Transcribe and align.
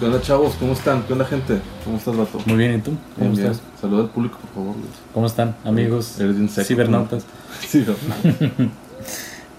¿Qué 0.00 0.06
onda, 0.06 0.18
chavos? 0.22 0.54
¿Cómo 0.58 0.72
están? 0.72 1.02
¿Qué 1.02 1.12
onda, 1.12 1.26
gente? 1.26 1.60
¿Cómo 1.84 1.98
estás, 1.98 2.16
vato? 2.16 2.38
Muy 2.46 2.56
bien, 2.56 2.76
¿y 2.76 2.78
tú? 2.78 2.92
¿Cómo 3.16 3.32
Bien, 3.32 3.36
bien. 3.36 3.50
estás? 3.52 3.62
Saluda 3.78 4.04
al 4.04 4.08
público, 4.08 4.38
por 4.38 4.50
favor. 4.54 4.76
Luis. 4.76 4.88
¿Cómo 5.12 5.26
están, 5.26 5.54
amigos? 5.62 6.18
Eres 6.18 6.36
bien 6.36 6.48
seco, 6.48 6.66
cibernautas? 6.66 7.26
Sí, 7.68 7.84
¿no? 7.86 7.94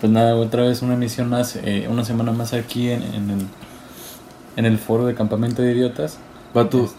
Pues 0.02 0.12
nada, 0.12 0.36
otra 0.36 0.64
vez 0.64 0.82
una 0.82 0.96
emisión 0.96 1.30
más, 1.30 1.56
eh, 1.58 1.88
una 1.88 2.04
semana 2.04 2.32
más 2.32 2.54
aquí 2.54 2.90
en, 2.90 3.04
en 3.04 3.30
el, 3.30 3.46
en 4.56 4.66
el 4.66 4.80
foro 4.80 5.06
de 5.06 5.14
Campamento 5.14 5.62
de 5.62 5.74
Idiotas. 5.74 6.18
Vato, 6.56 6.90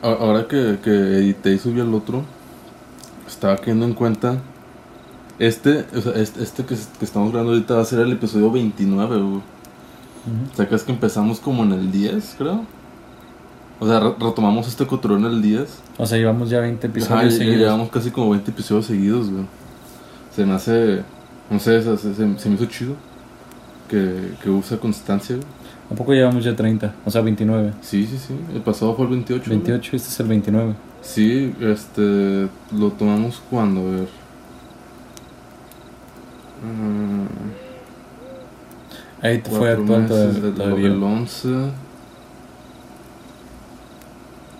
ahora 0.00 0.48
que, 0.48 0.78
que 0.82 0.90
edité 0.90 1.52
y 1.52 1.58
subí 1.58 1.80
el 1.80 1.92
otro, 1.92 2.22
estaba 3.28 3.58
cayendo 3.58 3.84
en 3.84 3.92
cuenta. 3.92 4.38
Este, 5.38 5.84
o 5.94 6.00
sea, 6.00 6.12
este, 6.14 6.42
este 6.42 6.64
que, 6.64 6.76
que 6.98 7.04
estamos 7.04 7.30
grabando 7.30 7.52
ahorita 7.52 7.74
va 7.74 7.82
a 7.82 7.84
ser 7.84 8.00
el 8.00 8.12
episodio 8.12 8.50
29, 8.50 9.16
güey. 9.20 9.42
O 10.50 10.56
sea, 10.56 10.66
que 10.66 10.74
es 10.74 10.82
que 10.82 10.92
empezamos 10.92 11.38
como 11.38 11.62
en 11.62 11.72
el 11.72 11.92
10, 11.92 12.36
creo. 12.38 12.64
O 13.78 13.86
sea, 13.86 14.00
re- 14.00 14.14
retomamos 14.18 14.66
este 14.68 14.86
cotorreo 14.86 15.18
en 15.18 15.24
el 15.26 15.42
10. 15.42 15.68
O 15.98 16.06
sea, 16.06 16.16
llevamos 16.18 16.48
ya 16.50 16.60
20 16.60 16.86
Ajá, 16.86 16.92
episodios 16.96 17.34
y 17.34 17.36
seguidos. 17.38 17.58
llevamos 17.60 17.90
casi 17.90 18.10
como 18.10 18.30
20 18.30 18.50
episodios 18.50 18.86
seguidos, 18.86 19.30
güey. 19.30 19.44
Se 20.34 20.44
me 20.46 20.54
hace, 20.54 21.02
no 21.50 21.58
sé, 21.58 21.82
se, 21.82 21.96
se- 21.98 22.14
se- 22.14 22.48
me 22.48 22.54
hizo 22.54 22.64
chido 22.66 22.94
que, 23.88 24.32
que 24.42 24.50
usa 24.50 24.78
constancia, 24.78 25.36
güey. 25.36 25.48
¿A 25.90 25.94
poco 25.94 26.12
llevamos 26.12 26.42
ya 26.42 26.56
30? 26.56 26.94
O 27.04 27.10
sea, 27.10 27.20
29. 27.20 27.72
Sí, 27.80 28.06
sí, 28.06 28.18
sí. 28.18 28.34
El 28.54 28.60
pasado 28.62 28.94
fue 28.96 29.04
el 29.04 29.10
28. 29.12 29.44
güey. 29.46 29.58
28, 29.58 29.96
este 29.96 30.08
es 30.08 30.20
el 30.20 30.26
29. 30.26 30.74
Sí, 31.02 31.54
este, 31.60 32.48
lo 32.76 32.90
tomamos 32.98 33.40
cuando, 33.50 33.80
a 33.82 33.84
ver. 33.92 34.08
Mm, 36.64 37.26
Ahí 39.24 39.38
te 39.38 39.50
fue 39.50 39.70
actual 39.72 40.02
meses, 40.02 40.54
todavía. 40.56 40.86
el, 40.86 40.92
el 40.94 41.02
11. 41.02 41.48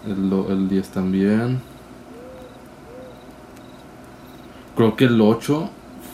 El, 0.07 0.33
el 0.51 0.69
10 0.69 0.89
también. 0.89 1.61
Creo 4.77 4.95
que 4.97 5.05
el 5.07 5.21
8 5.21 5.69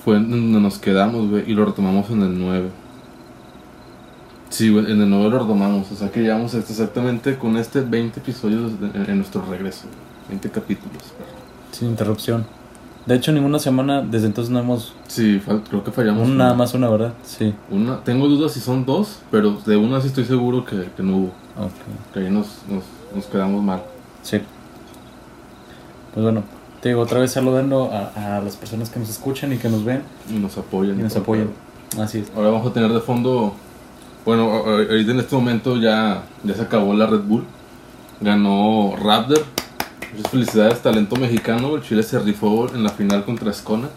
fue 0.05 0.15
donde 0.15 0.61
nos 0.61 0.79
quedamos, 0.79 1.29
güey, 1.31 1.51
y 1.51 1.55
lo 1.55 1.65
retomamos 1.65 2.09
en 2.11 2.23
el 2.23 2.39
9. 2.39 2.69
Sí, 4.51 4.71
güey, 4.71 4.91
en 4.91 5.01
el 5.01 5.11
9 5.11 5.31
lo 5.31 5.39
retomamos, 5.41 5.91
o 5.91 5.97
sea 5.97 6.11
que 6.11 6.21
llevamos 6.23 6.55
exactamente 6.55 7.37
con 7.39 7.57
este 7.57 7.81
20 7.81 8.21
episodios 8.21 8.79
de- 8.81 8.87
en, 8.89 9.11
en 9.11 9.17
nuestro 9.17 9.45
regreso, 9.47 9.85
güey, 9.87 9.99
20 10.29 10.51
capítulos. 10.51 11.03
Sin 11.73 11.89
interrupción. 11.89 12.45
De 13.07 13.17
hecho, 13.17 13.33
ninguna 13.33 13.59
semana, 13.59 14.01
desde 14.03 14.27
entonces 14.27 14.53
no 14.53 14.61
hemos... 14.61 14.95
Sí, 15.09 15.43
creo 15.69 15.83
que 15.83 15.91
fallamos. 15.91 16.23
un- 16.29 16.35
una. 16.35 16.45
nada 16.45 16.55
más 16.57 16.73
una, 16.75 16.89
¿verdad? 16.89 17.15
Sí. 17.25 17.53
Una, 17.71 17.99
tengo 18.05 18.29
dudas 18.29 18.53
si 18.53 18.61
son 18.61 18.85
dos, 18.87 19.19
pero 19.31 19.59
de 19.67 19.77
una 19.77 20.01
sí 20.01 20.07
estoy 20.09 20.25
seguro 20.25 20.65
que, 20.65 20.89
que 20.97 21.03
no 21.03 21.17
hubo, 21.17 21.27
Ok. 21.59 22.13
que 22.15 22.21
ahí 22.21 22.31
nos, 22.31 22.47
nos, 22.69 22.85
nos 23.15 23.27
quedamos 23.27 23.63
mal. 23.63 23.83
Sí. 24.23 24.41
Pues 26.15 26.23
bueno, 26.25 26.43
te 26.81 26.91
digo, 26.91 27.01
otra 27.01 27.21
vez 27.21 27.33
saludando 27.33 27.91
a, 27.93 28.37
a 28.37 28.41
las 28.41 28.57
personas 28.57 28.91
que 28.91 28.99
nos 29.01 29.09
escuchan 29.09 29.53
y 29.53 29.57
que 29.57 29.69
nos 29.69 29.85
ven 29.85 30.03
Y 30.31 30.35
nos 30.35 30.57
apoyan. 30.59 30.99
y 30.99 31.03
nos 31.03 31.17
apoyan. 31.17 31.51
Así 32.01 32.19
es. 32.19 32.33
Ahora 32.37 32.51
vamos 32.51 32.71
a 32.71 32.73
tener 32.73 32.93
de 32.93 33.01
fondo. 33.01 33.55
Bueno, 34.25 34.51
ahorita 34.53 35.11
en 35.13 35.19
este 35.21 35.35
momento 35.35 35.77
ya, 35.77 36.23
ya 36.45 36.55
se 36.55 36.63
acabó 36.63 36.95
la 36.95 37.07
Red 37.07 37.21
Bull. 37.23 37.45
Ganó 38.21 38.95
Raptor. 39.03 39.43
Muchas 40.15 40.31
felicidades, 40.31 40.81
talento 40.83 41.17
mexicano. 41.17 41.75
El 41.77 41.83
Chile 41.83 42.03
se 42.03 42.19
rifó 42.19 42.69
en 42.75 42.83
la 42.83 42.91
final 42.91 43.25
contra 43.25 43.51
Escona. 43.51 43.89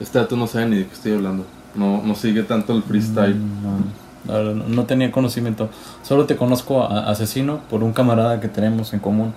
Este 0.00 0.18
dato 0.18 0.36
no 0.36 0.46
sabe 0.46 0.66
ni 0.66 0.76
de 0.78 0.86
qué 0.86 0.92
estoy 0.94 1.12
hablando. 1.12 1.44
No, 1.74 2.00
no 2.04 2.14
sigue 2.14 2.44
tanto 2.44 2.72
el 2.74 2.82
freestyle. 2.84 3.34
Mm, 3.34 3.62
No, 3.62 4.03
no, 4.42 4.84
tenía 4.84 5.10
conocimiento. 5.10 5.68
Solo 6.02 6.26
te 6.26 6.36
conozco 6.36 6.82
a, 6.82 7.10
Asesino 7.10 7.60
por 7.70 7.82
un 7.82 7.92
camarada 7.92 8.40
que 8.40 8.48
tenemos 8.48 8.92
en 8.92 9.00
común 9.00 9.32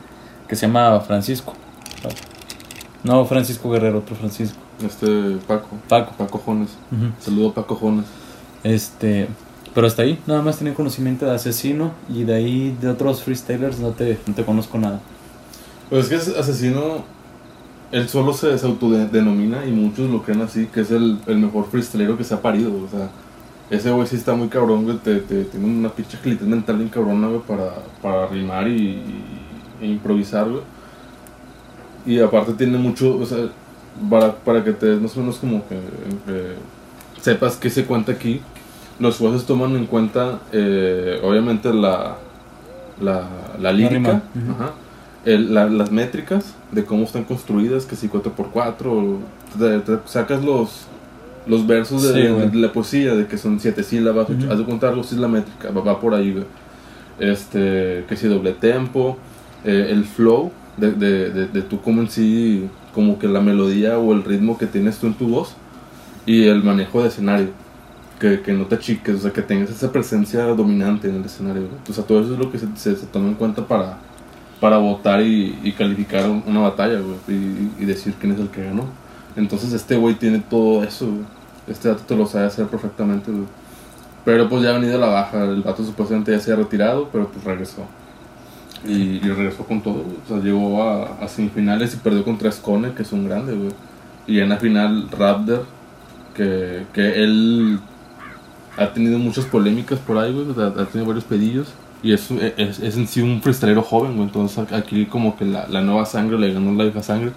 que 0.48 0.56
se 0.56 0.68
llama 0.68 1.00
Francisco. 1.02 1.54
No, 3.04 3.26
Francisco 3.26 3.70
Guerrero, 3.70 4.00
otro 4.00 4.16
Francisco. 4.16 4.58
Este 4.84 5.38
Paco. 5.48 5.68
Paco. 5.88 6.14
Paco 6.18 6.42
Jones. 6.46 6.72
Saludo 7.20 7.50
a 7.50 7.54
Paco 7.54 7.76
Jones. 7.76 8.06
Este, 8.64 9.28
pero 9.74 9.88
hasta 9.88 10.02
ahí, 10.02 10.20
nada 10.26 10.42
más 10.42 10.58
tenía 10.58 10.74
conocimiento 10.74 11.26
de 11.26 11.36
Asesino 11.36 11.92
y 12.10 12.24
de 12.24 12.34
ahí 12.34 12.78
de 12.82 12.90
otros 12.90 13.22
freestylers 13.22 13.80
no 13.80 13.92
te, 13.92 14.18
no 14.26 14.34
te 14.34 14.44
conozco 14.44 14.78
nada. 14.78 15.00
Pues 15.90 16.04
es 16.04 16.10
que 16.10 16.16
es 16.16 16.38
asesino, 16.38 17.06
él 17.92 18.10
solo 18.10 18.34
se, 18.34 18.58
se 18.58 18.66
autodenomina 18.66 19.66
y 19.66 19.72
muchos 19.72 20.10
lo 20.10 20.22
creen 20.22 20.42
así, 20.42 20.66
que 20.66 20.82
es 20.82 20.92
el, 20.92 21.20
el 21.28 21.38
mejor 21.38 21.70
freestylero 21.70 22.18
que 22.18 22.24
se 22.24 22.34
ha 22.34 22.42
parido. 22.42 22.72
O 22.72 22.90
sea, 22.90 23.10
ese 23.70 23.92
güey 23.92 24.08
sí 24.08 24.16
está 24.16 24.34
muy 24.36 24.48
cabrón, 24.48 24.86
güey, 24.86 24.98
te, 24.98 25.18
te- 25.18 25.44
tiene 25.46 25.66
una 25.66 25.90
pinche 25.90 26.18
agilidad 26.18 26.42
mental 26.42 26.78
bien 26.78 26.90
cabrona, 26.90 27.28
güey, 27.28 27.42
para, 27.42 27.74
para 28.02 28.28
rimar 28.28 28.68
y, 28.68 29.02
e 29.82 29.88
improvisar, 29.88 30.48
güey. 30.50 30.62
Y 32.06 32.20
aparte 32.20 32.54
tiene 32.54 32.78
mucho, 32.78 33.18
o 33.18 33.26
sea, 33.26 33.50
para, 34.10 34.34
para 34.36 34.64
que 34.64 34.72
te 34.72 34.86
des 34.86 35.02
más 35.02 35.16
o 35.18 35.20
menos 35.20 35.38
como 35.38 35.68
que 35.68 35.76
eh, 35.76 36.56
sepas 37.22 37.58
qué 37.58 37.70
se 37.70 37.84
cuenta 37.86 38.14
aquí, 38.14 38.42
los 39.00 39.18
jueces 39.18 39.46
toman 39.46 39.76
en 39.76 39.86
cuenta, 39.86 40.40
eh, 40.54 41.20
obviamente, 41.24 41.74
la, 41.74 42.16
la, 43.02 43.28
la 43.60 43.72
lírica, 43.74 43.96
rima, 43.98 44.22
ujú. 44.36 44.52
ajá, 44.64 44.72
el- 45.26 45.54
la- 45.54 45.66
las 45.70 45.92
métricas 45.92 46.56
de 46.72 46.86
cómo 46.86 47.04
están 47.04 47.26
construidas, 47.26 47.86
que 47.86 47.96
si 47.98 48.08
4x4, 48.08 48.86
o 48.86 49.18
te, 49.60 49.80
te 49.82 49.98
sacas 50.08 50.42
los, 50.44 50.88
los 51.48 51.66
versos 51.68 52.04
de, 52.04 52.14
Sí, 52.14 52.22
de- 52.22 52.50
de 52.50 52.58
la 52.58 52.72
poesía, 52.74 53.16
de 53.16 53.26
que 53.28 53.38
son 53.38 53.60
siete 53.60 53.84
sílabas, 53.84 54.30
ocho- 54.30 54.44
Ujú. 54.46 54.52
haz 54.52 54.60
de 54.60 54.66
contar 54.66 54.90
algo, 54.92 55.02
es 55.02 55.12
la 55.14 55.28
métrica, 55.28 55.72
va, 55.72 55.82
va 55.82 56.00
por 56.00 56.14
ahí, 56.14 56.32
güey. 56.32 56.46
Este, 57.20 58.06
que 58.08 58.16
si 58.16 58.28
doble 58.28 58.54
tempo, 58.54 59.18
eh, 59.66 59.88
el 59.90 60.04
flow 60.06 60.52
de, 60.78 60.92
de, 60.92 61.62
tú 61.64 61.82
como 61.82 62.02
en 62.02 62.10
sí, 62.10 62.68
como 62.94 63.18
que 63.18 63.28
la 63.28 63.42
melodía 63.42 63.98
o 63.98 64.14
el 64.14 64.24
ritmo 64.24 64.58
que 64.58 64.68
tienes 64.68 64.98
tú 65.00 65.08
en 65.08 65.14
tu 65.16 65.28
voz 65.28 65.54
y 66.26 66.46
el 66.48 66.64
manejo 66.64 67.02
de 67.02 67.10
escenario. 67.10 67.50
Que, 68.20 68.42
que 68.42 68.52
no 68.52 68.66
te 68.66 68.74
achiques, 68.76 69.14
o 69.16 69.20
sea, 69.20 69.32
que 69.32 69.44
tengas 69.44 69.70
esa 69.70 69.92
presencia 69.92 70.44
dominante 70.46 71.08
en 71.08 71.18
el 71.18 71.26
escenario. 71.26 71.62
güey. 71.68 71.74
O 71.88 71.94
sea, 71.94 72.04
todo 72.04 72.20
eso 72.22 72.34
es 72.34 72.40
lo 72.40 72.52
que 72.52 72.58
se, 72.58 72.66
se, 72.76 72.96
se 72.96 73.06
toma 73.06 73.28
en 73.28 73.36
cuenta 73.36 73.68
para, 73.68 73.98
para 74.60 74.78
votar 74.78 75.22
y, 75.22 75.56
y 75.64 75.72
calificar 75.74 76.28
un- 76.28 76.42
una 76.48 76.62
batalla, 76.62 77.00
güey, 77.00 77.16
y, 77.28 77.70
y 77.84 77.86
decir 77.86 78.16
quién 78.20 78.34
es 78.34 78.40
el 78.40 78.48
que 78.50 78.64
ganó. 78.64 78.86
Entonces 79.36 79.72
este 79.74 79.98
güey 79.98 80.16
tiene 80.16 80.40
todo 80.40 80.84
eso, 80.84 81.06
güey. 81.06 81.26
Este 81.68 81.90
dato 81.90 82.04
te 82.04 82.16
lo 82.16 82.26
sabe 82.26 82.46
hacer 82.46 82.68
perfectamente, 82.68 83.32
güey. 83.32 83.46
Pero 84.26 84.50
pues 84.50 84.64
ya 84.64 84.72
ha 84.72 84.74
venido 84.74 84.96
a 84.96 85.00
la 85.00 85.08
baja, 85.08 85.44
el 85.46 85.62
vato 85.62 85.84
supuestamente 85.84 86.32
ya 86.32 86.40
se 86.40 86.52
ha 86.52 86.56
retirado, 86.56 87.10
pero 87.12 87.30
pues 87.30 87.44
regresó. 87.46 87.84
Y, 88.86 89.18
y 89.18 89.20
regresó 89.22 89.64
con 89.66 89.82
todo, 89.82 90.04
güey. 90.04 90.18
O 90.26 90.28
sea, 90.28 90.38
llegó 90.38 90.84
a, 90.84 91.24
a 91.24 91.28
semifinales 91.28 91.94
y 91.94 91.98
perdió 91.98 92.24
contra 92.24 92.52
Scone, 92.52 92.94
que 92.94 93.04
es 93.04 93.12
un 93.12 93.28
grande, 93.28 93.54
güey. 93.54 93.72
Y 94.28 94.40
en 94.40 94.50
la 94.50 94.58
final 94.58 95.10
Raptor, 95.10 95.66
que, 96.36 96.86
que 96.94 97.24
él 97.24 97.80
ha 98.78 98.94
tenido 98.94 99.18
muchas 99.18 99.46
polémicas 99.46 100.00
por 100.00 100.18
ahí, 100.18 100.34
güey. 100.34 100.46
ha 100.68 100.86
tenido 100.86 101.08
varios 101.08 101.24
pedillos. 101.24 101.70
Y 102.04 102.14
es, 102.14 102.30
es, 102.32 102.80
es 102.80 102.96
en 102.98 103.08
sí 103.08 103.22
un 103.22 103.42
freestylero 103.42 103.82
joven, 103.82 104.16
güey. 104.16 104.28
Entonces 104.28 104.72
aquí 104.72 105.06
como 105.08 105.36
que 105.38 105.46
la, 105.46 105.68
la 105.68 105.82
nueva 105.82 106.06
sangre 106.06 106.38
le 106.38 106.54
ganó 106.54 106.74
la 106.74 106.84
vieja 106.84 107.02
sangre. 107.02 107.32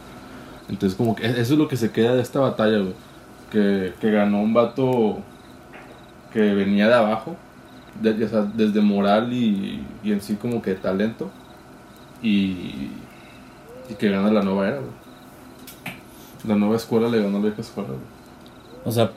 Entonces 0.68 0.96
como 0.96 1.14
que 1.16 1.26
eso 1.26 1.40
es 1.40 1.58
lo 1.58 1.68
que 1.68 1.76
se 1.76 1.90
queda 1.90 2.14
de 2.14 2.22
esta 2.22 2.40
batalla, 2.40 2.78
güey. 2.78 2.94
Que, 3.50 3.92
que 4.00 4.10
ganó 4.10 4.40
un 4.42 4.54
vato 4.54 5.18
que 6.32 6.40
venía 6.54 6.86
de 6.88 6.94
abajo. 6.94 7.36
de- 8.00 8.16
ya 8.18 8.28
sea, 8.28 8.42
desde 8.42 8.80
moral 8.80 9.32
y, 9.32 9.84
y 10.04 10.12
en 10.12 10.20
sí 10.20 10.36
como 10.36 10.62
que 10.62 10.74
talento. 10.74 11.30
Y, 12.22 12.90
y 13.88 13.94
que 13.98 14.08
gana 14.10 14.30
la 14.30 14.42
nueva 14.42 14.68
era, 14.68 14.76
güey. 14.78 14.90
La 16.46 16.54
nueva 16.54 16.76
escuela 16.76 17.08
le 17.08 17.22
ganó 17.22 17.38
la 17.38 17.44
vieja 17.46 17.60
escuela, 17.60 17.88
güey. 17.88 18.00
O 18.84 18.92
sea, 18.92 19.10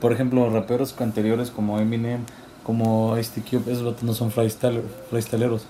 por 0.00 0.12
ejemplo, 0.12 0.48
raperos 0.50 0.98
anteriores 1.00 1.50
como 1.50 1.78
Eminem, 1.78 2.20
como 2.64 3.16
Ice 3.18 3.40
Cube, 3.42 3.70
esos 3.72 3.84
vatos 3.84 4.02
no 4.02 4.12
son 4.14 4.30
freestyler- 4.32 4.82
freestyleros. 5.10 5.66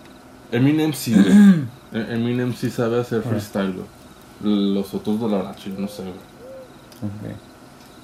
Eminem 0.52 0.92
sí, 0.92 1.14
güey. 1.14 1.26
E- 1.92 2.14
Eminem 2.14 2.54
sí 2.54 2.70
sabe 2.70 3.00
hacer 3.00 3.22
Ah. 3.26 3.28
freestyle, 3.28 3.72
güey. 3.72 4.74
Los 4.74 4.94
otros 4.94 5.20
de 5.20 5.28
la 5.28 5.36
verdad, 5.38 5.56
yo 5.64 5.72
no 5.78 5.86
sé, 5.88 6.02
güey. 6.02 7.34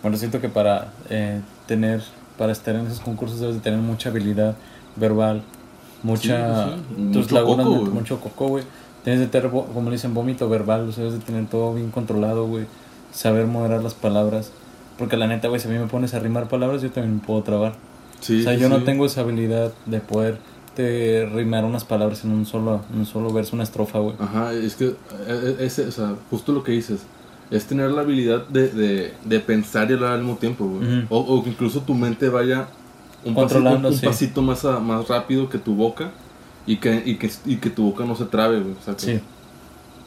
Bueno, 0.02 0.16
siento 0.16 0.40
que 0.40 0.48
para 0.48 0.92
eh, 1.10 1.40
tener, 1.66 2.02
para 2.38 2.52
estar 2.52 2.74
en 2.74 2.86
esos 2.86 3.00
concursos 3.00 3.40
debes 3.40 3.56
de 3.56 3.60
tener 3.60 3.80
mucha 3.80 4.10
habilidad 4.10 4.56
verbal, 4.96 5.42
mucha, 6.02 6.66
Sí, 6.66 6.72
sí. 6.88 6.94
tus 7.12 7.22
Mucho 7.22 7.34
lagunas, 7.34 7.66
coco, 7.66 7.90
mucho 7.90 8.20
coco, 8.20 8.48
güey. 8.48 8.64
Tienes 9.04 9.20
de 9.20 9.26
tener, 9.28 9.50
como 9.50 9.84
le 9.90 9.96
dicen, 9.96 10.14
vómito 10.14 10.48
verbal, 10.48 10.88
o 10.88 10.92
sea, 10.92 11.04
debes 11.04 11.18
de 11.18 11.24
tener 11.24 11.46
todo 11.46 11.74
bien 11.74 11.90
controlado, 11.90 12.46
güey. 12.46 12.66
Saber 13.12 13.46
moderar 13.46 13.82
las 13.82 13.94
palabras. 13.94 14.52
Porque 14.98 15.16
la 15.16 15.26
neta, 15.26 15.48
güey, 15.48 15.60
si 15.60 15.68
a 15.68 15.70
mí 15.70 15.78
me 15.78 15.86
pones 15.86 16.14
a 16.14 16.18
rimar 16.18 16.48
palabras, 16.48 16.82
yo 16.82 16.90
también 16.90 17.20
puedo 17.20 17.42
trabar. 17.42 17.74
Sí, 18.20 18.40
o 18.40 18.42
sea, 18.42 18.54
yo 18.54 18.68
no 18.68 18.82
tengo 18.82 19.06
esa 19.06 19.20
habilidad 19.20 19.72
de 19.86 20.00
poder 20.00 20.38
te 20.74 21.24
rimar 21.26 21.64
unas 21.64 21.84
palabras 21.84 22.22
en 22.24 22.32
un 22.32 22.44
solo, 22.44 22.82
en 22.92 23.00
un 23.00 23.06
solo 23.06 23.32
verso, 23.32 23.56
una 23.56 23.64
estrofa, 23.64 23.98
güey. 23.98 24.14
Ajá, 24.18 24.52
es 24.52 24.74
que, 24.76 24.88
eh, 24.88 24.94
eh, 25.28 25.56
ese, 25.60 25.86
o 25.86 25.90
sea, 25.90 26.14
justo 26.30 26.52
lo 26.52 26.62
que 26.62 26.72
dices, 26.72 27.00
es 27.50 27.64
tener 27.66 27.90
la 27.90 28.00
habilidad 28.02 28.46
de, 28.48 28.68
de, 28.68 29.14
de 29.24 29.40
pensar 29.40 29.90
y 29.90 29.94
hablar 29.94 30.12
al 30.14 30.20
mismo 30.20 30.36
tiempo, 30.36 30.66
güey. 30.66 31.04
O, 31.10 31.18
o 31.18 31.42
que 31.44 31.50
incluso 31.50 31.80
tu 31.80 31.94
mente 31.94 32.28
vaya 32.28 32.68
un, 33.24 33.34
pasito, 33.34 33.40
Controlando, 33.54 33.88
un 33.88 33.94
sí. 33.94 34.04
pasito 34.06 34.42
más, 34.42 34.64
a- 34.64 34.80
más 34.80 35.06
rápido 35.08 35.48
que 35.48 35.58
tu 35.58 35.74
boca 35.74 36.10
y 36.66 36.76
que, 36.78 37.02
y 37.04 37.16
que, 37.16 37.30
y 37.44 37.56
que 37.56 37.70
tu 37.70 37.84
boca 37.84 38.04
no 38.04 38.14
se 38.16 38.24
trabe, 38.24 38.60
güey. 38.60 38.74
O 38.80 38.82
sea, 38.84 38.94
que, 38.96 39.00
Sí. 39.02 39.20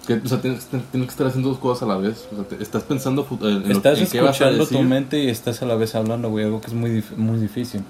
que, 0.08 0.14
o 0.16 0.28
sea 0.28 0.42
tienes, 0.42 0.66
tienes 0.66 0.90
que 0.92 1.12
estar 1.12 1.28
haciendo 1.28 1.50
dos 1.50 1.60
cosas 1.60 1.84
a 1.84 1.86
la 1.94 1.98
vez. 1.98 2.28
O 2.32 2.36
sea, 2.36 2.44
te- 2.46 2.62
estás 2.62 2.84
pensando 2.84 3.26
en, 3.42 3.64
lo- 3.70 3.76
Estás 3.76 4.00
en 4.00 4.08
qué 4.08 4.22
vas 4.22 4.40
a 4.42 4.50
escuchando 4.50 4.66
tu 4.68 4.84
mente 4.84 5.24
y 5.24 5.30
estás 5.30 5.62
a 5.62 5.66
la 5.66 5.76
vez 5.76 5.96
hablando, 5.96 6.30
güey, 6.30 6.46
algo 6.46 6.60
que 6.62 6.68
es 6.68 6.74
muy, 6.74 7.04
muy 7.16 7.40
difícil. 7.40 7.82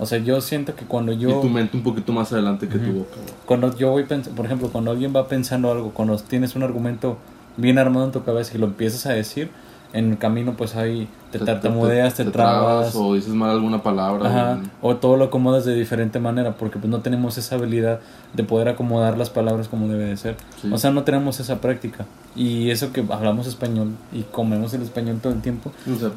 O 0.00 0.06
sea, 0.06 0.18
yo 0.18 0.40
siento 0.40 0.76
que 0.76 0.84
cuando 0.84 1.12
yo... 1.12 1.28
y 1.38 1.40
tu 1.42 1.48
mente 1.48 1.76
un 1.76 1.82
poquito 1.82 2.12
más 2.12 2.32
adelante 2.32 2.68
que 2.68 2.78
tu 2.78 2.92
boca, 2.92 3.14
güey. 3.16 3.34
Cuando 3.46 3.76
yo 3.76 3.90
voy 3.90 4.04
pensando, 4.04 4.36
por 4.36 4.46
ejemplo, 4.46 4.68
cuando 4.70 4.92
alguien 4.92 5.12
va 5.14 5.26
pensando 5.26 5.72
algo, 5.72 5.90
cuando 5.90 6.16
tienes 6.18 6.54
un 6.54 6.62
argumento 6.62 7.18
bien 7.58 7.78
armado 7.78 8.06
en 8.06 8.12
tu 8.12 8.24
cabeza 8.24 8.54
y 8.54 8.58
lo 8.58 8.66
empiezas 8.66 9.04
a 9.04 9.12
decir, 9.12 9.50
en 9.92 10.10
el 10.10 10.18
camino 10.18 10.54
pues 10.54 10.76
ahí 10.76 11.08
te 11.30 11.38
tartamudeas, 11.38 12.14
te, 12.14 12.24
trabas, 12.24 12.94
o 12.94 13.14
dices 13.14 13.34
mal 13.34 13.50
alguna 13.50 13.82
palabra. 13.82 14.28
ajá, 14.28 14.60
o 14.80 14.96
todo 14.96 15.16
lo 15.16 15.24
acomodas 15.24 15.64
de 15.64 15.74
diferente 15.74 16.18
manera, 16.18 16.52
porque 16.52 16.78
pues 16.78 16.90
no 16.90 17.00
tenemos 17.00 17.36
esa 17.36 17.56
habilidad 17.56 18.00
de 18.32 18.44
poder 18.44 18.68
acomodar 18.68 19.18
las 19.18 19.30
palabras 19.30 19.68
como 19.68 19.88
debe 19.88 20.04
de 20.04 20.16
ser. 20.16 20.36
Sí. 20.60 20.70
O 20.72 20.78
sea, 20.78 20.90
no 20.90 21.02
tenemos 21.02 21.40
esa 21.40 21.60
práctica. 21.60 22.06
Y 22.36 22.70
eso 22.70 22.92
que 22.92 23.04
hablamos 23.10 23.46
español 23.46 23.92
y 24.12 24.22
comemos 24.22 24.72
el 24.74 24.82
español 24.82 25.18
todo 25.22 25.32
el 25.32 25.40
tiempo, 25.40 25.72
O 25.90 25.98
sea, 25.98 26.10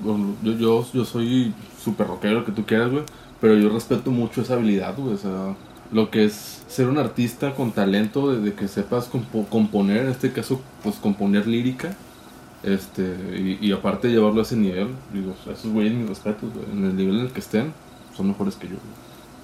yo, 0.43 0.51
yo, 0.53 0.85
yo 0.93 1.05
soy 1.05 1.53
súper 1.81 2.07
rockero, 2.07 2.39
lo 2.39 2.45
que 2.45 2.51
tú 2.51 2.65
quieras, 2.65 2.91
güey. 2.91 3.03
Pero 3.39 3.55
yo 3.55 3.69
respeto 3.69 4.11
mucho 4.11 4.41
esa 4.41 4.53
habilidad, 4.53 4.93
güey. 4.95 5.15
O 5.15 5.17
sea, 5.17 5.55
lo 5.91 6.09
que 6.09 6.25
es 6.25 6.63
ser 6.67 6.87
un 6.87 6.97
artista 6.97 7.53
con 7.53 7.71
talento, 7.71 8.31
de, 8.31 8.39
de 8.41 8.53
que 8.53 8.67
sepas 8.67 9.09
compo- 9.11 9.45
componer, 9.49 10.05
en 10.05 10.11
este 10.11 10.31
caso, 10.31 10.61
pues 10.83 10.95
componer 10.95 11.47
lírica. 11.47 11.95
Este, 12.63 13.01
y, 13.61 13.65
y 13.67 13.71
aparte 13.71 14.09
llevarlo 14.09 14.39
a 14.39 14.43
ese 14.43 14.55
nivel. 14.55 14.89
Digo, 15.13 15.33
esos 15.51 15.71
güeyes, 15.71 15.93
mis 15.93 16.07
respetos. 16.09 16.49
En 16.71 16.85
el 16.85 16.95
nivel 16.95 17.15
en 17.19 17.25
el 17.25 17.31
que 17.31 17.39
estén, 17.39 17.73
son 18.15 18.27
mejores 18.27 18.55
que 18.55 18.67
yo. 18.67 18.75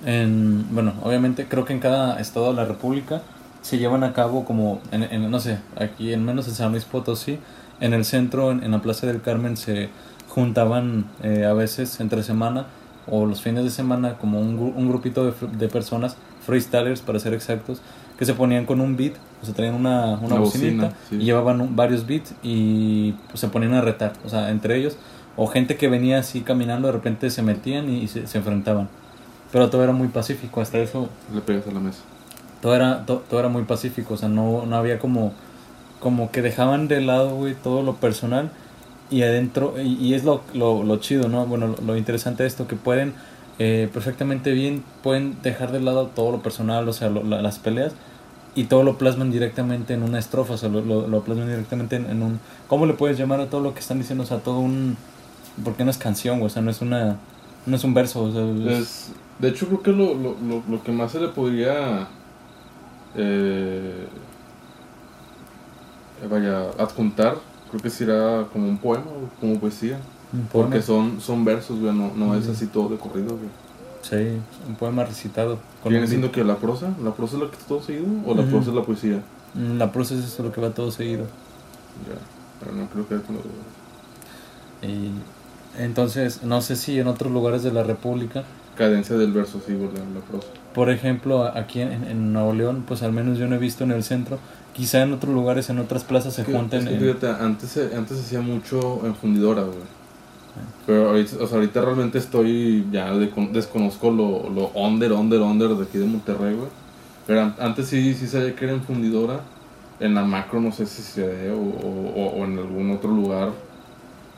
En, 0.05 0.65
bueno, 0.73 0.93
obviamente 1.03 1.47
creo 1.47 1.65
que 1.65 1.73
en 1.73 1.79
cada 1.79 2.19
estado 2.19 2.49
de 2.49 2.53
la 2.53 2.65
República 2.65 3.23
se 3.61 3.79
llevan 3.79 4.03
a 4.03 4.13
cabo 4.13 4.45
como, 4.45 4.79
en, 4.91 5.03
en- 5.03 5.29
no 5.31 5.39
sé, 5.39 5.57
aquí 5.79 6.13
en 6.13 6.23
menos 6.23 6.47
en 6.47 6.53
San 6.53 6.71
Luis 6.71 6.85
Potosí, 6.85 7.39
en 7.81 7.93
el 7.93 8.05
centro, 8.05 8.51
en, 8.51 8.63
en 8.63 8.71
la 8.71 8.81
Plaza 8.81 9.07
del 9.07 9.21
Carmen, 9.21 9.57
se 9.57 9.89
juntaban 10.29 11.05
eh, 11.23 11.45
a 11.45 11.53
veces 11.53 11.99
entre 11.99 12.21
semana 12.23 12.67
o 13.07 13.25
los 13.25 13.41
fines 13.41 13.63
de 13.63 13.69
semana 13.71 14.17
como 14.19 14.39
un, 14.39 14.59
un 14.75 14.87
grupito 14.89 15.25
de, 15.25 15.33
de 15.57 15.67
personas, 15.67 16.15
freestylers 16.47 17.01
para 17.01 17.19
ser 17.19 17.33
exactos, 17.35 17.81
que 18.17 18.25
se 18.25 18.33
ponían 18.33 18.65
con 18.65 18.81
un 18.81 18.97
beat, 18.97 19.13
o 19.43 19.45
sea, 19.45 19.53
traían 19.53 19.75
una, 19.75 20.13
una 20.15 20.25
Una 20.27 20.39
bocinita 20.39 20.85
bocina, 20.87 20.93
sí. 21.09 21.15
y 21.17 21.25
llevaban 21.25 21.61
un- 21.61 21.75
varios 21.75 22.07
beats 22.07 22.33
y 22.41 23.11
pues, 23.27 23.39
se 23.41 23.49
ponían 23.49 23.75
a 23.75 23.81
retar, 23.81 24.13
o 24.25 24.29
sea, 24.29 24.49
entre 24.49 24.77
ellos, 24.77 24.97
o 25.35 25.45
gente 25.45 25.75
que 25.77 25.87
venía 25.87 26.17
así 26.17 26.41
caminando, 26.41 26.87
de 26.87 26.93
repente 26.93 27.29
se 27.29 27.43
metían 27.43 27.87
y, 27.89 27.97
y 28.03 28.07
se, 28.07 28.25
se 28.25 28.39
enfrentaban. 28.39 28.87
Pero 29.51 29.69
todo 29.69 29.83
era 29.83 29.93
muy 29.93 30.07
pacífico, 30.07 30.61
hasta 30.61 30.79
eso, 30.79 31.09
Le 31.33 31.41
pegas 31.41 31.67
a 31.67 31.71
la 31.71 31.79
mesa. 31.79 31.99
todo 32.61 32.73
era, 32.75 33.05
to- 33.05 33.23
todo 33.29 33.39
era 33.39 33.49
muy 33.49 33.63
pacífico, 33.63 34.15
o 34.15 34.17
sea, 34.17 34.29
no, 34.29 34.65
no 34.65 34.75
había 34.77 34.97
como, 34.99 35.33
como 35.99 36.31
que 36.31 36.41
dejaban 36.41 36.87
de 36.87 37.01
lado, 37.01 37.35
güey, 37.35 37.53
todo 37.55 37.83
lo 37.83 37.95
personal 37.95 38.49
y 39.09 39.21
adentro, 39.21 39.75
y, 39.81 39.93
y 40.03 40.15
es 40.15 40.23
lo, 40.25 40.41
lo, 40.53 40.83
lo 40.83 40.97
chido, 40.97 41.29
¿no? 41.29 41.45
Bueno, 41.45 41.67
lo, 41.67 41.75
lo 41.85 41.97
interesante 41.97 42.43
de 42.43 42.47
esto, 42.49 42.67
que 42.67 42.75
pueden 42.75 43.13
eh, 43.59 43.89
perfectamente 43.93 44.51
bien, 44.51 44.83
pueden 45.03 45.37
dejar 45.41 45.71
de 45.71 45.79
lado 45.79 46.07
todo 46.07 46.31
lo 46.31 46.41
personal, 46.41 46.87
o 46.87 46.93
sea, 46.93 47.09
lo- 47.09 47.23
la- 47.23 47.41
las 47.41 47.59
peleas, 47.59 47.93
y 48.55 48.65
todo 48.65 48.83
lo 48.83 48.97
plasman 48.97 49.31
directamente 49.31 49.93
en 49.93 50.03
una 50.03 50.19
estrofa, 50.19 50.53
o 50.53 50.57
sea, 50.57 50.69
lo, 50.69 51.21
plasman 51.21 51.47
directamente 51.47 51.97
en, 51.97 52.23
un... 52.23 52.39
¿Cómo 52.67 52.85
le 52.87 52.93
puedes 52.93 53.17
llamar 53.17 53.39
a 53.39 53.47
todo 53.49 53.61
lo 53.61 53.73
que 53.73 53.79
están 53.81 53.99
diciendo? 53.99 54.23
O 54.23 54.27
sea, 54.27 54.39
todo 54.39 54.59
un... 54.59 54.97
Porque 55.63 55.83
no 55.83 55.91
es 55.91 55.97
canción, 55.97 56.41
o 56.41 56.49
sea, 56.49 56.61
no 56.61 56.71
es 56.71 56.81
una... 56.81 57.17
No 57.67 57.75
es 57.75 57.83
un 57.83 57.93
verso, 57.93 58.23
o 58.23 58.31
sea, 58.31 58.41
de 59.39 59.49
hecho, 59.49 59.67
creo 59.67 59.81
que 59.83 59.91
lo, 59.91 60.15
lo, 60.15 60.35
lo, 60.67 60.83
que 60.83 60.91
más 60.91 61.11
se 61.11 61.19
le 61.19 61.27
podría. 61.27 62.07
Eh, 63.15 64.07
vaya, 66.29 66.69
adjuntar, 66.79 67.35
creo 67.69 67.81
que 67.81 67.89
será 67.89 68.47
como 68.51 68.67
un 68.67 68.77
poema 68.77 69.05
como 69.39 69.59
poesía. 69.59 69.99
Un. 70.33 70.41
Porque 70.51 70.81
son, 70.81 71.19
son 71.21 71.43
versos, 71.45 71.79
güey, 71.79 71.93
no, 71.93 72.11
no 72.15 72.35
es 72.35 72.47
así 72.47 72.67
todo 72.67 72.89
de 72.89 72.97
corrido, 72.97 73.29
güey. 73.37 73.49
Sí, 74.01 74.37
un 74.67 74.75
poema 74.75 75.03
recitado. 75.03 75.59
con 75.83 75.91
¿Viene 75.91 76.07
siendo 76.07 76.31
que 76.31 76.43
la 76.43 76.55
prosa? 76.57 76.89
¿La 77.03 77.11
prosa 77.11 77.35
es 77.37 77.41
la 77.43 77.49
que 77.49 77.55
está 77.55 77.67
todo 77.67 77.81
seguido? 77.81 78.05
¿O 78.25 78.33
la 78.35 78.41
Ujú. 78.41 78.51
prosa 78.51 78.69
es 78.69 78.75
la 78.75 78.83
poesía? 78.83 79.21
Mm, 79.53 79.77
La 79.77 79.91
prosa 79.91 80.13
es 80.15 80.23
eso 80.25 80.43
lo 80.43 80.51
que 80.51 80.61
va 80.61 80.69
todo 80.69 80.91
seguido. 80.91 81.23
Ya, 82.07 82.15
pero 82.59 82.73
no 82.75 82.87
creo 82.89 83.07
que 83.07 83.15
no, 83.15 83.39
Y 84.87 85.09
entonces, 85.81 86.43
no 86.43 86.61
sé 86.61 86.75
si 86.75 86.99
en 86.99 87.07
otros 87.07 87.31
lugares 87.31 87.63
de 87.63 87.71
la 87.71 87.83
República, 87.83 88.43
Cadencia 88.77 89.17
del 89.17 89.31
verso, 89.31 89.59
sí, 89.65 89.73
güey, 89.73 89.89
la, 90.13 90.21
prosa. 90.21 90.47
por 90.75 90.91
ejemplo, 90.91 91.43
aquí 91.45 91.81
en, 91.81 92.03
en 92.03 92.31
Nuevo 92.31 92.53
León, 92.53 92.83
pues 92.87 93.01
al 93.01 93.11
menos 93.11 93.39
yo 93.39 93.47
no 93.47 93.55
he 93.55 93.57
visto 93.57 93.83
en 93.83 93.89
el 93.91 94.03
centro, 94.03 94.37
quizá 94.73 95.01
en 95.01 95.13
otros 95.13 95.33
lugares, 95.33 95.71
en 95.71 95.79
otras 95.79 96.03
plazas 96.03 96.35
se 96.35 96.41
Es 96.41 96.47
que- 96.47 96.53
junten. 96.53 96.81
es 96.81 96.87
que 96.89 96.93
en- 96.93 96.99
fíjate, 97.01 97.27
antes, 97.43 97.75
antes 97.95 98.17
se 98.17 98.23
hacía 98.23 98.41
mucho 98.41 99.01
en 99.03 99.15
fundidora, 99.15 99.63
güey. 99.63 99.79
Pero 100.85 101.09
ahorita, 101.09 101.35
o 101.43 101.47
sea, 101.47 101.57
ahorita 101.57 101.81
realmente 101.81 102.17
estoy, 102.17 102.85
ya 102.91 103.11
de- 103.13 103.31
desconozco 103.51 104.09
lo, 104.11 104.49
lo 104.49 104.69
under, 104.73 105.11
under, 105.13 105.41
under 105.41 105.69
de 105.69 105.83
aquí 105.83 105.97
de 105.97 106.05
Monterrey, 106.05 106.55
güey. 106.55 106.69
Pero 107.25 107.41
an- 107.41 107.55
antes 107.59 107.87
sí, 107.87 108.13
sí 108.13 108.27
sabía 108.27 108.55
que 108.55 108.65
era 108.65 108.73
en 108.73 108.81
fundidora. 108.81 109.41
En 109.99 110.13
la 110.13 110.23
macro 110.23 110.61
no 110.61 110.71
sé 110.71 110.85
si 110.85 111.01
se 111.01 111.25
ve 111.27 111.51
o, 111.51 111.57
o, 111.57 112.39
o 112.39 112.45
en 112.45 112.57
algún 112.59 112.91
otro 112.91 113.09
lugar. 113.11 113.49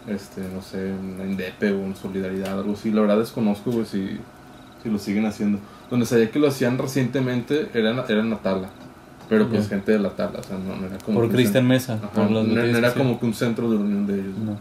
Este, 0.07 0.41
no 0.41 0.61
sé, 0.61 0.89
en 0.89 1.29
Indepe 1.31 1.71
o 1.71 1.83
en 1.83 1.95
Solidaridad, 1.95 2.57
algo 2.59 2.73
así. 2.73 2.89
La 2.91 3.01
verdad 3.01 3.17
desconozco, 3.19 3.71
güey, 3.71 3.85
si, 3.85 4.17
si 4.81 4.89
lo 4.89 4.97
siguen 4.97 5.25
haciendo. 5.25 5.59
Donde 5.91 6.05
sabía 6.05 6.31
que 6.31 6.39
lo 6.39 6.47
hacían 6.47 6.77
recientemente 6.77 7.69
era 7.73 8.05
era 8.07 8.21
en 8.21 8.29
la 8.29 8.37
Tala. 8.37 8.69
Pero 9.27 9.47
pues 9.47 9.63
Ya. 9.63 9.69
gente 9.69 9.91
de 9.91 9.99
la 9.99 10.09
Tala, 10.11 10.39
o 10.39 10.43
sea, 10.43 10.57
no, 10.57 10.75
no 10.75 10.87
era 10.87 10.97
como... 10.99 11.19
por 11.19 11.29
Cristian 11.29 11.67
Mesa. 11.67 11.95
Ajá, 11.95 12.09
por 12.09 12.31
no, 12.31 12.43
no 12.43 12.59
era 12.61 12.93
como 12.93 13.19
que 13.19 13.25
un 13.27 13.33
centro 13.35 13.69
de 13.69 13.77
reunión 13.77 14.07
de 14.07 14.13
ellos. 14.15 14.37
No. 14.43 14.57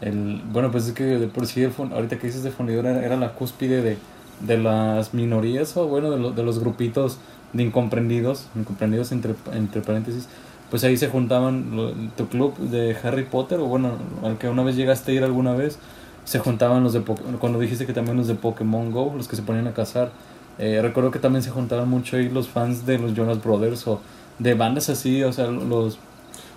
El, 0.00 0.42
bueno, 0.44 0.70
pues 0.70 0.86
es 0.86 0.92
que 0.94 1.04
de 1.04 1.26
por 1.28 1.46
sí, 1.46 1.62
el 1.62 1.72
fun- 1.72 1.92
ahorita 1.92 2.18
que 2.18 2.26
dices 2.28 2.42
de 2.42 2.50
fundidora, 2.52 2.90
era, 2.90 3.04
era 3.04 3.16
la 3.16 3.34
cúspide 3.34 3.82
de, 3.82 3.98
de 4.38 4.58
las 4.58 5.12
minorías 5.14 5.76
o 5.76 5.88
bueno, 5.88 6.10
de, 6.10 6.18
lo- 6.18 6.30
de 6.32 6.42
los 6.44 6.58
grupitos 6.60 7.20
de 7.52 7.62
incomprendidos, 7.64 8.50
incomprendidos 8.54 9.10
entre, 9.12 9.34
entre 9.52 9.82
paréntesis, 9.82 10.28
pues 10.70 10.84
ahí 10.84 10.96
se 10.96 11.08
juntaban 11.08 11.74
lo- 11.76 11.92
tu 12.16 12.28
club 12.28 12.56
de 12.58 12.96
Harry 13.02 13.24
Potter, 13.24 13.58
o 13.60 13.66
bueno, 13.66 13.92
al 14.22 14.38
que 14.38 14.48
una 14.48 14.62
vez 14.62 14.76
llegaste 14.76 15.12
a 15.12 15.14
ir 15.14 15.24
alguna 15.24 15.54
vez, 15.54 15.80
se 16.24 16.38
juntaban 16.38 16.84
los 16.84 16.92
de 16.92 17.02
cuando 17.38 17.58
dijiste 17.58 17.86
que 17.86 17.92
también 17.94 18.16
los 18.18 18.26
de 18.28 18.34
Pokémon 18.34 18.90
Go, 18.92 19.14
los 19.16 19.28
que 19.28 19.36
se 19.36 19.42
ponían 19.42 19.66
a 19.66 19.72
cazar, 19.74 20.12
eh, 20.58 20.80
recuerdo 20.82 21.10
que 21.10 21.18
también 21.20 21.42
se 21.42 21.50
juntaban 21.50 21.88
mucho 21.88 22.16
ahí 22.16 22.28
los 22.28 22.48
fans 22.48 22.84
de 22.86 22.98
los 22.98 23.14
Jonas 23.14 23.42
Brothers 23.42 23.86
o 23.86 24.02
de 24.38 24.54
bandas 24.54 24.88
así, 24.90 25.22
o 25.24 25.32
sea, 25.32 25.46
los... 25.48 25.98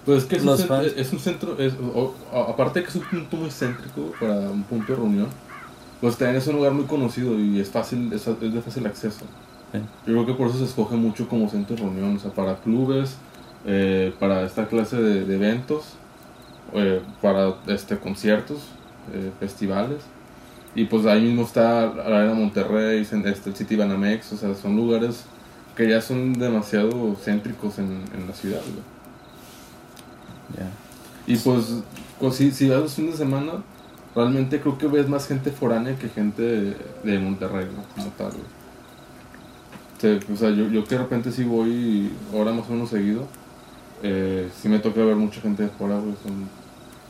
Pues 0.05 0.19
es 0.23 0.25
que 0.25 0.35
es, 0.37 0.41
un, 0.41 0.47
Los 0.47 0.61
cent- 0.61 0.67
fans. 0.67 0.93
es 0.97 1.13
un 1.13 1.19
centro, 1.19 1.57
es, 1.59 1.73
o- 1.93 2.13
aparte 2.49 2.79
de 2.79 2.85
que 2.85 2.89
es 2.89 2.95
un 2.95 3.03
punto 3.03 3.37
muy 3.37 3.49
céntrico 3.51 4.11
para 4.19 4.33
un 4.39 4.63
punto 4.63 4.93
de 4.93 4.95
reunión, 4.97 5.27
pues 5.99 6.17
también 6.17 6.37
es 6.37 6.47
un 6.47 6.55
lugar 6.55 6.71
muy 6.73 6.85
conocido 6.85 7.37
y 7.39 7.59
es 7.59 7.69
fácil, 7.69 8.11
es, 8.11 8.27
es 8.27 8.53
de 8.53 8.61
fácil 8.61 8.85
acceso. 8.87 9.19
Sí. 9.71 9.77
Yo 10.07 10.13
creo 10.13 10.25
que 10.25 10.33
por 10.33 10.47
eso 10.47 10.57
se 10.57 10.65
escoge 10.65 10.95
mucho 10.95 11.27
como 11.27 11.47
centro 11.49 11.75
de 11.75 11.83
reunión, 11.83 12.15
o 12.15 12.19
sea, 12.19 12.31
para 12.31 12.55
clubes, 12.57 13.15
eh, 13.65 14.11
para 14.19 14.43
esta 14.43 14.67
clase 14.67 14.97
de, 14.97 15.23
de 15.23 15.35
eventos, 15.35 15.83
eh, 16.73 17.01
para 17.21 17.53
este 17.67 17.97
conciertos, 17.99 18.57
eh, 19.13 19.29
festivales. 19.39 19.99
Y 20.73 20.85
pues 20.85 21.05
ahí 21.05 21.21
mismo 21.21 21.43
está 21.43 21.93
la 21.93 22.05
Arena 22.21 22.33
Monterrey, 22.33 23.01
este, 23.01 23.49
el 23.49 23.55
City 23.55 23.75
Banamex, 23.75 24.33
o 24.33 24.37
sea, 24.37 24.55
son 24.55 24.75
lugares 24.75 25.25
que 25.75 25.87
ya 25.87 26.01
son 26.01 26.33
demasiado 26.33 27.15
céntricos 27.23 27.77
en, 27.77 28.03
en 28.15 28.27
la 28.27 28.33
ciudad, 28.33 28.61
güey. 28.61 28.83
Ya. 30.57 30.69
Y 31.27 31.37
pues, 31.37 31.65
pues 32.19 32.35
si, 32.35 32.51
si 32.51 32.69
vas 32.69 32.79
los 32.79 32.93
fines 32.93 33.13
de 33.13 33.17
semana, 33.19 33.63
realmente 34.15 34.59
creo 34.59 34.77
que 34.77 34.87
ves 34.87 35.07
más 35.07 35.27
gente 35.27 35.51
foránea 35.51 35.97
que 35.97 36.09
gente 36.09 36.75
de, 37.03 37.19
Monterrey, 37.19 37.67
¿no? 37.75 37.83
Como 37.95 38.11
tal, 38.17 38.31
o 40.33 40.35
sea, 40.35 40.49
yo, 40.49 40.67
yo 40.67 40.83
que 40.83 40.95
de 40.95 41.01
repente 41.01 41.31
sí 41.31 41.43
voy 41.43 42.11
ahora 42.33 42.51
más 42.51 42.67
o 42.67 42.73
menos 42.73 42.89
seguido, 42.89 43.27
eh, 44.03 44.49
me 44.63 44.79
toca 44.79 45.01
ver 45.01 45.15
mucha 45.15 45.41
gente 45.41 45.63
de 45.63 45.69
fuera, 45.69 45.99
güey. 45.99 46.15
Son, 46.23 46.49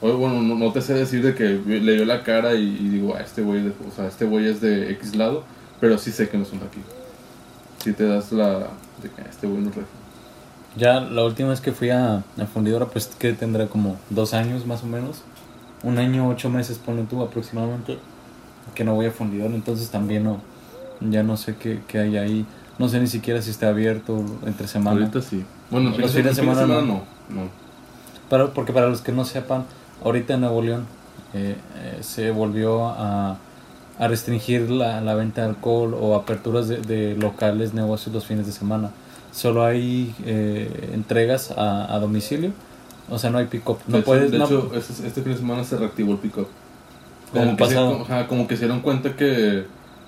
oye, 0.01 0.13
bueno, 0.13 0.41
no, 0.41 0.71
te 0.73 0.81
sé 0.81 0.93
decir 0.93 1.23
de 1.23 1.33
que 1.33 1.43
le 1.43 1.95
veo 1.95 2.05
la 2.05 2.23
cara 2.23 2.53
y, 2.55 2.89
digo, 2.89 3.15
ah, 3.15 3.21
este 3.21 3.41
güey, 3.41 3.65
o 3.67 3.95
sea, 3.95 4.07
este 4.07 4.25
güey 4.25 4.47
es 4.47 4.61
de 4.61 4.91
X 4.91 5.15
lado, 5.15 5.43
pero 5.79 5.97
sí 5.97 6.11
sé 6.11 6.29
que 6.29 6.37
no 6.37 6.45
son 6.45 6.59
de 6.59 6.65
aquí. 6.65 6.81
Sí 7.83 7.93
te 7.93 8.05
das 8.05 8.31
la 8.31 8.59
de 9.01 9.09
que 9.15 9.21
este 9.29 9.47
güey 9.47 9.61
no 9.61 9.69
es. 9.69 10.00
Ya 10.77 11.01
la 11.01 11.23
última 11.25 11.49
vez 11.49 11.59
que 11.59 11.71
fui 11.73 11.89
a, 11.89 12.17
a 12.37 12.45
fundidora, 12.53 12.85
pues 12.85 13.07
que 13.07 13.33
tendrá 13.33 13.67
como 13.67 13.97
dos 14.09 14.33
años 14.33 14.65
más 14.65 14.83
o 14.83 14.87
menos. 14.87 15.21
Un 15.83 15.97
año, 15.97 16.27
ocho 16.29 16.49
meses, 16.49 16.77
ponle 16.77 17.03
tú 17.03 17.21
aproximadamente. 17.21 17.97
Que 18.75 18.83
no 18.83 18.93
voy 18.95 19.07
a 19.07 19.11
fundidora, 19.11 19.53
entonces 19.53 19.89
también 19.89 20.23
no. 20.23 20.39
Ya 21.01 21.23
no 21.23 21.35
sé 21.35 21.55
qué, 21.55 21.81
qué 21.87 21.99
hay 21.99 22.17
ahí. 22.17 22.45
No 22.77 22.87
sé 22.87 22.99
ni 22.99 23.07
siquiera 23.07 23.41
si 23.41 23.49
está 23.49 23.69
abierto 23.69 24.23
entre 24.45 24.67
semana. 24.67 25.01
Ahorita 25.01 25.21
sí. 25.21 25.43
Bueno, 25.69 25.89
Los 25.89 26.11
fin 26.11 26.23
fines 26.23 26.35
de 26.35 26.41
semana 26.41 26.65
no. 26.65 26.81
no. 26.81 26.93
no. 27.29 27.49
Para, 28.29 28.47
porque 28.53 28.71
para 28.71 28.87
los 28.87 29.01
que 29.01 29.11
no 29.11 29.25
sepan, 29.25 29.65
ahorita 30.05 30.35
en 30.35 30.41
Nuevo 30.41 30.61
León 30.61 30.85
eh, 31.33 31.57
eh, 31.75 31.97
se 32.01 32.31
volvió 32.31 32.85
a, 32.87 33.37
a 33.99 34.07
restringir 34.07 34.69
la, 34.69 35.01
la 35.01 35.15
venta 35.15 35.41
de 35.41 35.49
alcohol 35.49 35.95
o 35.99 36.15
aperturas 36.15 36.67
de, 36.67 36.77
de 36.77 37.15
locales, 37.15 37.73
negocios 37.73 38.13
los 38.15 38.25
fines 38.25 38.45
de 38.45 38.53
semana. 38.53 38.91
Solo 39.31 39.63
hay 39.65 40.13
eh, 40.25 40.91
entregas 40.93 41.51
a, 41.51 41.93
a 41.93 41.99
domicilio. 41.99 42.51
O 43.09 43.19
sea, 43.19 43.29
no 43.29 43.39
hay 43.39 43.45
pick-up. 43.45 43.77
No 43.87 43.97
de 43.97 44.03
puedes. 44.03 44.31
de 44.31 44.37
no- 44.37 44.45
hecho, 44.45 44.71
este, 44.75 45.05
este 45.07 45.21
fin 45.21 45.33
de 45.33 45.37
semana 45.39 45.63
se 45.63 45.77
reactivó 45.77 46.13
el 46.13 46.19
pick-up. 46.19 46.47
Como 47.33 47.45
Como, 47.45 47.57
que 47.57 47.65
se, 47.67 47.75
como, 47.75 48.01
ajá, 48.03 48.27
como 48.27 48.47
que 48.47 48.55
se 48.55 48.65
dieron 48.65 48.81
cuenta 48.81 49.15
que, 49.15 49.65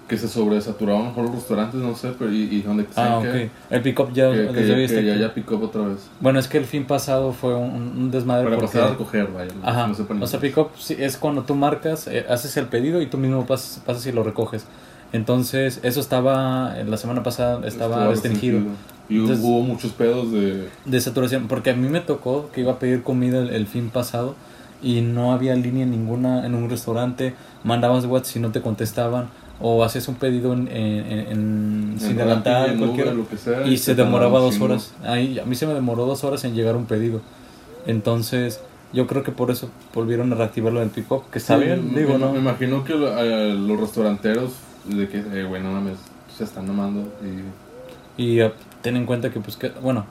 que 0.08 0.18
se 0.18 0.28
sobresaturaron 0.28 1.08
mejor 1.08 1.26
los 1.26 1.36
restaurantes, 1.36 1.80
no 1.82 1.96
sé, 1.96 2.14
pero 2.20 2.32
y, 2.32 2.44
y 2.44 2.62
donde 2.62 2.86
ah, 2.96 3.18
ok. 3.20 3.24
que, 3.24 3.50
El 3.70 3.82
pick-up 3.82 4.14
ya 4.14 4.30
que, 4.32 4.38
desde 4.40 4.74
hoy 4.74 4.84
está 4.84 5.02
ya 5.02 5.14
haya 5.14 5.34
pick-up 5.34 5.64
otra 5.64 5.82
vez. 5.84 6.00
Bueno, 6.20 6.40
es 6.40 6.48
que 6.48 6.58
el 6.58 6.66
fin 6.66 6.86
pasado 6.86 7.32
fue 7.34 7.56
un, 7.56 7.72
un 7.98 8.12
desmadre 8.12 8.44
Para 8.46 8.58
porque... 8.58 8.72
pasar 8.74 8.88
a 8.88 8.92
recoger, 8.92 9.28
vaya. 9.32 9.52
Ajá, 9.64 9.88
no 9.88 10.24
o 10.24 10.28
sea, 10.28 10.40
pick-up 10.40 10.70
es 10.98 11.18
cuando 11.18 11.44
tú 11.44 11.56
marcas, 11.56 12.08
eh, 12.08 12.26
haces 12.30 12.56
el 12.58 12.68
pedido 12.68 13.02
y 13.02 13.06
tú 13.08 13.18
mismo 13.18 13.46
pasas, 13.46 13.82
pasas 13.86 14.06
y 14.06 14.12
lo 14.12 14.24
recoges. 14.24 14.66
Entonces, 15.14 15.80
eso 15.84 16.00
estaba, 16.00 16.76
la 16.86 16.98
semana 16.98 17.22
pasada 17.24 17.66
estaba 17.68 17.96
Estuvo 17.98 18.12
restringido. 18.12 18.60
Y 19.10 19.16
hubo- 19.18 19.22
Entonces- 19.24 19.46
hubo 19.46 19.62
muchos 19.62 19.92
pedos 19.92 20.32
de... 20.32 20.70
de 20.86 21.02
saturación, 21.02 21.48
porque 21.48 21.72
a 21.72 21.76
mí 21.76 21.88
me 21.90 22.00
tocó 22.02 22.50
que 22.54 22.62
iba 22.62 22.74
a 22.74 22.80
pedir 22.80 23.04
comida 23.04 23.40
el, 23.40 23.50
el 23.50 23.68
fin 23.68 23.90
pasado 23.90 24.36
y 24.82 25.02
no 25.02 25.32
había 25.34 25.56
línea 25.56 25.86
ninguna 25.86 26.46
en 26.46 26.56
un 26.56 26.70
restaurante, 26.70 27.34
mandabas 27.64 28.06
WhatsApp 28.06 28.38
y 28.38 28.40
no 28.40 28.52
te 28.52 28.62
contestaban, 28.62 29.28
o 29.62 29.84
hacías 29.84 30.08
un 30.10 30.16
pedido 30.16 30.52
en, 30.54 30.68
en, 30.68 31.20
en- 31.32 31.96
sin 32.00 32.20
adelantar, 32.20 32.76
sea, 33.38 33.66
y 33.68 33.78
se 33.78 33.96
demoraba 33.96 34.40
dos 34.40 34.60
horas. 34.60 34.94
Ahí, 35.06 35.40
a 35.40 35.46
mí 35.46 35.56
se 35.56 35.68
me 35.68 35.74
demoró 35.74 36.06
dos 36.06 36.24
horas 36.24 36.44
en 36.44 36.54
llegar 36.56 36.76
un 36.76 36.86
pedido. 36.86 37.22
Entonces, 37.86 38.60
yo 38.94 39.08
creo 39.08 39.24
que 39.24 39.32
por 39.32 39.52
eso 39.52 39.70
volvieron 39.94 40.32
a 40.32 40.36
reactivar 40.36 40.74
lo 40.74 40.80
del 40.80 40.90
pick-up, 40.90 41.24
que 41.32 41.40
está 41.40 41.58
Sí, 41.58 41.66
bien, 41.66 41.94
digo, 41.96 42.14
me, 42.14 42.20
¿no? 42.20 42.34
Me 42.34 42.40
imagino 42.40 42.84
que 42.84 42.94
eh, 42.94 43.54
los 43.58 43.80
restauranteros, 43.80 44.52
de 44.86 45.08
que, 45.08 45.18
eh, 45.20 45.44
güey, 45.44 45.62
no 45.62 45.72
mames, 45.72 45.98
se 46.36 46.44
están 46.44 46.70
amando. 46.70 47.02
Y, 48.18 48.22
Y 48.22 48.40
eh, 48.42 48.52
ten 48.84 48.96
en 48.98 49.08
cuenta 49.08 49.32
que, 49.32 49.40
pues, 49.40 49.58
que, 49.58 49.70
bueno, 49.82 50.06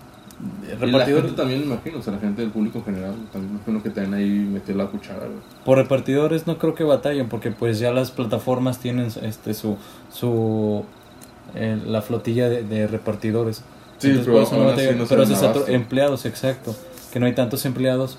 y 0.82 0.90
la 0.90 1.04
repartidor, 1.04 1.22
gente 1.22 1.32
también, 1.36 1.60
me 1.60 1.66
imagino, 1.66 1.98
o 2.00 2.02
sea, 2.02 2.14
la 2.14 2.18
gente 2.20 2.42
del 2.42 2.50
público 2.50 2.78
en 2.78 2.84
general, 2.86 3.28
también 3.32 3.52
me 3.52 3.56
imagino 3.58 3.82
que 3.82 3.90
también 3.90 4.14
ahí 4.14 4.28
metió 4.30 4.74
la 4.74 4.86
cuchara, 4.88 5.26
güey. 5.26 5.42
por 5.64 5.78
repartidores 5.78 6.46
no 6.48 6.58
creo 6.58 6.74
que 6.74 6.84
batallen, 6.84 7.28
porque 7.28 7.52
pues 7.52 7.78
ya 7.78 7.92
las 7.92 8.10
plataformas 8.10 8.80
tienen 8.80 9.08
este 9.22 9.54
su, 9.54 9.78
su 10.10 10.84
eh, 11.54 11.80
la 11.86 12.02
flotilla 12.02 12.48
de, 12.48 12.64
de 12.64 12.86
repartidores. 12.88 13.64
Sí, 13.98 14.08
Entonces, 14.08 14.26
pero 14.32 14.48
no 14.50 14.56
aún 14.56 14.66
batalla, 14.66 14.90
así 14.90 14.94
no 14.94 15.06
pero 15.06 15.24
se 15.26 15.34
abasto. 15.34 15.68
empleados, 15.68 16.26
exacto, 16.26 16.74
que 17.12 17.20
no 17.20 17.26
hay 17.26 17.34
tantos 17.34 17.64
empleados. 17.66 18.18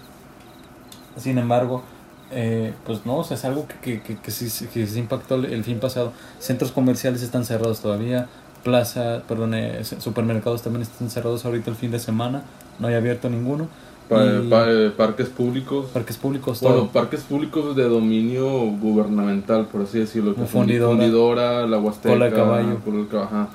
Sin 1.18 1.38
embargo, 1.38 1.84
eh, 2.32 2.74
pues 2.86 3.06
no, 3.06 3.18
o 3.18 3.24
sea, 3.24 3.38
es 3.38 3.46
algo 3.46 3.68
que, 3.68 3.76
que, 3.80 4.02
que, 4.02 4.18
que 4.18 4.32
sí, 4.32 4.68
que 4.68 4.88
sí 4.88 5.00
impactó 5.00 5.36
el, 5.36 5.46
el 5.46 5.64
fin 5.64 5.80
pasado. 5.80 6.14
Centros 6.40 6.72
comerciales 6.72 7.22
están 7.22 7.46
cerrados 7.46 7.82
todavía, 7.82 8.30
plaza, 8.64 9.22
perdón, 9.28 9.54
eh, 9.54 9.84
supermercados 9.84 10.62
también 10.62 10.82
están 10.84 11.10
cerrados 11.10 11.46
ahorita 11.46 11.70
el 11.70 11.76
fin 11.76 11.92
de 11.92 12.00
semana, 12.00 12.44
no 12.80 12.88
hay 12.88 12.96
abierto 12.96 13.30
ninguno. 13.30 13.68
Pa- 14.10 14.24
Y 14.26 14.50
pa- 14.50 14.96
parques 14.98 15.30
públicos. 15.30 15.88
parques 15.94 16.18
públicos, 16.18 16.60
Bueno, 16.62 16.78
todo. 16.80 16.88
parques 16.90 17.22
públicos 17.22 17.76
de 17.76 17.84
dominio 17.84 18.48
gubernamental, 18.80 19.66
por 19.68 19.82
así 19.84 20.00
decirlo. 20.00 20.34
Como 20.36 20.46
Fundidora, 20.48 20.92
Fundidora, 20.98 21.68
la 21.68 21.80
Huasteca, 21.80 22.14
Cola 22.14 22.26
de 22.26 22.32
Caballo. 22.34 22.80
Cola 22.84 22.98
de 23.00 23.08
Caballo, 23.08 23.48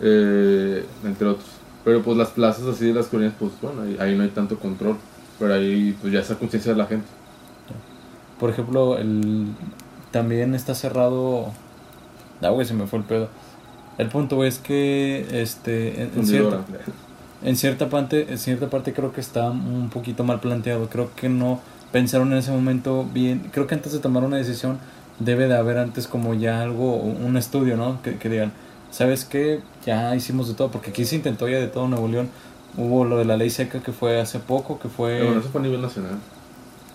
eh, 0.00 0.84
entre 1.04 1.28
otros. 1.28 1.46
Pero 1.84 2.02
pues 2.02 2.16
las 2.16 2.28
plazas 2.30 2.66
así 2.66 2.86
de 2.86 2.94
las 2.94 3.06
colonias, 3.06 3.34
pues 3.38 3.52
bueno, 3.60 3.82
ahí, 3.82 3.96
ahí 4.00 4.16
no 4.16 4.22
hay 4.22 4.28
tanto 4.30 4.58
control. 4.58 4.96
Pero 5.38 5.54
ahí 5.54 5.96
pues 6.00 6.12
ya 6.12 6.20
esa 6.20 6.36
conciencia 6.36 6.72
de 6.72 6.78
la 6.78 6.86
gente. 6.86 7.06
Por 8.38 8.50
ejemplo, 8.50 8.98
el 8.98 9.46
también 10.10 10.54
está 10.54 10.74
cerrado. 10.74 11.46
Ah, 12.40 12.50
güey, 12.50 12.66
se 12.66 12.74
me 12.74 12.86
fue 12.86 12.98
el 13.00 13.04
pedo. 13.04 13.28
El 13.98 14.08
punto 14.08 14.44
es 14.44 14.58
que 14.58 15.42
este 15.42 16.02
en, 16.02 16.10
en 16.16 16.26
cierta, 16.26 16.64
en 17.44 17.56
cierta 17.56 17.88
parte, 17.88 18.26
en 18.30 18.38
cierta 18.38 18.70
parte 18.70 18.92
creo 18.92 19.12
que 19.12 19.20
está 19.20 19.50
un 19.50 19.90
poquito 19.90 20.24
mal 20.24 20.40
planteado. 20.40 20.88
Creo 20.88 21.10
que 21.14 21.28
no 21.28 21.60
pensaron 21.92 22.32
en 22.32 22.38
ese 22.38 22.52
momento 22.52 23.06
bien. 23.12 23.50
Creo 23.52 23.66
que 23.66 23.74
antes 23.74 23.92
de 23.92 23.98
tomar 23.98 24.24
una 24.24 24.38
decisión 24.38 24.78
debe 25.18 25.46
de 25.46 25.56
haber 25.56 25.78
antes 25.78 26.06
como 26.06 26.34
ya 26.34 26.62
algo, 26.62 26.96
un 26.96 27.36
estudio, 27.36 27.76
¿no? 27.76 28.00
Que, 28.02 28.16
que 28.16 28.28
digan, 28.28 28.52
¿sabes 28.90 29.24
qué? 29.24 29.60
Ya 29.84 30.16
hicimos 30.16 30.48
de 30.48 30.54
todo, 30.54 30.70
porque 30.70 30.90
aquí 30.90 31.04
se 31.04 31.16
intentó 31.16 31.48
ya 31.48 31.58
de 31.58 31.68
todo 31.68 31.86
Nuevo 31.88 32.08
León. 32.08 32.28
Hubo 32.76 33.04
lo 33.04 33.18
de 33.18 33.26
la 33.26 33.36
ley 33.36 33.50
seca 33.50 33.82
que 33.82 33.92
fue 33.92 34.18
hace 34.18 34.38
poco, 34.38 34.78
que 34.78 34.88
fue... 34.88 35.12
Pero 35.12 35.26
bueno, 35.26 35.40
eso 35.40 35.50
fue 35.50 35.60
a 35.60 35.64
nivel 35.64 35.82
nacional. 35.82 36.12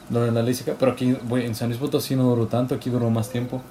Lo 0.09 0.21
de 0.21 0.31
la 0.31 0.41
ley 0.41 0.55
seca, 0.55 0.73
pero 0.79 0.93
aquí, 0.93 1.15
güey, 1.29 1.45
en 1.45 1.53
San 1.53 1.69
Luis 1.69 1.79
Potosí 1.79 2.15
no 2.15 2.23
duró 2.23 2.47
tanto, 2.47 2.73
aquí 2.73 2.89
duró 2.89 3.09
más 3.11 3.29
tiempo. 3.29 3.61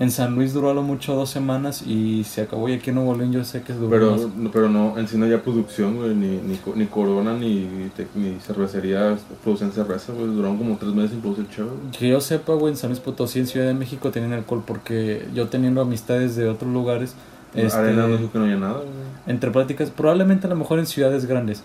En 0.00 0.10
San 0.10 0.34
Luis 0.34 0.52
duró 0.54 0.70
a 0.70 0.74
lo 0.74 0.82
mucho 0.82 1.14
dos 1.14 1.30
semanas 1.30 1.82
y 1.82 2.24
se 2.24 2.40
acabó. 2.40 2.68
Y 2.68 2.72
aquí 2.72 2.88
en 2.90 2.96
Nuevo 2.96 3.14
León 3.14 3.32
yo 3.32 3.44
sé 3.44 3.62
que 3.62 3.74
duró 3.74 3.90
Pero, 3.90 4.12
más. 4.12 4.50
pero 4.50 4.68
no, 4.70 4.98
en 4.98 5.06
sí 5.06 5.16
no 5.18 5.26
había 5.26 5.42
producción, 5.42 5.96
güey, 5.98 6.14
ni, 6.14 6.38
ni, 6.38 6.58
ni 6.74 6.86
Corona, 6.86 7.34
ni, 7.34 7.92
ni 8.14 8.40
cervecería 8.40 9.18
producen 9.44 9.72
cerveza, 9.72 10.12
güey. 10.14 10.26
Duraron 10.26 10.56
como 10.56 10.76
tres 10.78 10.92
meses 10.94 11.10
sin 11.12 11.20
producir 11.20 11.48
chévere. 11.50 11.76
Que 11.98 12.08
yo 12.08 12.20
sepa, 12.20 12.54
güey, 12.54 12.72
en 12.72 12.76
San 12.78 12.90
Luis 12.90 13.00
Potosí, 13.00 13.40
en 13.40 13.46
Ciudad 13.46 13.66
de 13.66 13.74
México 13.74 14.10
tenían 14.10 14.32
alcohol 14.32 14.64
porque 14.66 15.28
yo 15.34 15.48
teniendo 15.48 15.82
amistades 15.82 16.34
de 16.34 16.48
otros 16.48 16.72
lugares, 16.72 17.14
este, 17.54 17.78
Arena 17.78 18.06
no 18.06 18.16
dijo 18.16 18.32
que 18.32 18.38
no 18.38 18.44
había 18.44 18.56
nada, 18.56 18.78
güey. 18.78 18.88
entre 19.26 19.50
pláticas, 19.50 19.90
probablemente 19.90 20.46
a 20.46 20.50
lo 20.50 20.56
mejor 20.56 20.78
en 20.78 20.86
ciudades 20.86 21.26
grandes, 21.26 21.62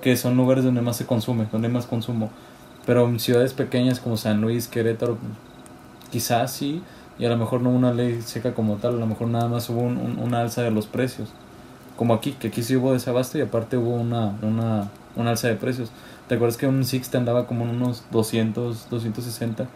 que 0.00 0.16
son 0.16 0.36
lugares 0.36 0.62
donde 0.64 0.80
más 0.82 0.96
se 0.96 1.06
consume, 1.06 1.48
donde 1.50 1.68
hay 1.68 1.74
más 1.74 1.86
consumo. 1.86 2.30
Pero 2.86 3.08
en 3.08 3.18
ciudades 3.18 3.52
pequeñas 3.54 3.98
como 4.00 4.16
San 4.16 4.40
Luis, 4.42 4.68
Querétaro, 4.68 5.18
quizás 6.10 6.52
sí, 6.52 6.82
y 7.18 7.24
a 7.26 7.28
lo 7.30 7.36
mejor 7.36 7.60
no 7.62 7.70
una 7.70 7.92
ley 7.92 8.22
seca 8.22 8.54
como 8.54 8.76
tal, 8.76 8.94
a 8.96 8.98
lo 8.98 9.06
mejor 9.06 9.28
nada 9.28 9.48
más 9.48 9.68
hubo 9.70 9.80
un- 9.82 9.98
un- 9.98 10.18
una 10.18 10.40
alza 10.40 10.62
de 10.62 10.70
los 10.70 10.86
precios. 10.86 11.30
Como 11.96 12.14
aquí, 12.14 12.32
que 12.32 12.48
aquí 12.48 12.62
sí 12.62 12.76
hubo 12.76 12.92
desabasto 12.92 13.38
y 13.38 13.42
aparte 13.42 13.76
hubo 13.76 13.94
una, 13.94 14.36
una, 14.42 14.90
una 15.16 15.30
alza 15.30 15.48
de 15.48 15.54
precios. 15.56 15.90
¿Te 16.28 16.34
acuerdas 16.36 16.56
que 16.56 16.66
un 16.66 16.84
Six 16.84 17.10
te 17.10 17.18
andaba 17.18 17.46
como 17.46 17.64
en 17.64 17.70
unos 17.70 18.04
200, 18.10 18.88
260? 18.90 19.66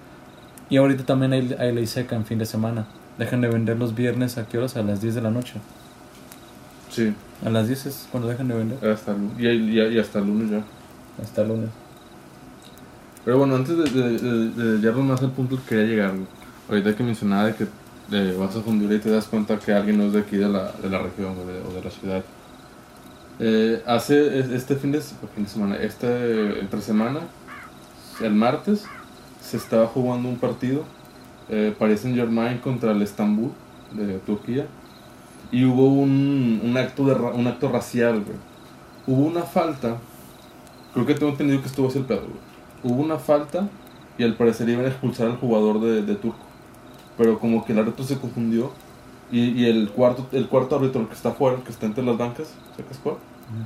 Y 0.71 0.77
ahorita 0.79 1.05
también 1.07 1.33
hay, 1.33 1.55
hay 1.59 1.73
ley 1.75 1.87
seca 1.87 2.17
en 2.17 2.27
fin 2.27 2.39
de 2.39 2.47
semana. 2.47 2.87
Dejan 3.19 3.41
de 3.41 3.49
vender 3.49 3.79
los 3.79 3.95
viernes 3.95 4.39
a 4.39 4.47
qué 4.49 4.59
horas? 4.59 4.77
A 4.77 4.83
las 4.83 5.01
10 5.01 5.15
de 5.15 5.23
la 5.23 5.31
noche. 5.31 5.61
Sí, 6.91 7.15
A 7.45 7.51
las 7.51 7.67
10 7.67 7.87
es 7.87 8.07
cuando 8.11 8.29
dejan 8.29 8.49
de 8.49 8.55
vender. 8.55 8.79
hasta 8.83 9.17
y, 9.39 9.47
y, 9.49 9.81
y 9.81 9.99
hasta 9.99 10.19
el 10.21 10.27
lunes 10.27 10.51
ya. 10.51 10.65
Hasta 11.23 11.43
el 11.43 11.49
lunes. 11.49 11.71
Pero 13.25 13.39
bueno, 13.39 13.57
antes 13.57 13.77
de, 13.77 13.85
de, 13.91 14.19
de, 14.19 14.51
de 14.51 14.73
desviarnos 14.73 15.05
más 15.05 15.23
al 15.23 15.33
punto 15.33 15.57
que 15.57 15.65
quería 15.65 15.85
llegar. 15.85 16.13
Ahorita 16.69 16.95
que 16.95 17.03
mencionaba 17.03 17.53
que 17.53 17.65
eh, 18.13 18.37
vas 18.39 18.55
a 18.57 18.59
Honduras 18.61 18.97
y 18.99 19.01
te 19.01 19.11
das 19.11 19.27
cuenta 19.27 19.59
que 19.59 19.73
alguien 19.73 19.99
no 19.99 20.05
es 20.05 20.13
de 20.13 20.21
aquí 20.21 20.37
de 20.37 20.49
la, 20.49 20.73
de 20.73 20.91
la 20.91 20.99
región 20.99 21.35
o 21.39 21.73
de 21.75 21.83
la 21.83 21.91
ciudad. 21.91 22.23
Eh, 23.41 23.83
hace 23.87 24.39
es- 24.41 24.51
este 24.51 24.77
fin 24.77 24.93
de, 24.93 25.01
semana, 25.01 25.77
este 25.77 26.61
entre 26.61 26.81
semana, 26.81 27.21
el 28.21 28.35
martes, 28.35 28.85
se 29.43 29.57
estaba 29.57 29.87
jugando 29.87 30.29
un 30.29 30.37
partido, 30.37 30.85
eh, 31.49 31.75
Paris 31.79 32.01
Saint 32.01 32.17
Germain 32.17 32.59
contra 32.59 32.91
el 32.93 33.01
Estambul 33.01 33.53
de 33.93 34.19
Turquía, 34.19 34.67
y 35.53 35.65
hubo 35.65 35.89
un, 35.89 36.61
un 36.63 36.77
acto 36.77 37.05
de 37.07 37.15
un 37.15 37.47
acto 37.47 37.71
racial, 37.71 38.23
güey. 38.25 38.37
Hubo 39.07 39.27
una 39.27 39.43
falta, 39.43 39.97
creo 40.93 41.07
que 41.07 41.15
tengo 41.15 41.33
entendido 41.33 41.61
que 41.63 41.69
estuvo 41.69 41.89
así 41.89 41.99
el 41.99 42.05
pedo. 42.05 42.27
Hubo 42.83 43.01
una 43.01 43.19
falta 43.19 43.69
y 44.19 44.25
al 44.25 44.35
parecer 44.35 44.69
iban 44.69 44.85
a 44.85 44.89
expulsar 44.89 45.29
al 45.29 45.37
jugador 45.37 45.81
de 45.81 46.15
Turco, 46.17 46.45
pero 47.19 47.39
como 47.39 47.65
que 47.65 47.73
el 47.73 47.81
árbitro 47.81 48.05
se 48.05 48.17
confundió 48.19 48.71
y, 49.31 49.51
y 49.51 49.67
el 49.67 49.91
cuarto 49.91 50.27
el 50.33 50.49
cuarto 50.49 50.77
árbitro, 50.77 51.01
el 51.03 51.09
que 51.09 51.15
está 51.15 51.31
afuera, 51.31 51.59
el 51.59 51.63
que 51.65 51.71
está 51.73 51.85
entre 51.87 52.03
las 52.05 52.17
bancas, 52.17 52.49
¿sabes 52.77 52.99
cuál? 53.03 53.17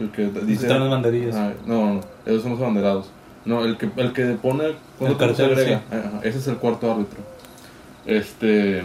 El 0.00 0.10
que 0.10 0.26
dice... 0.44 0.66
Están 0.66 0.80
las 0.80 0.90
banderillas. 0.90 1.34
Ah, 1.36 1.52
no, 1.66 1.74
no, 1.86 1.94
no, 1.94 2.00
esos 2.26 2.42
son 2.42 2.52
los 2.52 2.60
abanderados. 2.60 3.10
No, 3.44 3.64
el 3.64 3.76
que, 3.76 3.90
el 3.96 4.12
que 4.12 4.24
pone 4.40 4.74
cuando 4.98 5.14
El 5.14 5.18
cartel, 5.18 5.36
se 5.36 5.60
agrega. 5.60 5.78
sí. 5.90 5.96
Ajá, 5.96 6.20
ese 6.22 6.38
es 6.38 6.46
el 6.48 6.56
cuarto 6.56 6.90
árbitro. 6.90 7.18
Este 8.06 8.82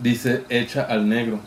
dice 0.00 0.44
echa 0.48 0.82
al 0.82 1.08
negro. 1.08 1.38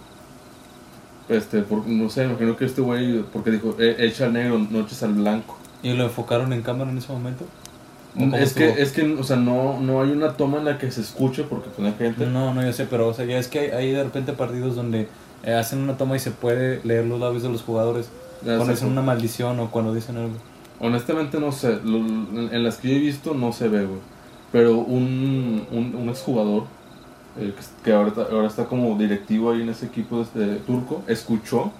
Este, 1.29 1.61
por- 1.61 1.85
no 1.87 2.09
sé, 2.09 2.23
imagino 2.25 2.55
que 2.55 2.65
este 2.65 2.81
güey, 2.81 3.21
porque 3.33 3.51
dijo 3.51 3.75
"E- 3.79 3.95
echa 4.05 4.25
al 4.25 4.33
negro, 4.33 4.57
no 4.69 4.79
eches 4.81 5.03
al 5.03 5.13
blanco. 5.13 5.57
¿Y 5.83 5.93
lo 5.93 6.03
enfocaron 6.03 6.53
en 6.53 6.61
cámara 6.61 6.89
en 6.91 6.97
ese 6.99 7.11
momento? 7.11 7.45
¿O 8.17 8.19
cómo 8.21 8.35
Es 8.35 8.53
que, 8.53 8.81
es 8.81 8.91
que, 8.91 9.03
o 9.13 9.23
sea, 9.23 9.37
no, 9.37 9.79
no 9.79 10.01
hay 10.01 10.11
una 10.11 10.33
toma 10.37 10.57
en 10.57 10.65
la 10.65 10.77
que 10.77 10.91
se 10.91 11.01
escuche 11.01 11.43
porque 11.43 11.69
pues, 11.69 11.79
no 11.79 11.87
hay 11.87 11.93
gente. 11.93 12.25
No, 12.25 12.53
no, 12.53 12.63
yo 12.63 12.73
sé, 12.73 12.85
pero 12.89 13.07
o 13.07 13.13
sea, 13.13 13.25
ya 13.25 13.37
es 13.37 13.47
que 13.47 13.59
hay, 13.59 13.69
hay 13.71 13.91
de 13.91 14.03
repente 14.03 14.33
partidos 14.33 14.75
donde 14.75 15.07
eh, 15.43 15.53
hacen 15.53 15.79
una 15.79 15.97
toma 15.97 16.15
y 16.15 16.19
se 16.19 16.31
puede 16.31 16.81
leer 16.83 17.05
los 17.05 17.19
labios 17.19 17.43
de 17.43 17.49
los 17.49 17.61
jugadores 17.63 18.09
Ya 18.41 18.55
cuando 18.57 18.73
dicen 18.73 18.89
una 18.89 19.01
maldición 19.01 19.59
o 19.59 19.69
cuando 19.71 19.93
dicen 19.93 20.17
algo. 20.17 20.35
Honestamente 20.79 21.39
no 21.39 21.51
sé, 21.51 21.79
lo- 21.83 21.97
en 21.97 22.63
las 22.63 22.77
que 22.77 22.89
yo 22.89 22.95
he 22.95 22.99
visto 22.99 23.33
no 23.33 23.51
se 23.53 23.67
ve, 23.67 23.85
güey. 23.85 23.99
Pero 24.51 24.77
un, 24.77 25.65
un, 25.71 25.95
un 25.95 26.09
exjugador 26.09 26.63
eh, 27.39 27.53
que, 27.55 27.63
que 27.83 27.93
ahora, 27.93 28.09
está- 28.09 28.27
ahora 28.31 28.47
está 28.47 28.65
como 28.65 28.97
directivo 28.97 29.51
ahí 29.51 29.61
en 29.61 29.69
ese 29.69 29.85
equipo 29.87 30.21
este, 30.21 30.55
turco, 30.65 31.03
escuchó 31.07 31.71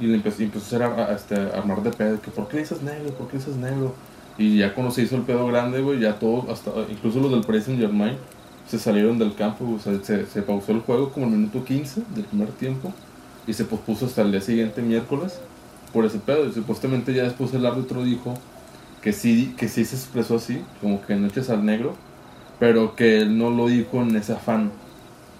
y 0.00 0.06
le 0.06 0.14
empezó, 0.16 0.42
empezó 0.42 0.64
a, 0.64 0.66
hacer 0.66 0.82
a, 0.82 1.04
a- 1.06 1.14
este, 1.14 1.34
a 1.36 1.58
armar 1.58 1.82
de 1.82 1.90
pedo, 1.90 2.20
que 2.20 2.30
¿por 2.30 2.48
qué 2.48 2.58
dices 2.58 2.82
negro? 2.82 3.10
¿Por 3.14 3.28
qué 3.28 3.38
dices 3.38 3.56
negro? 3.56 3.94
Y 4.38 4.58
ya 4.58 4.74
cuando 4.74 4.92
se 4.92 5.02
hizo 5.02 5.16
el 5.16 5.24
pedo 5.24 5.46
grande, 5.48 5.82
güey, 5.82 6.00
ya 6.00 6.18
todos, 6.20 6.48
hasta 6.50 6.72
incluso 6.90 7.20
los 7.20 7.32
del 7.32 7.44
Paris 7.46 7.66
Saint 7.66 7.80
Germain, 7.80 8.26
se 8.64 8.78
salieron 8.80 9.18
del 9.18 9.34
campo, 9.36 9.72
o 9.72 9.80
sea, 9.80 10.00
se, 10.02 10.26
se 10.26 10.42
pausó 10.42 10.72
el 10.72 10.80
juego 10.82 11.12
como 11.12 11.26
el 11.26 11.32
minuto 11.32 11.64
15 11.64 12.06
del 12.08 12.26
primer 12.26 12.52
tiempo 12.56 13.00
y 13.46 13.54
se 13.54 13.66
pospuso 13.66 14.06
hasta 14.06 14.22
el 14.22 14.32
día 14.32 14.42
siguiente, 14.42 14.82
miércoles, 14.82 15.46
por 15.92 16.06
ese 16.06 16.20
pedo. 16.20 16.46
Y 16.46 16.52
supuestamente 16.52 17.14
ya 17.14 17.24
después 17.24 17.54
el 17.54 17.66
árbitro 17.66 18.04
dijo 18.04 18.46
que 19.00 19.12
sí, 19.14 19.54
que 19.56 19.68
sí 19.68 19.84
se 19.84 19.96
expresó 19.96 20.36
así, 20.36 20.70
como 20.80 21.00
que 21.02 21.16
no 21.16 21.28
eches 21.28 21.50
al 21.50 21.64
negro, 21.64 22.04
pero 22.58 22.96
que 22.96 23.18
él 23.22 23.38
no 23.38 23.50
lo 23.50 23.68
dijo 23.68 24.02
en 24.02 24.16
ese 24.16 24.34
afán. 24.34 24.82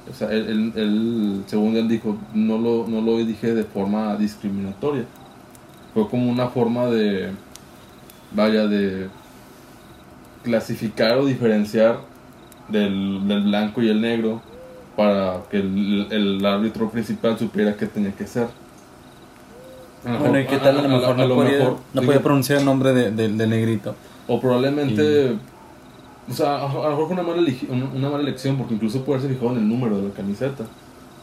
O 0.07 0.14
sea, 0.14 0.31
él, 0.33 0.49
él- 0.49 0.73
él, 0.76 1.45
según 1.47 1.76
él 1.76 1.88
dijo, 1.88 2.28
no 2.33 2.59
lo, 2.59 2.88
no 2.88 3.02
lo 3.02 3.19
dije 3.19 3.55
de 3.55 3.64
forma 3.64 4.17
discriminatoria. 4.17 5.14
Fue 5.93 6.09
como 6.09 6.31
una 6.31 6.49
forma 6.50 6.87
de, 6.88 7.37
vaya, 8.32 8.66
de 8.66 9.08
clasificar 10.44 11.18
o 11.18 11.26
diferenciar 11.26 12.00
del, 12.68 13.26
del 13.26 13.42
blanco 13.44 13.82
y 13.82 13.88
el 13.88 14.00
negro 14.00 14.40
para 14.97 15.40
que 15.50 15.58
el, 15.58 16.06
el 16.11 16.44
árbitro 16.47 16.90
principal 16.90 17.38
supiera 17.38 17.76
qué 17.76 17.87
tenía 17.87 18.12
que 18.12 18.26
ser. 18.26 18.49
Bueno, 20.04 20.38
¿y 20.40 20.47
qué 20.47 20.58
tal? 20.58 20.78
A 20.78 20.82
lo 20.82 20.88
mejor 20.88 21.16
no, 21.16 21.26
lo 21.26 21.35
podía, 21.35 21.58
mejor, 21.58 21.76
no 21.92 22.02
podía 22.02 22.23
pronunciar 22.23 22.58
el 22.61 22.64
nombre 22.64 22.92
de, 22.92 23.11
de- 23.11 23.28
del 23.28 23.50
negrito. 23.50 23.94
O 24.26 24.40
probablemente. 24.40 25.37
O 26.30 26.35
sea, 26.35 26.56
a, 26.56 26.68
lo 26.73 26.90
mejor 26.90 27.06
fue 27.06 27.14
una 27.14 27.23
mala, 27.23 27.42
una, 27.94 28.11
mala 28.11 28.23
elección 28.23 28.56
porque 28.58 28.75
incluso 28.75 29.02
puede 29.02 29.18
haberse 29.18 29.35
fijado 29.35 29.56
en 29.56 29.62
el 29.62 29.68
número 29.68 29.97
de 29.97 30.08
la 30.08 30.14
camiseta. 30.14 30.64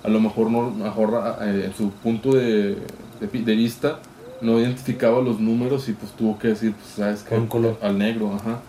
A 0.03 0.09
lo 0.09 0.19
mejor 0.19 0.50
no, 0.50 0.71
mejor 0.71 1.21
eh, 1.41 1.63
en 1.67 1.74
su 1.75 1.89
punto 1.91 2.33
de, 2.33 2.77
de, 3.19 3.27
pi- 3.27 3.43
de 3.43 3.55
vista 3.55 4.00
no 4.42 4.60
identificaba 4.60 5.22
los 5.22 5.39
números 5.39 5.88
y 5.89 5.94
pues 5.94 6.12
tuvo 6.13 6.38
que 6.38 6.50
decir, 6.50 6.74
pues, 6.75 6.88
¿sabes 6.89 7.24
color. 7.48 7.77
Al 7.82 7.98
negro, 7.98 8.34
ajá. 8.36 8.60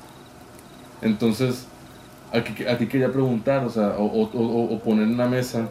Entonces, 1.03 1.67
aquí, 2.33 2.65
aquí 2.67 2.87
quería 2.89 3.13
preguntar, 3.13 3.65
o 3.65 3.71
sea, 3.71 3.97
o, 3.99 4.05
o, 4.07 4.23
o- 4.33 4.75
o 4.75 4.83
poner 4.83 5.05
en 5.05 5.15
una 5.15 5.27
mesa 5.29 5.69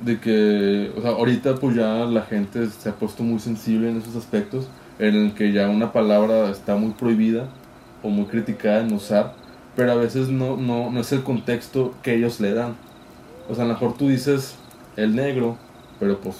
de 0.00 0.20
que, 0.20 0.92
o 0.96 1.02
sea, 1.02 1.10
ahorita 1.12 1.56
pues 1.56 1.76
ya 1.76 2.04
la 2.06 2.22
gente 2.22 2.68
se 2.70 2.88
ha 2.88 2.96
puesto 2.96 3.22
muy 3.22 3.40
sensible 3.40 3.90
en 3.90 3.98
esos 3.98 4.16
aspectos, 4.16 4.72
en 4.98 5.14
el 5.16 5.34
que 5.34 5.52
ya 5.52 5.68
una 5.68 5.92
palabra 5.92 6.50
está 6.50 6.76
muy 6.76 6.92
prohibida 6.92 7.48
o 8.02 8.08
muy 8.10 8.26
criticada 8.26 8.80
en 8.82 8.92
usar, 8.92 9.34
pero 9.74 9.92
a 9.92 9.96
veces 9.96 10.28
no, 10.28 10.56
no, 10.56 10.90
no 10.90 11.00
es 11.00 11.12
el 11.12 11.22
contexto 11.24 12.00
que 12.02 12.14
ellos 12.14 12.40
le 12.40 12.54
dan. 12.54 12.76
O 13.48 13.54
sea, 13.54 13.64
a 13.64 13.66
lo 13.68 13.74
mejor 13.74 13.96
tú 13.96 14.08
dices 14.08 14.64
el 14.96 15.14
negro, 15.16 15.58
pero 15.98 16.20
pues 16.20 16.36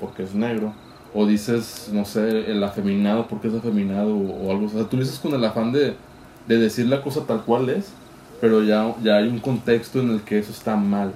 porque 0.00 0.22
es 0.24 0.34
negro. 0.34 0.79
O 1.12 1.26
dices, 1.26 1.88
no 1.92 2.04
sé, 2.04 2.50
el 2.52 2.62
afeminado 2.62 3.26
porque 3.26 3.48
es 3.48 3.54
afeminado 3.54 4.14
o, 4.14 4.46
o 4.46 4.50
algo. 4.52 4.66
O 4.66 4.68
sea, 4.68 4.84
tú 4.84 4.96
lo 4.96 5.02
dices 5.02 5.18
con 5.18 5.34
el 5.34 5.44
afán 5.44 5.72
de, 5.72 5.94
de 6.46 6.58
decir 6.58 6.86
la 6.86 7.02
cosa 7.02 7.24
tal 7.26 7.42
cual 7.44 7.68
es, 7.68 7.88
pero 8.40 8.62
ya, 8.62 8.94
ya 9.02 9.16
hay 9.16 9.28
un 9.28 9.40
contexto 9.40 10.00
en 10.00 10.10
el 10.10 10.20
que 10.22 10.38
eso 10.38 10.52
está 10.52 10.76
mal. 10.76 11.12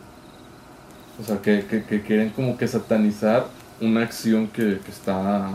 O 1.21 1.25
sea, 1.25 1.41
que, 1.41 1.65
que, 1.67 1.85
que 1.85 2.03
quieren 2.03 2.31
como 2.31 2.57
que 2.57 2.67
satanizar 2.67 3.47
una 3.81 4.03
acción 4.03 4.49
que, 4.49 4.81
que 4.85 4.91
está 4.91 5.51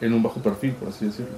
en 0.00 0.12
un 0.12 0.22
bajo 0.22 0.40
perfil, 0.40 0.72
por 0.72 0.88
así 0.88 1.06
decirlo. 1.06 1.32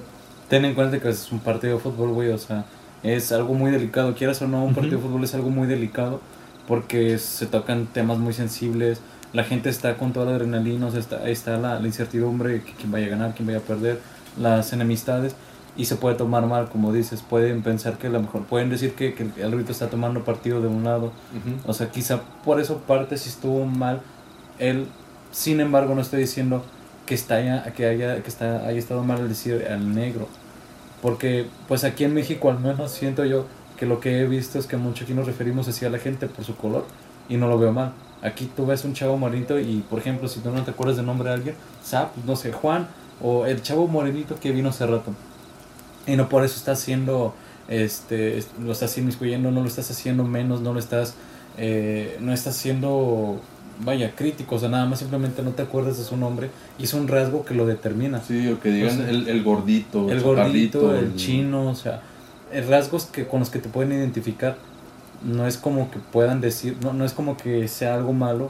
Ten 0.49 0.65
en 0.65 0.73
cuenta 0.73 0.99
que 0.99 1.09
es 1.09 1.31
un 1.31 1.39
partido 1.39 1.75
de 1.75 1.79
fútbol, 1.79 2.09
güey, 2.09 2.29
o 2.29 2.37
sea, 2.37 2.65
es 3.03 3.31
algo 3.31 3.53
muy 3.53 3.69
delicado. 3.69 4.15
Quieras 4.15 4.41
o 4.41 4.47
no, 4.47 4.65
un 4.65 4.73
partido 4.73 4.97
de 4.97 5.03
Ujú. 5.03 5.09
fútbol 5.09 5.23
es 5.25 5.35
algo 5.35 5.49
muy 5.51 5.67
delicado 5.67 6.21
porque 6.67 7.17
se 7.19 7.45
tocan 7.45 7.85
temas 7.85 8.17
muy 8.17 8.33
sensibles. 8.33 8.99
La 9.37 9.43
gente 9.43 9.69
está 9.69 9.97
con 9.97 10.13
toda 10.13 10.25
la 10.25 10.31
adrenalina, 10.31 10.87
o 10.87 10.89
sea, 10.89 10.99
está, 10.99 11.29
está 11.29 11.57
la, 11.57 11.79
la 11.79 11.85
incertidumbre 11.85 12.63
quién 12.75 12.91
vaya 12.91 13.05
a 13.05 13.09
ganar, 13.09 13.35
quién 13.35 13.45
vaya 13.45 13.59
a 13.59 13.61
perder, 13.61 13.99
las 14.35 14.73
enemistades. 14.73 15.35
Y 15.75 15.85
se 15.85 15.95
puede 15.95 16.15
tomar 16.15 16.47
mal, 16.47 16.69
como 16.69 16.91
dices. 16.91 17.21
Pueden 17.21 17.61
pensar 17.61 17.99
que 17.99 18.07
a 18.07 18.09
lo 18.09 18.19
mejor 18.19 18.45
pueden 18.45 18.71
decir 18.71 18.95
que, 18.95 19.13
que 19.13 19.29
el 19.37 19.53
árbitro 19.53 19.73
está 19.73 19.91
tomando 19.91 20.23
partido 20.23 20.59
de 20.59 20.67
un 20.67 20.83
lado. 20.83 21.11
O 21.67 21.73
sea, 21.73 21.91
quizá 21.91 22.21
por 22.43 22.59
eso 22.59 22.79
parte 22.79 23.15
si 23.15 23.29
estuvo 23.29 23.63
mal. 23.67 24.01
Él, 24.57 24.87
sin 25.31 25.59
embargo, 25.59 25.93
no 25.93 26.01
estoy 26.01 26.21
diciendo 26.21 26.65
que 27.05 27.13
está 27.13 27.35
haya, 27.35 27.63
que 27.73 27.85
haya, 27.85 28.23
que 28.23 28.29
está, 28.29 28.65
haya 28.65 28.79
estado 28.79 29.03
mal 29.03 29.19
el 29.19 29.29
decir 29.29 29.67
al 29.69 29.93
negro. 29.93 30.27
Porque, 30.99 31.45
pues 31.67 31.83
aquí 31.83 32.05
en 32.05 32.15
México 32.15 32.49
al 32.49 32.59
menos 32.59 32.91
siento 32.91 33.23
yo 33.23 33.45
que 33.77 33.85
lo 33.85 33.99
que 33.99 34.19
he 34.19 34.25
visto 34.25 34.57
es 34.57 34.65
que 34.65 34.77
mucho 34.77 35.03
aquí 35.03 35.13
nos 35.13 35.27
referimos 35.27 35.67
así 35.67 35.85
a 35.85 35.91
la 35.91 35.99
gente 35.99 36.25
por 36.25 36.43
su 36.43 36.55
color 36.55 36.85
y 37.29 37.37
no 37.37 37.47
lo 37.47 37.59
veo 37.59 37.71
mal. 37.71 37.93
Aquí 38.27 38.49
tú 38.55 38.65
ves 38.65 38.83
un 38.85 38.93
chavo 38.93 39.17
morenito 39.17 39.59
y, 39.59 39.83
por 39.89 39.99
ejemplo, 39.99 40.27
si 40.27 40.39
tú 40.41 40.51
no 40.51 40.61
te 40.63 40.71
acuerdas 40.71 40.97
del 40.97 41.05
nombre 41.05 41.29
de 41.29 41.35
alguien, 41.35 41.55
Zap, 41.83 42.15
no 42.25 42.35
sé, 42.35 42.51
Juan 42.51 42.87
o 43.21 43.45
el 43.45 43.61
chavo 43.61 43.87
morenito 43.87 44.35
que 44.39 44.51
vino 44.51 44.69
hace 44.69 44.85
rato. 44.85 45.11
Y 46.05 46.15
no 46.15 46.29
por 46.29 46.43
eso 46.45 46.55
estás 46.57 46.79
haciendo, 46.81 47.33
este, 47.67 48.37
es- 48.37 48.49
lo 48.61 48.71
estás 48.71 48.97
inmiscuyendo, 48.97 49.51
no 49.51 49.61
lo 49.61 49.67
estás 49.67 49.89
haciendo 49.91 50.23
menos, 50.23 50.61
no 50.61 50.73
lo 50.73 50.79
estás, 50.79 51.15
eh, 51.57 52.17
no 52.21 52.31
estás 52.33 52.55
siendo, 52.55 53.39
vaya, 53.83 54.13
crítico, 54.15 54.55
o 54.55 54.59
sea, 54.59 54.69
nada 54.69 54.85
más 54.85 54.99
simplemente 54.99 55.41
no 55.43 55.51
te 55.51 55.63
acuerdas 55.63 55.97
de 55.97 56.03
su 56.03 56.15
nombre 56.17 56.49
y 56.79 56.83
es 56.83 56.93
un 56.93 57.07
rasgo 57.07 57.43
que 57.43 57.53
lo 57.53 57.65
determina. 57.65 58.21
Sí, 58.21 58.47
o 58.47 58.59
que 58.59 58.69
digan 58.69 59.01
el, 59.09 59.27
el 59.27 59.43
gordito, 59.43 60.09
el 60.09 60.19
chaparrito, 60.21 60.81
gordito, 60.81 60.95
el 60.99 61.15
chino, 61.15 61.69
o 61.69 61.75
sea, 61.75 62.01
eh, 62.51 62.61
rasgos 62.61 63.05
que 63.05 63.27
con 63.27 63.39
los 63.41 63.49
que 63.49 63.59
te 63.59 63.67
pueden 63.69 63.91
identificar. 63.91 64.57
No 65.23 65.47
es 65.47 65.57
como 65.57 65.89
que 65.91 65.99
puedan 65.99 66.41
decir, 66.41 66.77
no, 66.81 66.93
no 66.93 67.05
es 67.05 67.13
como 67.13 67.37
que 67.37 67.67
sea 67.67 67.95
algo 67.95 68.13
malo. 68.13 68.49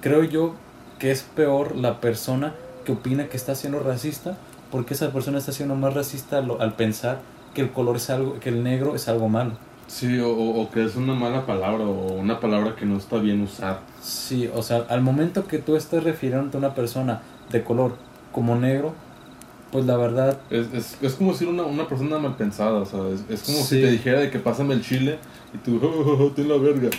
Creo 0.00 0.24
yo 0.24 0.54
que 0.98 1.10
es 1.10 1.22
peor 1.22 1.76
la 1.76 2.00
persona 2.00 2.54
que 2.84 2.92
opina 2.92 3.28
que 3.28 3.36
está 3.36 3.54
siendo 3.54 3.80
racista, 3.80 4.36
porque 4.70 4.94
esa 4.94 5.12
persona 5.12 5.38
está 5.38 5.52
siendo 5.52 5.74
más 5.74 5.94
racista 5.94 6.38
al, 6.38 6.50
al 6.60 6.74
pensar 6.74 7.18
que 7.54 7.60
el 7.60 7.70
color 7.70 7.96
es 7.96 8.10
algo, 8.10 8.40
que 8.40 8.48
el 8.48 8.62
negro 8.64 8.94
es 8.96 9.08
algo 9.08 9.28
malo. 9.28 9.52
Sí, 9.86 10.18
o, 10.20 10.30
o- 10.30 10.70
que 10.70 10.84
es 10.84 10.96
una 10.96 11.14
mala 11.14 11.44
palabra 11.44 11.84
o 11.84 12.14
una 12.14 12.40
palabra 12.40 12.74
que 12.76 12.86
no 12.86 12.96
está 12.96 13.18
bien 13.18 13.42
usar. 13.42 13.80
Sí, 14.00 14.48
o 14.54 14.62
sea, 14.62 14.86
al 14.88 15.02
momento 15.02 15.46
que 15.46 15.58
tú 15.58 15.76
estés 15.76 16.02
refiriéndote 16.02 16.56
a 16.56 16.60
una 16.60 16.74
persona 16.74 17.20
de 17.50 17.62
color 17.62 17.96
como 18.32 18.56
negro, 18.56 18.94
pues 19.72 19.84
la 19.86 19.96
verdad 19.96 20.38
Es, 20.50 20.66
es, 20.74 20.96
es 21.02 21.14
como 21.14 21.32
decir 21.32 21.48
una, 21.48 21.62
una 21.64 21.88
persona 21.88 22.18
mal 22.18 22.36
pensada, 22.36 22.74
o 22.80 22.84
sea, 22.86 23.00
es, 23.08 23.24
es 23.28 23.42
como 23.42 23.58
Sí. 23.58 23.76
si 23.76 23.80
te 23.82 23.90
dijera 23.90 24.20
de 24.20 24.30
que 24.30 24.38
pásame 24.38 24.74
el 24.74 24.82
chile 24.84 25.18
y 25.54 25.58
tú, 25.58 25.80
oh, 25.82 26.30
ten 26.36 26.48
la 26.48 26.56
verga. 26.58 26.90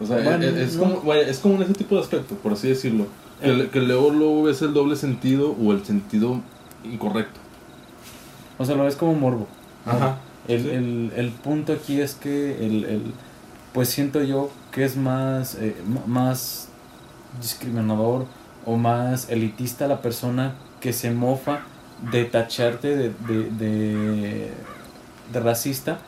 O 0.00 0.06
sea, 0.06 0.18
Bueno, 0.22 0.44
es, 0.46 0.76
no. 0.76 0.80
como, 0.84 1.00
vaya, 1.02 1.22
es 1.28 1.38
como 1.40 1.56
en 1.56 1.62
ese 1.62 1.74
tipo 1.74 1.96
de 1.96 2.00
aspecto, 2.00 2.34
por 2.36 2.52
así 2.52 2.68
decirlo. 2.68 3.06
Que, 3.42 3.50
Eh. 3.50 3.68
que 3.72 3.80
luego, 3.80 4.10
luego 4.10 4.44
ves 4.44 4.62
el 4.62 4.72
doble 4.72 4.96
sentido 4.96 5.50
o 5.60 5.72
el 5.72 5.84
sentido 5.84 6.40
incorrecto. 6.84 7.38
O 8.58 8.64
sea, 8.64 8.76
lo 8.76 8.84
ves 8.84 8.96
como 8.96 9.14
morbo. 9.14 9.46
Ajá. 9.84 10.18
El, 10.48 10.62
Sí. 10.62 10.68
el, 10.70 11.12
el 11.16 11.30
punto 11.30 11.72
aquí 11.72 12.00
es 12.00 12.14
que 12.14 12.64
el, 12.66 12.84
el- 12.84 13.12
pues 13.72 13.88
siento 13.88 14.22
yo 14.22 14.50
que 14.72 14.84
es 14.84 14.96
más, 14.96 15.54
eh, 15.56 15.74
más 16.06 16.68
discriminador 17.40 18.26
o 18.66 18.76
más 18.76 19.30
elitista 19.30 19.86
la 19.86 20.02
persona 20.02 20.54
que 20.80 20.92
se 20.92 21.10
mofa 21.10 21.60
de 22.10 22.24
tacharte 22.24 22.96
de, 22.96 23.10
de, 23.28 24.52
de, 25.32 25.40
racista. 25.40 25.98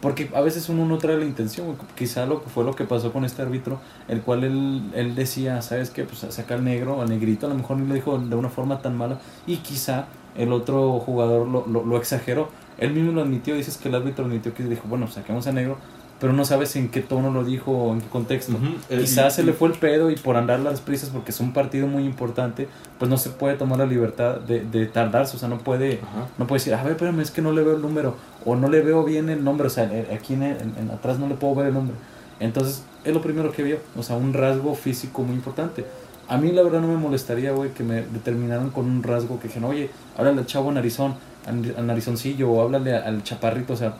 Porque 0.00 0.30
a 0.34 0.40
veces 0.42 0.68
uno 0.68 0.84
no 0.84 0.98
trae 0.98 1.16
la 1.16 1.24
intención, 1.24 1.74
quizá 1.96 2.26
lo 2.26 2.42
que 2.42 2.50
fue 2.50 2.64
lo 2.64 2.76
que 2.76 2.84
pasó 2.84 3.12
con 3.12 3.24
este 3.24 3.40
árbitro, 3.40 3.80
el 4.08 4.20
cual 4.20 4.44
él, 4.44 4.90
él 4.94 5.14
decía, 5.14 5.62
¿sabes 5.62 5.90
qué? 5.90 6.04
Pues 6.04 6.18
saca 6.32 6.54
al 6.54 6.64
negro, 6.64 7.00
al 7.00 7.08
negrito, 7.08 7.46
a 7.46 7.48
lo 7.48 7.54
mejor 7.54 7.78
no 7.78 7.86
lo 7.86 7.94
dijo 7.94 8.18
de 8.18 8.36
una 8.36 8.50
forma 8.50 8.82
tan 8.82 8.96
mala, 8.96 9.18
y 9.46 9.56
quizá 9.56 10.06
el 10.36 10.52
otro 10.52 11.00
jugador 11.00 11.48
lo, 11.48 11.66
lo, 11.66 11.84
lo 11.84 11.96
exageró. 11.96 12.50
Él 12.78 12.92
mismo 12.92 13.12
lo 13.12 13.22
admitió, 13.22 13.54
dices 13.54 13.78
que 13.78 13.88
el 13.88 13.94
árbitro 13.94 14.26
admitió 14.26 14.52
que 14.52 14.64
dijo, 14.64 14.86
bueno, 14.86 15.08
saquemos 15.08 15.46
a 15.46 15.52
negro, 15.52 15.78
pero 16.20 16.32
no 16.32 16.44
sabes 16.44 16.74
en 16.76 16.88
qué 16.88 17.00
tono 17.02 17.30
lo 17.30 17.44
dijo 17.44 17.72
o 17.72 17.92
en 17.92 18.00
qué 18.00 18.08
contexto. 18.08 18.52
Ujú, 18.52 18.66
eh, 18.88 18.98
Quizás 19.00 19.34
y- 19.34 19.36
se 19.36 19.42
le 19.44 19.52
fue 19.52 19.68
el 19.68 19.74
pedo 19.74 20.10
y 20.10 20.16
por 20.16 20.36
andar 20.36 20.60
las 20.60 20.80
prisas, 20.80 21.10
porque 21.10 21.30
es 21.30 21.40
un 21.40 21.52
partido 21.52 21.86
muy 21.86 22.04
importante, 22.04 22.68
pues 22.98 23.10
no 23.10 23.18
se 23.18 23.30
puede 23.30 23.56
tomar 23.56 23.78
la 23.78 23.86
libertad 23.86 24.36
de, 24.40 24.60
de 24.64 24.86
tardarse, 24.86 25.36
o 25.36 25.40
sea, 25.40 25.48
no 25.48 25.58
puede, 25.58 25.94
Ajá. 26.02 26.26
no 26.38 26.46
puede 26.46 26.60
decir, 26.60 26.74
a 26.74 26.82
ver, 26.82 26.92
espérame, 26.92 27.20
es 27.20 27.30
que 27.30 27.42
no 27.42 27.52
le 27.52 27.62
veo 27.62 27.76
el 27.76 27.82
número, 27.82 28.16
o 28.44 28.56
no 28.56 28.68
le 28.68 28.80
veo 28.80 29.04
bien 29.04 29.28
el 29.28 29.44
nombre, 29.44 29.66
o 29.66 29.70
sea, 29.70 29.84
eh, 29.92 30.16
aquí 30.18 30.34
en, 30.34 30.42
en- 30.42 30.74
en 30.78 30.90
atrás 30.90 31.18
no 31.18 31.28
le 31.28 31.34
puedo 31.34 31.54
ver 31.54 31.66
el 31.66 31.74
nombre. 31.74 31.94
Entonces, 32.40 32.82
es 33.04 33.14
lo 33.14 33.20
primero 33.22 33.52
que 33.52 33.62
vio, 33.62 33.78
o 33.96 34.02
sea, 34.02 34.16
un 34.16 34.32
rasgo 34.32 34.74
físico 34.74 35.22
muy 35.22 35.34
importante. 35.36 35.84
A 36.28 36.38
mí 36.38 36.50
la 36.50 36.62
verdad 36.62 36.80
no 36.80 36.88
me 36.88 36.96
molestaría, 36.96 37.52
güey, 37.52 37.70
que 37.72 37.84
me 37.84 38.02
determinaran 38.02 38.70
con 38.70 38.86
un 38.86 39.02
rasgo 39.02 39.38
que 39.38 39.48
dijeron, 39.48 39.70
oye, 39.70 39.90
háblale 40.16 40.40
al 40.40 40.46
chavo 40.46 40.72
narizón, 40.72 41.14
al 41.46 41.86
narizoncillo, 41.86 42.50
o 42.50 42.62
háblale 42.62 42.94
al 42.96 43.22
chaparrito, 43.22 43.74
o 43.74 43.76
sea, 43.76 43.94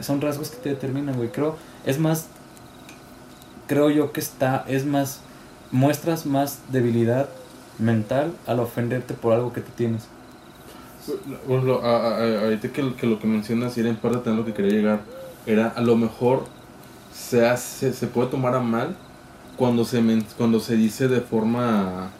son 0.00 0.20
rasgos 0.20 0.50
que 0.50 0.56
te 0.58 0.68
determinan, 0.70 1.16
güey. 1.16 1.30
Creo, 1.30 1.56
es 1.84 1.98
más, 1.98 2.26
creo 3.66 3.90
yo 3.90 4.12
que 4.12 4.20
está, 4.20 4.64
es 4.68 4.84
más, 4.86 5.20
muestras 5.70 6.26
más 6.26 6.58
debilidad 6.70 7.28
mental 7.78 8.32
al 8.46 8.60
ofenderte 8.60 9.14
por 9.14 9.32
algo 9.32 9.52
que 9.52 9.60
tú 9.60 9.70
tienes. 9.76 10.06
Lo- 11.48 11.82
a- 11.84 12.18
a- 12.18 12.40
ahorita 12.44 12.68
que, 12.72 12.94
que 12.94 13.06
lo 13.06 13.18
que 13.18 13.26
mencionas 13.26 13.76
y 13.76 13.80
era 13.80 13.88
en 13.88 13.96
parte 13.96 14.30
lo 14.30 14.44
que 14.44 14.52
quería 14.52 14.72
llegar, 14.72 15.00
era 15.46 15.68
a 15.68 15.80
lo 15.80 15.96
mejor 15.96 16.44
se, 17.14 17.46
hace, 17.48 17.92
se 17.92 18.06
puede 18.06 18.28
tomar 18.28 18.54
a 18.54 18.60
mal 18.60 18.94
cuando 19.56 19.84
se, 19.84 20.02
cuando 20.36 20.60
se 20.60 20.76
dice 20.76 21.08
de 21.08 21.20
forma... 21.20 22.10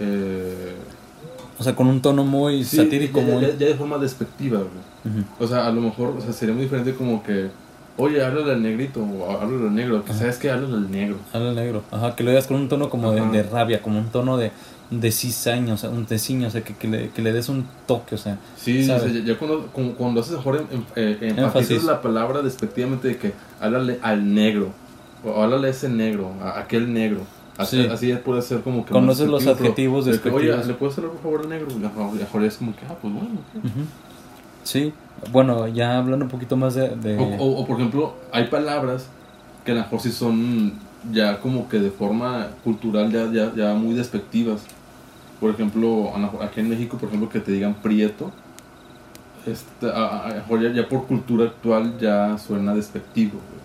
eh, 0.00 0.74
O 1.58 1.62
sea, 1.64 1.74
con 1.74 1.86
un 1.86 2.02
tono 2.02 2.22
muy 2.24 2.64
sí, 2.64 2.76
satírico, 2.76 3.20
ya, 3.20 3.26
muy... 3.26 3.42
ya- 3.42 3.56
ya 3.56 3.66
de 3.68 3.74
forma 3.74 3.98
despectiva, 3.98 4.58
güey. 4.58 5.24
O 5.38 5.46
sea, 5.46 5.66
a 5.66 5.70
lo 5.70 5.80
mejor 5.80 6.14
o 6.18 6.20
sea, 6.20 6.32
sería 6.32 6.54
muy 6.54 6.64
diferente 6.64 6.94
como 6.94 7.22
que, 7.22 7.48
oye, 7.96 8.22
háblale 8.24 8.52
al 8.52 8.62
negrito 8.62 9.00
o 9.02 9.30
háblale 9.30 9.68
al 9.68 9.74
negro, 9.74 10.04
que 10.04 10.12
sabes 10.12 10.36
que 10.36 10.50
háblale 10.50 10.74
al 10.74 10.90
negro. 10.90 11.16
Habla 11.32 11.52
negro. 11.52 11.82
Ajá, 11.90 12.14
que 12.14 12.24
lo 12.24 12.30
digas 12.30 12.46
con 12.46 12.56
un 12.56 12.68
tono 12.68 12.90
como 12.90 13.12
de, 13.12 13.42
rabia, 13.44 13.80
como 13.80 13.98
un 14.00 14.08
tono 14.08 14.36
de, 14.36 14.50
de 14.90 15.10
cizaña, 15.12 15.74
o 15.74 15.76
sea, 15.78 15.90
un 15.90 16.04
teciño, 16.06 16.48
o 16.48 16.50
sea, 16.50 16.62
que, 16.62 16.74
que, 16.74 16.88
le, 16.88 17.08
que 17.10 17.22
le 17.22 17.32
des 17.32 17.48
un 17.48 17.64
toque, 17.86 18.16
o 18.16 18.18
sea. 18.18 18.36
Sí, 18.56 18.82
o 18.90 18.98
sea, 18.98 19.08
ya 19.08 19.38
cuando, 19.38 19.66
como- 19.72 19.94
cuando 19.94 20.20
haces 20.20 20.36
mejor 20.36 20.56
en, 20.70 20.76
en- 20.78 20.86
eh, 20.96 21.18
Énfasis. 21.20 21.38
enfatizas 21.38 21.84
la 21.84 22.02
palabra 22.02 22.42
despectivamente 22.42 23.08
de 23.08 23.16
que 23.16 23.32
háblale 23.60 23.98
al 24.02 24.34
negro, 24.34 24.72
o 25.24 25.42
háblale 25.42 25.68
a 25.68 25.70
ese 25.70 25.88
negro, 25.88 26.32
a 26.42 26.58
aquel 26.60 26.92
negro. 26.92 27.20
Así, 27.58 27.82
Sí. 27.82 27.88
así 27.90 28.12
puede 28.24 28.42
ser 28.42 28.60
como 28.60 28.84
que. 28.84 28.92
Conoces 28.92 29.28
los 29.28 29.46
adjetivos 29.46 30.04
de 30.04 30.20
que, 30.20 30.28
Oye, 30.30 30.46
despectivos. 30.48 30.66
¿le 30.66 30.74
puedes 30.74 30.98
hacer 30.98 31.10
por 31.10 31.20
favor 31.22 31.40
al 31.40 31.48
negro? 31.48 31.68
Y 31.70 31.84
a 31.84 31.90
lo 31.98 32.10
mejor 32.12 32.44
es 32.44 32.56
como 32.56 32.72
que, 32.76 32.82
ah, 32.88 32.94
pues 33.00 33.14
bueno. 33.14 33.28
ok. 33.30 33.64
Ujú. 33.64 33.80
Sí, 34.64 34.92
bueno, 35.32 35.66
ya 35.68 35.96
hablando 35.98 36.24
un 36.24 36.30
poquito 36.30 36.56
más 36.56 36.74
de... 36.74 36.88
de- 36.96 37.16
O, 37.18 37.22
o- 37.44 37.60
o, 37.62 37.66
por 37.66 37.76
ejemplo, 37.78 38.14
hay 38.32 38.48
palabras 38.48 39.06
que 39.64 39.72
a 39.72 39.74
lo 39.76 39.80
mejor 39.82 40.00
sí 40.00 40.10
son 40.12 40.72
ya 41.12 41.38
como 41.40 41.68
que 41.68 41.78
de 41.78 41.90
forma 41.90 42.48
cultural 42.64 43.10
ya, 43.12 43.30
ya, 43.32 43.54
ya 43.54 43.74
muy 43.74 43.94
despectivas. 43.94 44.62
Por 45.40 45.50
ejemplo, 45.50 46.10
aquí 46.42 46.60
en 46.60 46.68
México, 46.68 46.98
por 46.98 47.08
ejemplo, 47.08 47.28
que 47.28 47.40
te 47.40 47.52
digan 47.52 47.74
prieto, 47.74 48.32
este, 49.46 49.86
a, 49.88 50.26
a- 50.26 50.60
ya, 50.60 50.72
ya 50.72 50.88
por 50.88 51.06
cultura 51.06 51.44
actual 51.46 51.96
ya 52.00 52.36
suena 52.38 52.74
despectivo. 52.74 53.32
güey. 53.32 53.56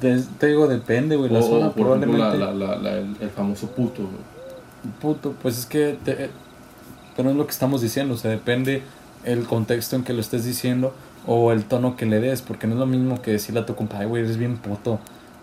De- 0.00 0.22
te 0.38 0.46
digo, 0.48 0.66
depende, 0.68 1.16
güey, 1.16 1.30
la 1.30 1.40
o, 1.40 1.42
zona 1.42 1.66
o, 1.68 1.72
por 1.72 1.86
ejemplo, 1.96 2.12
probablemente... 2.12 2.38
la, 2.38 2.52
la, 2.52 2.76
la- 2.76 2.76
la- 2.82 2.98
el, 2.98 3.16
el 3.20 3.30
famoso 3.30 3.68
puto. 3.68 4.02
güey. 4.02 4.92
Puto, 5.00 5.34
pues 5.42 5.58
es 5.58 5.66
que... 5.66 5.98
te- 6.04 6.24
eh, 6.24 6.30
pero 7.16 7.30
es 7.30 7.36
lo 7.36 7.44
que 7.44 7.50
estamos 7.52 7.82
diciendo, 7.82 8.14
o 8.14 8.16
sea, 8.16 8.30
depende 8.30 8.82
el 9.24 9.44
contexto 9.44 9.96
en 9.96 10.04
que 10.04 10.12
lo 10.14 10.20
estés 10.20 10.44
diciendo 10.44 10.94
o 11.26 11.52
el 11.52 11.64
tono 11.64 11.96
que 11.96 12.06
le 12.06 12.18
des, 12.20 12.40
porque 12.40 12.66
no 12.66 12.74
es 12.74 12.78
lo 12.80 12.86
mismo 12.86 13.20
que 13.20 13.32
decirle 13.32 13.60
a 13.60 13.66
tu 13.66 13.74
compadre, 13.74 14.06
güey, 14.06 14.22
eres 14.24 14.38
bien 14.38 14.56
puto, 14.56 14.98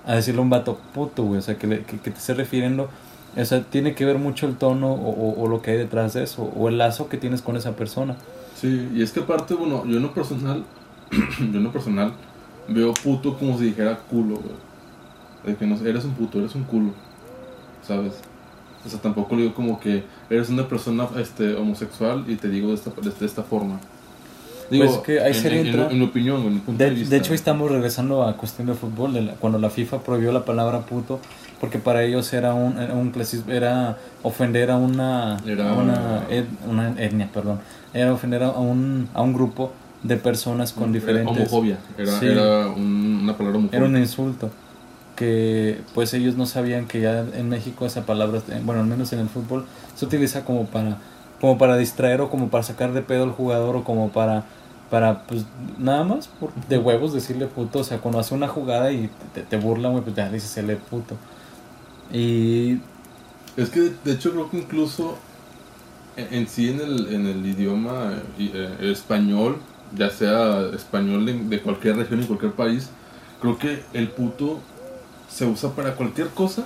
a 0.05 0.15
decirle 0.15 0.39
a 0.39 0.43
un 0.43 0.49
vato 0.49 0.79
puto, 0.93 1.23
güey, 1.23 1.37
o 1.39 1.41
sea, 1.41 1.57
que, 1.57 1.67
le- 1.67 1.83
que, 1.83 1.99
que 1.99 2.09
te 2.09 2.17
esté 2.17 2.33
refiriendo, 2.33 2.89
o 3.35 3.45
sea, 3.45 3.61
tiene 3.61 3.93
que 3.93 4.05
ver 4.05 4.17
mucho 4.17 4.47
el 4.47 4.55
tono 4.55 4.91
o, 4.91 5.09
o- 5.11 5.43
o 5.43 5.47
lo 5.47 5.61
que 5.61 5.71
hay 5.71 5.77
detrás 5.77 6.13
de 6.13 6.23
eso, 6.23 6.43
o 6.57 6.69
el 6.69 6.79
lazo 6.79 7.09
que 7.09 7.17
tienes 7.17 7.43
con 7.43 7.55
esa 7.57 7.73
persona. 7.75 8.15
Sí, 8.59 8.89
y 8.95 9.03
es 9.03 9.11
que 9.11 9.19
aparte, 9.19 9.53
bueno, 9.53 9.85
yo 9.85 9.97
en 9.97 10.03
lo 10.03 10.13
personal, 10.15 10.63
yo 11.11 11.57
en 11.59 11.63
lo 11.63 11.71
personal 11.71 12.13
veo 12.67 12.93
puto 12.93 13.37
como 13.37 13.57
si 13.57 13.65
dijera 13.65 13.97
culo, 14.09 14.35
güey. 14.35 14.67
De 15.45 15.55
que 15.55 15.65
no 15.65 15.75
eres 15.87 16.03
un 16.05 16.11
puto, 16.11 16.39
eres 16.39 16.53
un 16.55 16.63
culo, 16.63 16.91
¿sabes? 17.87 18.13
O 18.85 18.89
sea, 18.89 18.99
tampoco 18.99 19.35
le 19.35 19.43
digo 19.43 19.53
como 19.53 19.79
que 19.79 20.03
eres 20.29 20.49
una 20.49 20.67
persona 20.67 21.07
este, 21.19 21.55
homosexual 21.55 22.25
y 22.27 22.35
te 22.35 22.49
digo 22.49 22.69
de 22.69 22.75
esta, 22.75 22.91
de, 22.91 23.25
esta 23.25 23.43
forma. 23.43 23.79
Digo, 24.69 24.85
Pues 24.85 24.97
que 24.97 25.21
ahí 25.21 25.31
en, 25.31 25.33
sería 25.41 25.59
en- 25.61 25.67
en- 25.67 25.73
entrar- 25.73 25.91
en 25.91 25.99
mi 25.99 26.05
opinión, 26.05 26.41
en 26.41 26.53
mi 26.55 26.59
punto 26.59 26.83
de, 26.83 26.89
De, 26.89 26.95
vista. 26.95 27.09
de 27.15 27.17
hecho, 27.21 27.33
estamos 27.33 27.71
regresando 27.71 28.23
a 28.27 28.35
cuestión 28.35 28.67
de 28.67 28.73
fútbol, 28.73 29.13
de 29.13 29.21
la- 29.21 29.33
cuando 29.35 29.57
la 29.59 29.69
FIFA 29.69 29.99
prohibió 29.99 30.31
la 30.33 30.43
palabra 30.43 30.81
puto, 30.81 31.19
porque 31.61 31.79
para 31.79 32.03
ellos 32.03 32.31
era 32.33 32.53
un, 32.53 32.77
era 32.77 32.93
un 32.93 33.11
clasismo, 33.11 33.51
era 33.51 33.97
ofender 34.23 34.69
a 34.69 34.75
una, 34.77 35.37
Era- 35.47 35.73
una, 35.73 36.23
et- 36.29 36.45
una 36.69 36.89
etnia, 37.01 37.29
perdón, 37.33 37.59
era 37.93 38.11
ofender 38.13 38.43
a 38.43 38.49
un, 38.51 39.07
a 39.13 39.21
un 39.21 39.33
grupo 39.33 39.71
de 40.03 40.17
personas 40.17 40.73
con 40.73 40.85
Era 40.85 40.93
diferentes... 40.93 41.37
Homofobia, 41.37 41.77
era, 41.97 42.19
Sí. 42.19 42.27
era 42.27 42.67
un- 42.67 43.19
una 43.23 43.35
palabra 43.37 43.57
homofóbica. 43.57 43.77
Era 43.77 43.85
un 43.85 43.97
insulto. 43.97 44.49
Que 45.15 45.81
pues 45.95 46.13
ellos 46.13 46.35
no 46.35 46.45
sabían 46.45 46.85
que 46.87 47.01
ya 47.01 47.21
en 47.33 47.49
México 47.49 47.85
esa 47.87 48.05
palabra, 48.05 48.39
eh, 48.49 48.61
bueno, 48.63 48.81
al 48.81 48.87
menos 48.87 49.11
en 49.13 49.19
el 49.19 49.29
fútbol, 49.29 49.65
se 49.95 50.05
utiliza 50.05 50.45
como 50.45 50.67
para, 50.67 50.99
como 51.41 51.57
para 51.57 51.75
distraer 51.75 52.21
o 52.21 52.29
como 52.29 52.49
para 52.49 52.63
sacar 52.63 52.93
de 52.93 53.01
pedo 53.01 53.23
al 53.23 53.31
jugador 53.31 53.75
o 53.77 53.83
como 53.83 54.09
para, 54.11 54.43
para 54.91 55.23
pues 55.23 55.45
nada 55.79 56.03
más 56.03 56.27
por, 56.27 56.53
de 56.69 56.77
huevos 56.77 57.13
decirle 57.13 57.47
puto. 57.47 57.79
O 57.79 57.83
sea, 57.83 57.97
cuando 57.97 58.19
hace 58.19 58.35
una 58.35 58.47
jugada 58.47 58.91
y 58.91 59.09
te, 59.33 59.41
te 59.41 59.57
burlan, 59.57 59.93
güey, 59.93 60.03
pues 60.03 60.15
ya 60.15 60.29
dices, 60.29 60.49
se 60.51 60.61
le 60.61 60.75
puto. 60.75 61.15
Y 62.13 62.79
Es 63.57 63.69
que 63.71 63.91
de 64.05 64.11
hecho 64.13 64.31
creo 64.31 64.49
que 64.51 64.59
incluso 64.59 65.17
en, 66.15 66.31
en 66.31 66.47
sí 66.47 66.69
en 66.69 66.79
el, 66.79 67.13
en 67.13 67.25
el 67.25 67.43
idioma 67.45 68.13
eh, 68.37 68.51
eh, 68.79 68.91
español, 68.91 69.57
ya 69.95 70.09
sea 70.09 70.61
español 70.75 71.25
de, 71.25 71.33
de 71.33 71.61
cualquier 71.61 71.95
región 71.97 72.21
y 72.21 72.25
cualquier 72.25 72.51
país, 72.53 72.89
creo 73.41 73.57
que 73.57 73.83
el 73.93 74.09
puto 74.09 74.59
se 75.29 75.45
usa 75.45 75.71
para 75.71 75.95
cualquier 75.95 76.29
cosa, 76.29 76.65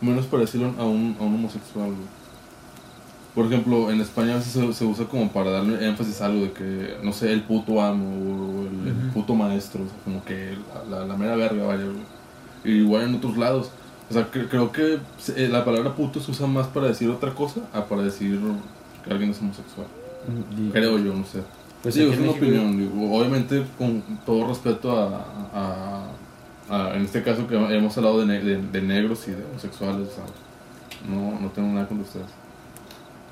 menos 0.00 0.26
para 0.26 0.42
decirlo 0.42 0.72
a 0.78 0.84
un, 0.84 1.16
a 1.18 1.22
un 1.22 1.34
homosexual. 1.34 1.86
güey. 1.88 2.16
Por 3.34 3.46
ejemplo, 3.46 3.90
en 3.90 4.00
España 4.00 4.32
a 4.32 4.36
veces 4.36 4.52
se, 4.52 4.72
se 4.72 4.84
usa 4.86 5.04
como 5.06 5.30
para 5.30 5.50
darle 5.50 5.86
énfasis 5.86 6.22
a 6.22 6.26
algo 6.26 6.42
de 6.42 6.52
que, 6.52 6.96
no 7.02 7.12
sé, 7.12 7.32
el 7.32 7.42
puto 7.42 7.82
amo 7.82 8.06
o 8.06 8.62
el, 8.62 8.88
el 8.88 8.96
Ujú. 9.08 9.12
puto 9.12 9.34
maestro, 9.34 9.82
o 9.82 9.86
sea, 9.86 9.96
como 10.04 10.24
que 10.24 10.56
la, 10.90 11.00
la, 11.00 11.06
la 11.06 11.16
mera 11.16 11.36
verga, 11.36 11.66
vaya. 11.66 11.84
güey. 11.84 11.96
Y 12.64 12.78
igual 12.82 13.02
en 13.04 13.14
otros 13.16 13.36
lados. 13.36 13.70
O 14.08 14.12
sea, 14.14 14.30
cre- 14.30 14.48
creo 14.48 14.72
que 14.72 14.98
eh, 15.36 15.48
la 15.50 15.64
palabra 15.64 15.94
puto 15.94 16.18
se 16.20 16.30
usa 16.30 16.46
más 16.46 16.66
para 16.68 16.86
decir 16.86 17.10
otra 17.10 17.34
cosa 17.34 17.60
a 17.74 17.84
para 17.84 18.02
decir 18.02 18.40
que 19.04 19.10
alguien 19.10 19.32
es 19.32 19.40
homosexual. 19.40 19.86
y- 20.56 20.70
Creo 20.70 20.98
yo, 20.98 21.12
no 21.12 21.24
sé. 21.26 21.40
Pues 21.82 21.94
aquí 21.96 22.04
es 22.10 22.18
una 22.18 22.30
opinión. 22.30 22.76
digo, 22.78 23.16
obviamente, 23.16 23.64
con 23.78 24.02
todo 24.24 24.48
respeto 24.48 24.96
a, 24.98 25.24
a- 25.54 26.06
a- 26.68 26.96
En 26.96 27.02
este 27.02 27.22
caso, 27.22 27.46
que 27.46 27.54
hemos 27.54 27.96
hablado 27.96 28.20
de, 28.20 28.26
ne- 28.26 28.40
de- 28.40 28.60
de 28.62 28.82
negros 28.82 29.26
y 29.28 29.32
de 29.32 29.44
homosexuales. 29.44 30.08
o 30.08 30.14
sea, 30.14 30.24
no, 31.08 31.38
no 31.40 31.48
tengo 31.50 31.68
nada 31.68 31.86
contra 31.86 32.04
ustedes. 32.06 32.26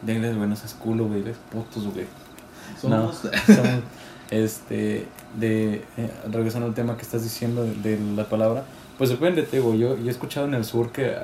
Denles, 0.02 0.36
güey, 0.36 0.48
no 0.48 0.54
seas 0.56 0.74
culo, 0.74 1.06
güey, 1.06 1.22
eres 1.22 1.36
putos, 1.50 1.84
güey. 1.92 2.06
Somos. 2.80 3.16
Somos, 3.46 3.68
este, 4.30 5.06
de, 5.38 5.84
eh, 5.96 6.10
regresando 6.30 6.66
al 6.66 6.74
tema 6.74 6.96
que 6.96 7.02
estás 7.02 7.22
diciendo 7.22 7.64
de, 7.64 7.74
de 7.96 8.14
la 8.16 8.28
palabra, 8.28 8.64
pues 8.98 9.10
depende, 9.10 9.42
te 9.42 9.56
digo, 9.58 9.74
yo, 9.74 9.96
yo 9.98 10.06
he 10.06 10.10
escuchado 10.10 10.46
en 10.46 10.54
el 10.54 10.64
sur 10.64 10.92
que 10.92 11.14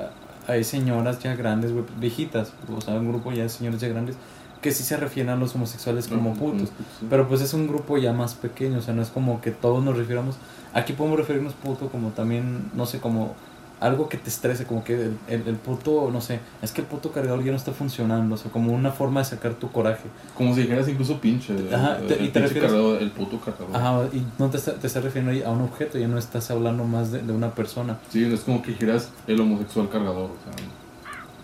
hay 0.47 0.63
señoras 0.63 1.19
ya 1.19 1.35
grandes, 1.35 1.71
güey, 1.71 1.85
viejitas, 1.97 2.53
o 2.75 2.81
sea, 2.81 2.95
un 2.95 3.09
grupo 3.09 3.31
ya 3.31 3.43
de 3.43 3.49
señores 3.49 3.79
ya 3.81 3.87
grandes, 3.87 4.15
que 4.61 4.71
sí 4.71 4.83
se 4.83 4.95
refieren 4.97 5.31
a 5.31 5.35
los 5.35 5.55
homosexuales 5.55 6.07
como 6.07 6.33
putos. 6.35 6.69
sí. 6.99 7.05
Pero 7.09 7.27
pues 7.27 7.41
es 7.41 7.53
un 7.53 7.67
grupo 7.67 7.97
ya 7.97 8.13
más 8.13 8.35
pequeño, 8.35 8.79
o 8.79 8.81
sea, 8.81 8.93
no 8.93 9.01
es 9.01 9.09
como 9.09 9.41
que 9.41 9.51
todos 9.51 9.83
nos 9.83 9.97
refiramos. 9.97 10.35
Aquí 10.73 10.93
podemos 10.93 11.19
referirnos 11.19 11.53
puto 11.53 11.89
como 11.89 12.09
también, 12.09 12.69
no 12.75 12.85
sé, 12.85 12.99
como 12.99 13.35
algo 13.79 14.07
que 14.09 14.17
te 14.17 14.29
estrese, 14.29 14.65
como 14.65 14.83
que 14.83 14.93
el, 14.93 15.17
el, 15.27 15.47
el 15.47 15.55
puto, 15.55 16.11
no 16.13 16.21
sé, 16.21 16.39
es 16.61 16.71
que 16.71 16.81
el 16.81 16.87
puto 16.87 17.11
cargador 17.11 17.43
ya 17.43 17.49
no 17.49 17.57
está 17.57 17.71
funcionando, 17.71 18.35
o 18.35 18.37
sea, 18.37 18.51
como 18.51 18.71
una 18.73 18.91
forma 18.91 19.21
de 19.21 19.25
sacar 19.25 19.55
tu 19.55 19.71
coraje. 19.71 20.03
Como 20.37 20.53
si 20.53 20.61
dijeras 20.61 20.87
incluso 20.87 21.19
pinche. 21.19 21.55
Ajá, 21.73 21.97
el, 21.99 22.05
te- 22.05 22.13
y 22.13 22.17
te 22.17 22.23
pinche 22.25 22.39
refieres- 22.41 22.61
cargador, 22.69 23.01
el 23.01 23.09
puto 23.09 23.39
cargador. 23.41 23.75
Ajá, 23.75 24.07
y 24.13 24.23
no 24.37 24.49
te, 24.51 24.57
está- 24.57 24.75
te 24.75 24.85
estás 24.85 25.03
refiriendo 25.03 25.47
a 25.47 25.51
un 25.51 25.61
objeto, 25.63 25.97
ya 25.97 26.07
no 26.07 26.19
estás 26.19 26.51
hablando 26.51 26.83
más 26.83 27.11
de, 27.11 27.23
de 27.23 27.33
una 27.33 27.55
persona. 27.55 27.97
Sí, 28.11 28.23
es 28.23 28.41
como 28.41 28.61
que 28.61 28.69
dijeras 28.73 29.09
el 29.25 29.41
homosexual 29.41 29.89
cargador. 29.89 30.29
O 30.29 30.35
sea, 30.43 30.63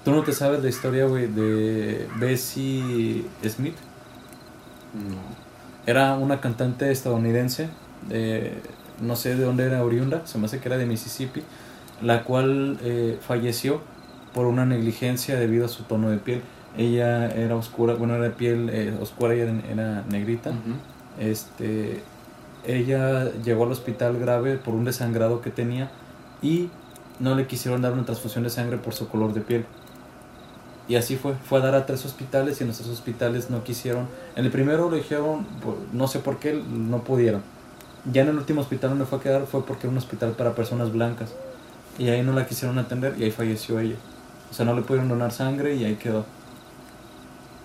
Tú 0.07 0.13
no 0.13 0.23
te 0.23 0.31
sabes 0.31 0.63
la 0.63 0.69
historia, 0.69 1.05
güey, 1.05 1.27
de 1.27 2.07
Bessie 2.15 3.25
Smith. 3.43 3.75
no. 4.93 5.17
Era 5.85 6.13
una 6.13 6.39
cantante 6.39 6.89
estadounidense, 6.93 7.67
de, 8.07 8.53
no 9.01 9.17
sé 9.17 9.35
de 9.35 9.43
dónde 9.43 9.65
era 9.65 9.83
oriunda, 9.83 10.25
se 10.25 10.37
me 10.37 10.45
hace 10.45 10.61
que 10.61 10.69
era 10.69 10.77
de 10.77 10.85
Mississippi, 10.85 11.43
la 12.01 12.23
cual 12.23 12.77
eh, 12.83 13.17
falleció 13.19 13.81
por 14.33 14.45
una 14.45 14.65
negligencia 14.65 15.37
debido 15.37 15.65
a 15.65 15.67
su 15.67 15.83
tono 15.83 16.09
de 16.09 16.19
piel. 16.19 16.41
Ella 16.77 17.27
era 17.27 17.57
oscura, 17.57 17.95
bueno, 17.95 18.15
era 18.15 18.23
de 18.23 18.29
piel 18.29 18.69
eh, 18.71 18.97
oscura 19.01 19.35
y 19.35 19.41
era, 19.41 20.05
negrita. 20.09 20.53
Este, 21.19 22.01
ella 22.65 23.29
llegó 23.43 23.65
al 23.65 23.73
hospital 23.73 24.17
grave 24.17 24.55
por 24.55 24.73
un 24.73 24.85
desangrado 24.85 25.41
que 25.41 25.51
tenía 25.51 25.91
y 26.41 26.69
no 27.19 27.35
le 27.35 27.45
quisieron 27.45 27.81
dar 27.81 27.91
una 27.91 28.05
transfusión 28.05 28.45
de 28.45 28.49
sangre 28.49 28.77
por 28.77 28.93
su 28.93 29.09
color 29.09 29.33
de 29.33 29.41
piel. 29.41 29.65
Y 30.87 30.95
así 30.95 31.17
fue, 31.17 31.33
fue 31.33 31.59
a 31.59 31.61
dar 31.63 31.75
a 31.75 31.85
tres 31.85 32.05
hospitales 32.05 32.61
y 32.61 32.63
en 32.63 32.69
esos 32.69 32.87
hospitales 32.87 33.49
no 33.49 33.63
quisieron. 33.63 34.07
En 34.35 34.45
el 34.45 34.51
primero 34.51 34.89
le 34.89 34.97
dijeron, 34.97 35.45
no 35.91 36.07
sé 36.07 36.19
por 36.19 36.39
qué, 36.39 36.53
no 36.53 37.03
pudieron. 37.03 37.41
Ya 38.11 38.21
en 38.21 38.29
el 38.29 38.37
último 38.37 38.61
hospital 38.61 38.91
donde 38.91 39.05
fue 39.05 39.17
a 39.17 39.21
quedar 39.21 39.45
fue 39.47 39.65
porque 39.65 39.87
era 39.87 39.91
un 39.91 39.97
hospital 39.97 40.31
para 40.31 40.55
personas 40.55 40.93
blancas. 40.93 41.33
Y 41.99 42.07
ahí 42.09 42.23
no 42.23 42.31
la 42.31 42.45
quisieron 42.45 42.77
atender 42.79 43.15
y 43.19 43.23
ahí 43.23 43.31
falleció 43.31 43.79
ella. 43.79 43.95
O 44.49 44.53
sea, 44.53 44.65
no 44.65 44.73
le 44.73 44.81
pudieron 44.81 45.09
donar 45.09 45.31
sangre 45.33 45.75
y 45.75 45.83
ahí 45.83 45.95
quedó. 45.95 46.25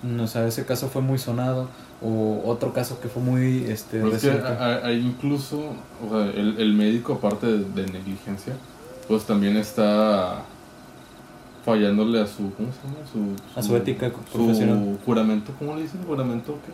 No, 0.03 0.25
o 0.25 0.27
sea, 0.27 0.47
ese 0.49 0.65
caso 0.65 0.89
fue 0.89 1.01
muy 1.01 1.19
sonado. 1.19 1.69
O 2.05 2.43
otro 2.47 2.73
caso 2.73 2.99
que 3.01 3.07
fue 3.07 3.23
muy 3.23 3.65
este, 3.71 4.01
Pero 4.01 4.17
es 4.17 4.23
que 4.23 4.31
hay, 4.31 4.81
hay 4.83 5.07
incluso, 5.07 5.61
o 6.05 6.11
sea, 6.11 6.25
el, 6.33 6.57
el 6.59 6.75
médico 6.75 7.13
aparte 7.13 7.47
de, 7.47 7.59
de 7.59 7.93
negligencia, 7.93 8.55
pues 9.07 9.23
también 9.25 9.57
está 9.57 10.43
fallándole 11.65 12.21
a 12.21 12.27
su, 12.27 12.53
¿cómo 12.55 12.69
se 12.73 12.83
llama? 12.83 13.07
Su, 13.55 13.59
A 13.59 13.63
su 13.63 13.77
ética 13.77 14.11
su 14.11 14.39
profesional. 14.39 14.99
juramento, 15.05 15.53
¿cómo 15.59 15.77
le 15.77 15.83
dicen? 15.83 16.03
¿Juramento 16.05 16.59
qué? 16.67 16.73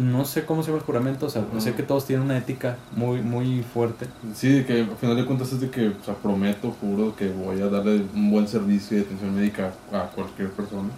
No 0.00 0.24
sé 0.24 0.44
cómo 0.44 0.62
se 0.62 0.68
llama 0.70 0.78
el 0.80 0.84
juramento, 0.86 1.26
o 1.26 1.30
sea, 1.30 1.44
No. 1.52 1.60
sé 1.60 1.74
que 1.74 1.84
todos 1.84 2.04
tienen 2.06 2.24
una 2.24 2.36
ética 2.36 2.76
muy, 2.96 3.20
muy 3.22 3.62
fuerte. 3.62 4.06
Sí, 4.34 4.48
de 4.48 4.66
que 4.66 4.80
al 4.80 4.96
final 4.96 5.16
de 5.16 5.24
cuentas 5.24 5.52
es 5.52 5.60
de 5.60 5.70
que, 5.70 5.88
o 5.88 6.04
sea, 6.04 6.14
prometo, 6.14 6.74
juro 6.80 7.14
que 7.14 7.30
voy 7.30 7.60
a 7.60 7.68
darle 7.68 8.02
un 8.14 8.30
buen 8.30 8.48
servicio 8.48 8.96
de 8.96 9.04
atención 9.04 9.34
médica 9.36 9.72
a 9.92 10.06
cualquier 10.14 10.50
persona. 10.50 10.88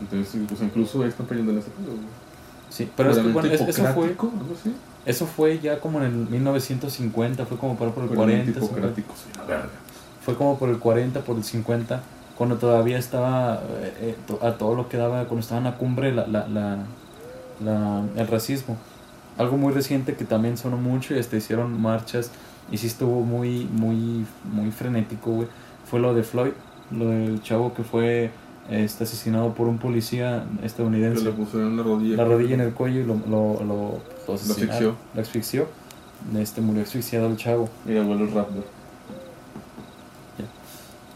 Entonces, 0.00 0.40
pues 0.48 0.62
incluso 0.62 1.02
ahí 1.02 1.08
están 1.08 1.26
cayendo 1.26 1.52
en 1.52 1.58
ese 1.58 1.68
pedo. 1.70 1.92
Sí, 2.70 2.88
pero 2.96 3.10
es 3.10 3.18
que, 3.18 3.28
bueno, 3.28 3.48
es- 3.50 3.60
eso 3.60 3.84
fue, 3.94 4.06
así. 4.06 4.72
eso 5.04 5.26
fue 5.26 5.58
ya 5.58 5.78
como 5.80 5.98
en 6.00 6.04
el 6.06 6.12
1950, 6.30 7.44
fue 7.46 7.58
como 7.58 7.76
para 7.76 7.90
por 7.90 8.04
el 8.04 8.08
Juramento 8.10 8.44
40, 8.52 8.60
50. 8.60 8.76
hipocrático, 8.78 9.14
sí, 9.14 9.30
la 9.38 9.44
verga. 9.44 9.68
Fue 10.26 10.34
como 10.34 10.58
por 10.58 10.68
el 10.68 10.78
40, 10.80 11.20
por 11.20 11.36
el 11.36 11.44
50, 11.44 12.02
cuando 12.36 12.56
todavía 12.56 12.98
estaba 12.98 13.62
eh, 13.80 14.14
eh, 14.28 14.36
a 14.42 14.52
todo 14.58 14.74
lo 14.74 14.88
que 14.90 14.96
daba, 14.98 15.24
cuando 15.24 15.40
estaba 15.40 15.58
en 15.58 15.64
la 15.64 15.76
cumbre 15.78 16.12
la, 16.12 16.26
la, 16.26 16.46
la, 16.48 16.78
la- 17.64 18.02
el 18.16 18.26
racismo. 18.26 18.76
Algo 19.38 19.56
muy 19.56 19.72
reciente 19.72 20.14
que 20.16 20.24
también 20.24 20.56
sonó 20.58 20.76
mucho 20.78 21.14
y 21.14 21.18
hasta 21.20 21.36
hicieron 21.36 21.80
marchas 21.80 22.30
y 22.72 22.78
sí 22.78 22.88
estuvo 22.88 23.20
muy, 23.22 23.66
muy, 23.72 24.26
muy 24.52 24.70
frenético, 24.72 25.30
güey. 25.30 25.48
Fue 25.88 26.00
lo 26.00 26.12
de 26.12 26.24
Floyd, 26.24 26.52
lo 26.90 27.06
del 27.10 27.40
chavo 27.42 27.72
que 27.72 27.84
fue 27.84 28.30
este, 28.70 29.04
asesinado 29.04 29.54
por 29.54 29.68
un 29.68 29.78
policía 29.78 30.44
Que 30.60 30.66
estadounidense 30.66 31.22
le 31.22 31.30
pusieron 31.30 31.76
la 31.76 31.82
rodilla. 31.84 32.16
la 32.16 32.24
rodilla 32.24 32.54
en 32.54 32.60
el 32.62 32.72
cuello 32.74 33.00
y 33.00 33.04
lo, 33.04 33.14
lo, 33.28 33.62
lo, 33.64 34.00
lo 34.26 34.34
asesinaron. 34.34 34.96
asfixió. 35.16 35.20
Asfixió. 35.20 35.66
Este, 36.36 36.60
murió 36.60 36.82
asfixiado 36.82 37.28
el 37.28 37.36
chavo. 37.36 37.68
Abuelo 37.84 38.24
el 38.24 38.32
Raptor. 38.32 38.64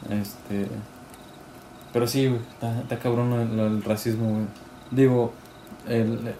Este. 0.09 0.67
Pero 1.93 2.07
sí, 2.07 2.29
güey, 2.29 2.41
está, 2.53 2.99
cabrón 2.99 3.33
el 3.33 3.83
racismo, 3.83 4.31
güey. 4.31 4.47
Digo, 4.91 5.33
eh, 5.89 6.35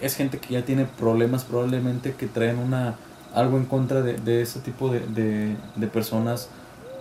es 0.00 0.16
gente 0.16 0.38
que 0.38 0.54
ya 0.54 0.64
tiene 0.64 0.84
problemas 0.84 1.44
probablemente 1.44 2.14
que 2.14 2.26
traen 2.26 2.58
una 2.58 2.96
algo 3.34 3.56
en 3.58 3.64
contra 3.64 4.02
de, 4.02 4.14
de 4.14 4.42
ese 4.42 4.60
tipo 4.60 4.90
de, 4.90 5.00
de, 5.00 5.56
de 5.76 5.86
personas. 5.86 6.48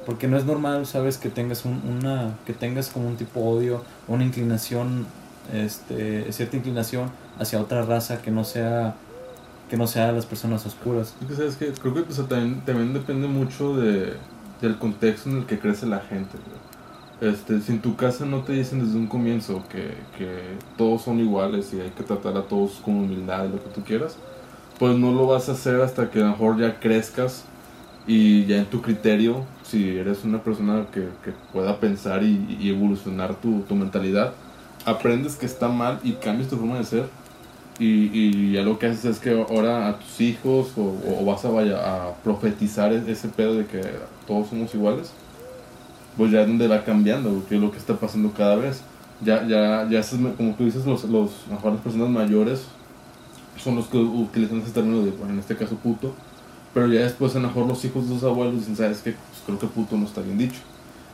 Porque 0.05 0.27
no 0.27 0.37
es 0.37 0.45
normal, 0.45 0.85
sabes, 0.85 1.17
que 1.17 1.29
tengas 1.29 1.65
un, 1.65 1.81
una. 1.85 2.35
que 2.45 2.53
tengas 2.53 2.89
como 2.89 3.07
un 3.07 3.15
tipo 3.15 3.39
de 3.39 3.45
odio, 3.45 3.83
una 4.07 4.23
inclinación, 4.23 5.05
este, 5.53 6.31
cierta 6.31 6.57
inclinación 6.57 7.11
hacia 7.37 7.61
otra 7.61 7.83
raza 7.83 8.21
que 8.21 8.31
no 8.31 8.43
sea. 8.43 8.95
que 9.69 9.77
no 9.77 9.87
sea 9.87 10.11
las 10.11 10.25
personas 10.25 10.65
oscuras. 10.65 11.13
Sabes 11.35 11.57
que 11.57 11.71
creo 11.73 11.93
que 11.93 12.01
también, 12.01 12.61
también 12.65 12.93
depende 12.93 13.27
mucho 13.27 13.75
de, 13.77 14.13
del 14.61 14.77
contexto 14.77 15.29
en 15.29 15.37
el 15.37 15.45
que 15.45 15.59
crece 15.59 15.85
la 15.85 15.99
gente. 15.99 16.37
Este, 17.21 17.59
si 17.59 17.73
en 17.73 17.81
tu 17.81 17.95
casa 17.95 18.25
no 18.25 18.43
te 18.43 18.53
dicen 18.53 18.79
desde 18.79 18.97
un 18.97 19.07
comienzo 19.07 19.63
que, 19.69 19.93
que 20.17 20.57
todos 20.77 21.01
son 21.01 21.19
iguales 21.19 21.73
y 21.73 21.81
hay 21.81 21.89
que 21.89 22.03
tratar 22.03 22.37
a 22.37 22.43
todos 22.43 22.79
con 22.83 22.95
humildad 22.95 23.45
y 23.45 23.49
lo 23.49 23.63
que 23.63 23.69
tú 23.69 23.83
quieras, 23.83 24.17
pues 24.77 24.97
no 24.97 25.11
lo 25.11 25.27
vas 25.27 25.49
a 25.49 25.51
hacer 25.51 25.81
hasta 25.81 26.09
que 26.09 26.19
a 26.19 26.23
lo 26.23 26.29
mejor 26.29 26.57
ya 26.57 26.79
crezcas 26.79 27.43
y 28.07 28.45
ya 28.45 28.57
en 28.57 28.65
tu 28.65 28.81
criterio, 28.81 29.43
si 29.63 29.97
eres 29.97 30.23
una 30.23 30.41
persona 30.41 30.85
que, 30.91 31.09
que 31.23 31.33
pueda 31.51 31.79
pensar 31.79 32.23
y, 32.23 32.57
y 32.59 32.69
evolucionar 32.69 33.35
tu, 33.35 33.61
tu 33.61 33.75
mentalidad, 33.75 34.33
aprendes 34.85 35.35
que 35.35 35.45
está 35.45 35.67
mal 35.67 35.99
y 36.03 36.13
cambias 36.13 36.49
tu 36.49 36.55
forma 36.55 36.77
de 36.77 36.85
ser 36.85 37.18
y, 37.79 38.09
y 38.13 38.51
ya 38.53 38.61
lo 38.63 38.77
que 38.79 38.87
haces 38.87 39.05
es 39.05 39.19
que 39.19 39.31
ahora 39.31 39.87
a 39.89 39.99
tus 39.99 40.21
hijos 40.21 40.73
o, 40.77 41.01
o 41.21 41.25
vas 41.25 41.45
a, 41.45 41.49
vaya, 41.49 41.77
a 42.09 42.13
profetizar 42.23 42.93
e- 42.93 43.11
ese 43.11 43.29
pedo 43.29 43.55
de 43.55 43.65
que 43.65 43.81
todos 44.27 44.49
somos 44.49 44.73
iguales, 44.75 45.11
pues 46.17 46.31
ya 46.31 46.41
es 46.41 46.47
donde 46.47 46.67
va 46.67 46.83
cambiando, 46.83 47.45
que 47.47 47.55
es 47.55 47.61
lo 47.61 47.71
que 47.71 47.77
está 47.77 47.95
pasando 47.97 48.31
cada 48.33 48.55
vez. 48.55 48.81
Ya, 49.21 49.45
ya, 49.47 49.87
ya 49.89 50.01
me- 50.17 50.33
como 50.33 50.53
tú 50.55 50.65
dices, 50.65 50.85
los, 50.85 51.03
los, 51.05 51.31
mejor 51.49 51.73
las 51.73 51.81
personas 51.81 52.09
mayores 52.09 52.61
son 53.57 53.75
los 53.75 53.87
que 53.87 53.97
utilizan 53.97 54.59
ese 54.61 54.71
término 54.71 55.03
de, 55.03 55.11
bueno, 55.11 55.33
en 55.33 55.39
este 55.39 55.55
caso 55.55 55.75
puto, 55.75 56.13
pero 56.73 56.87
ya 56.87 57.01
después 57.01 57.35
a 57.35 57.39
lo 57.39 57.47
mejor 57.47 57.67
los 57.67 57.83
hijos 57.85 58.07
de 58.07 58.15
los 58.15 58.23
abuelos 58.23 58.59
dicen, 58.59 58.75
sabes 58.75 59.01
que 59.01 59.15
creo 59.45 59.59
que 59.59 59.67
puto 59.67 59.97
no 59.97 60.05
está 60.05 60.21
bien 60.21 60.37
dicho. 60.37 60.59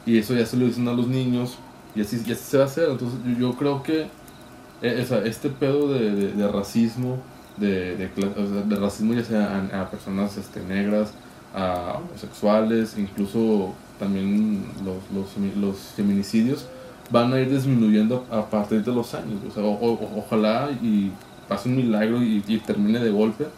Y 0.06 0.18
eso 0.18 0.34
ya 0.36 0.46
se 0.46 0.58
lo 0.58 0.66
dicen 0.66 0.88
a 0.88 0.94
los 0.94 1.08
niños 1.08 1.58
y 1.96 2.02
así, 2.02 2.22
y 2.26 2.32
así 2.32 2.44
se 2.44 2.58
va 2.58 2.64
a 2.64 2.68
hacer. 2.68 2.90
Entonces 2.90 3.20
yo, 3.26 3.32
yo 3.52 3.56
creo 3.56 3.82
que 3.84 4.10
eh, 4.90 5.02
o 5.02 5.06
sea, 5.06 5.20
este 5.26 5.50
pedo 5.50 5.92
de, 5.94 6.12
de, 6.16 6.34
de 6.34 6.48
racismo, 6.52 7.28
de, 7.56 7.96
de, 7.98 8.08
de 8.66 8.76
racismo 8.76 9.14
ya 9.14 9.24
sea 9.24 9.70
a, 9.72 9.82
a 9.82 9.90
personas 9.92 10.38
este, 10.38 10.62
negras, 10.64 11.18
a 11.54 12.00
homosexuales, 12.00 12.98
incluso 12.98 13.82
también 13.98 14.76
los, 14.84 15.10
los, 15.12 15.38
los 15.56 15.94
feminicidios, 15.96 16.74
van 17.10 17.34
a 17.34 17.40
ir 17.40 17.50
disminuyendo 17.50 18.28
a 18.30 18.50
partir 18.50 18.84
de 18.84 18.92
los 18.94 19.14
años. 19.14 19.44
O 19.44 19.52
sea, 19.52 19.64
o- 19.64 19.74
o- 19.94 20.18
ojalá 20.20 20.72
y 20.82 21.18
pase 21.48 21.70
un 21.70 21.76
milagro 21.78 22.24
y, 22.24 22.44
y 22.48 22.60
termine 22.62 23.00
de 23.00 23.12
golpe, 23.12 23.54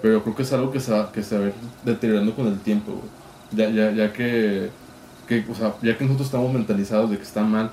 pero 0.00 0.14
yo 0.14 0.22
creo 0.22 0.34
que 0.34 0.42
es 0.42 0.52
algo 0.52 0.70
que 0.70 0.80
se 0.80 0.92
va, 0.92 1.12
que 1.12 1.22
se 1.22 1.38
va 1.38 1.44
a 1.44 1.48
ir 1.48 1.54
deteriorando 1.82 2.34
con 2.34 2.46
el 2.48 2.62
tiempo. 2.62 3.12
Ya, 3.50 3.68
ya, 3.70 3.92
ya 3.92 4.12
que, 4.12 4.74
que, 5.26 5.46
o 5.50 5.54
sea, 5.54 5.76
ya 5.82 5.96
que 5.98 6.04
nosotros 6.04 6.26
estamos 6.28 6.52
mentalizados 6.52 7.10
de 7.10 7.16
que 7.18 7.22
está 7.24 7.44
mal, 7.44 7.72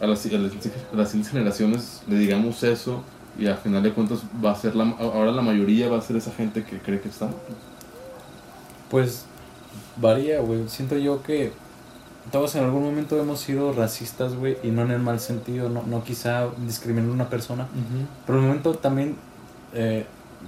a 0.00 0.06
las, 0.06 0.26
a 0.26 0.28
las, 0.30 0.52
a 0.52 0.96
las 0.96 1.08
siguientes 1.08 1.32
generaciones 1.32 2.02
le 2.08 2.18
digamos 2.18 2.62
eso 2.62 3.02
y 3.38 3.46
al 3.46 3.56
final 3.56 3.82
de 3.82 3.92
cuentas 3.92 4.20
va 4.44 4.50
a 4.50 4.56
ser 4.56 4.74
la, 4.74 4.84
ahora 4.98 5.30
la 5.30 5.42
mayoría 5.42 5.88
va 5.88 5.98
a 5.98 6.00
ser 6.00 6.16
esa 6.16 6.32
gente 6.32 6.64
que 6.64 6.78
cree 6.78 7.00
que 7.00 7.08
está. 7.08 7.28
Pues 8.90 9.26
varía, 9.96 10.40
güey. 10.40 10.68
Siento 10.68 10.96
yo 10.96 11.22
que 11.22 11.52
todos 12.32 12.56
en 12.56 12.64
algún 12.64 12.82
momento 12.82 13.18
hemos 13.20 13.40
sido 13.40 13.72
racistas, 13.72 14.34
güey, 14.34 14.56
y 14.62 14.68
no 14.68 14.82
en 14.82 14.90
el 14.90 14.98
mal 14.98 15.20
sentido, 15.20 15.68
no, 15.68 15.82
no 15.84 16.02
quizá 16.02 16.48
discriminar 16.58 17.10
a 17.10 17.12
una 17.12 17.30
persona. 17.30 17.68
Pero 18.26 18.38
en 18.38 18.44
el 18.44 18.48
momento 18.48 18.74
también, 18.74 19.16
eh, 19.72 20.06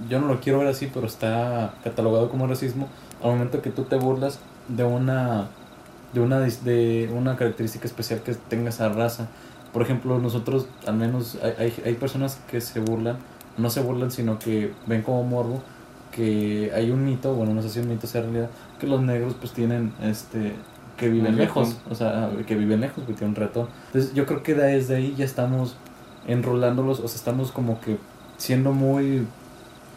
yo 0.09 0.19
no 0.19 0.27
lo 0.27 0.39
quiero 0.41 0.59
ver 0.59 0.67
así, 0.67 0.89
pero 0.93 1.07
está 1.07 1.75
catalogado 1.83 2.29
como 2.29 2.45
racismo. 2.45 2.87
Al 3.23 3.31
momento 3.31 3.61
que 3.61 3.69
tú 3.69 3.83
te 3.83 3.95
burlas 3.95 4.39
de 4.67 4.83
una, 4.83 5.47
de 6.13 6.19
una, 6.19 6.39
de 6.39 7.09
una 7.13 7.35
característica 7.35 7.85
especial 7.85 8.21
que 8.21 8.33
tenga 8.33 8.69
esa 8.69 8.89
raza. 8.89 9.27
Por 9.73 9.81
ejemplo, 9.81 10.19
nosotros, 10.19 10.67
al 10.85 10.95
menos, 10.95 11.37
hay, 11.57 11.73
hay, 11.85 11.93
personas 11.95 12.39
que 12.49 12.59
se 12.59 12.79
burlan, 12.79 13.17
no 13.57 13.69
se 13.69 13.81
burlan, 13.81 14.11
sino 14.11 14.37
que 14.37 14.73
ven 14.85 15.01
como 15.01 15.23
morbo 15.23 15.61
que 16.11 16.71
hay 16.75 16.91
un 16.91 17.05
mito, 17.05 17.33
bueno, 17.33 17.53
no 17.53 17.61
sé 17.61 17.69
si 17.69 17.79
un 17.79 17.87
mito 17.87 18.05
sea 18.05 18.21
realidad, 18.21 18.49
que 18.79 18.87
los 18.87 19.01
negros 19.01 19.35
pues 19.39 19.53
tienen, 19.53 19.93
este, 20.03 20.53
que 20.97 21.09
viven 21.09 21.37
lejos, 21.37 21.69
ratón. 21.69 21.91
o 21.91 21.95
sea, 21.95 22.29
que 22.45 22.55
viven 22.55 22.81
lejos, 22.81 23.03
que 23.05 23.13
tienen 23.13 23.29
un 23.29 23.35
ratón. 23.35 23.67
Entonces 23.87 24.13
yo 24.13 24.25
creo 24.25 24.43
que 24.43 24.53
desde 24.53 24.95
ahí 24.95 25.15
ya 25.17 25.25
estamos 25.25 25.77
enrolándolos, 26.27 26.99
o 26.99 27.07
sea, 27.07 27.15
estamos 27.15 27.51
como 27.51 27.79
que 27.81 27.97
siendo 28.37 28.73
muy... 28.73 29.25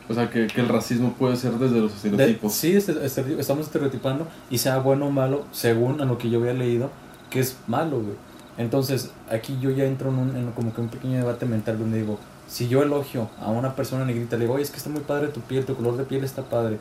O 0.09 0.13
sea, 0.15 0.29
que, 0.31 0.47
que 0.49 0.61
el 0.61 0.69
racismo 0.69 1.13
puede 1.19 1.37
ser 1.37 1.53
desde 1.53 1.81
los 1.81 1.91
de- 2.03 2.09
estereotipos. 2.11 2.53
sí, 2.53 2.77
este- 2.77 3.05
este- 3.05 3.41
estamos 3.41 3.67
estereotipando 3.67 4.27
y 4.51 4.59
sea 4.59 4.79
bueno 4.79 5.07
o 5.07 5.11
malo, 5.11 5.45
según 5.53 6.01
a 6.01 6.05
lo 6.05 6.19
que 6.19 6.29
yo 6.29 6.41
había 6.41 6.53
leído, 6.53 6.91
que 7.31 7.41
es 7.41 7.57
malo, 7.67 7.97
güey. 8.01 8.15
Entonces, 8.59 9.11
aquí 9.31 9.59
yo 9.61 9.71
ya 9.71 9.85
entro 9.85 10.11
en, 10.11 10.19
un, 10.19 10.37
en 10.37 10.51
como 10.53 10.73
que 10.75 10.81
un 10.81 10.89
pequeño 10.89 11.17
debate 11.19 11.47
mental 11.47 11.79
donde 11.79 11.99
digo, 12.01 12.19
si 12.47 12.69
yo 12.69 12.83
elogio 12.83 13.29
a 13.41 13.51
una 13.51 13.75
persona 13.75 14.05
negrita, 14.05 14.37
le 14.37 14.43
digo, 14.43 14.55
oye, 14.55 14.63
es 14.63 14.71
que 14.71 14.77
está 14.77 14.91
muy 14.91 15.01
padre 15.01 15.29
tu 15.29 15.41
piel, 15.41 15.65
tu 15.65 15.75
color 15.75 15.97
de 15.97 16.05
piel 16.05 16.23
está 16.23 16.43
padre. 16.43 16.79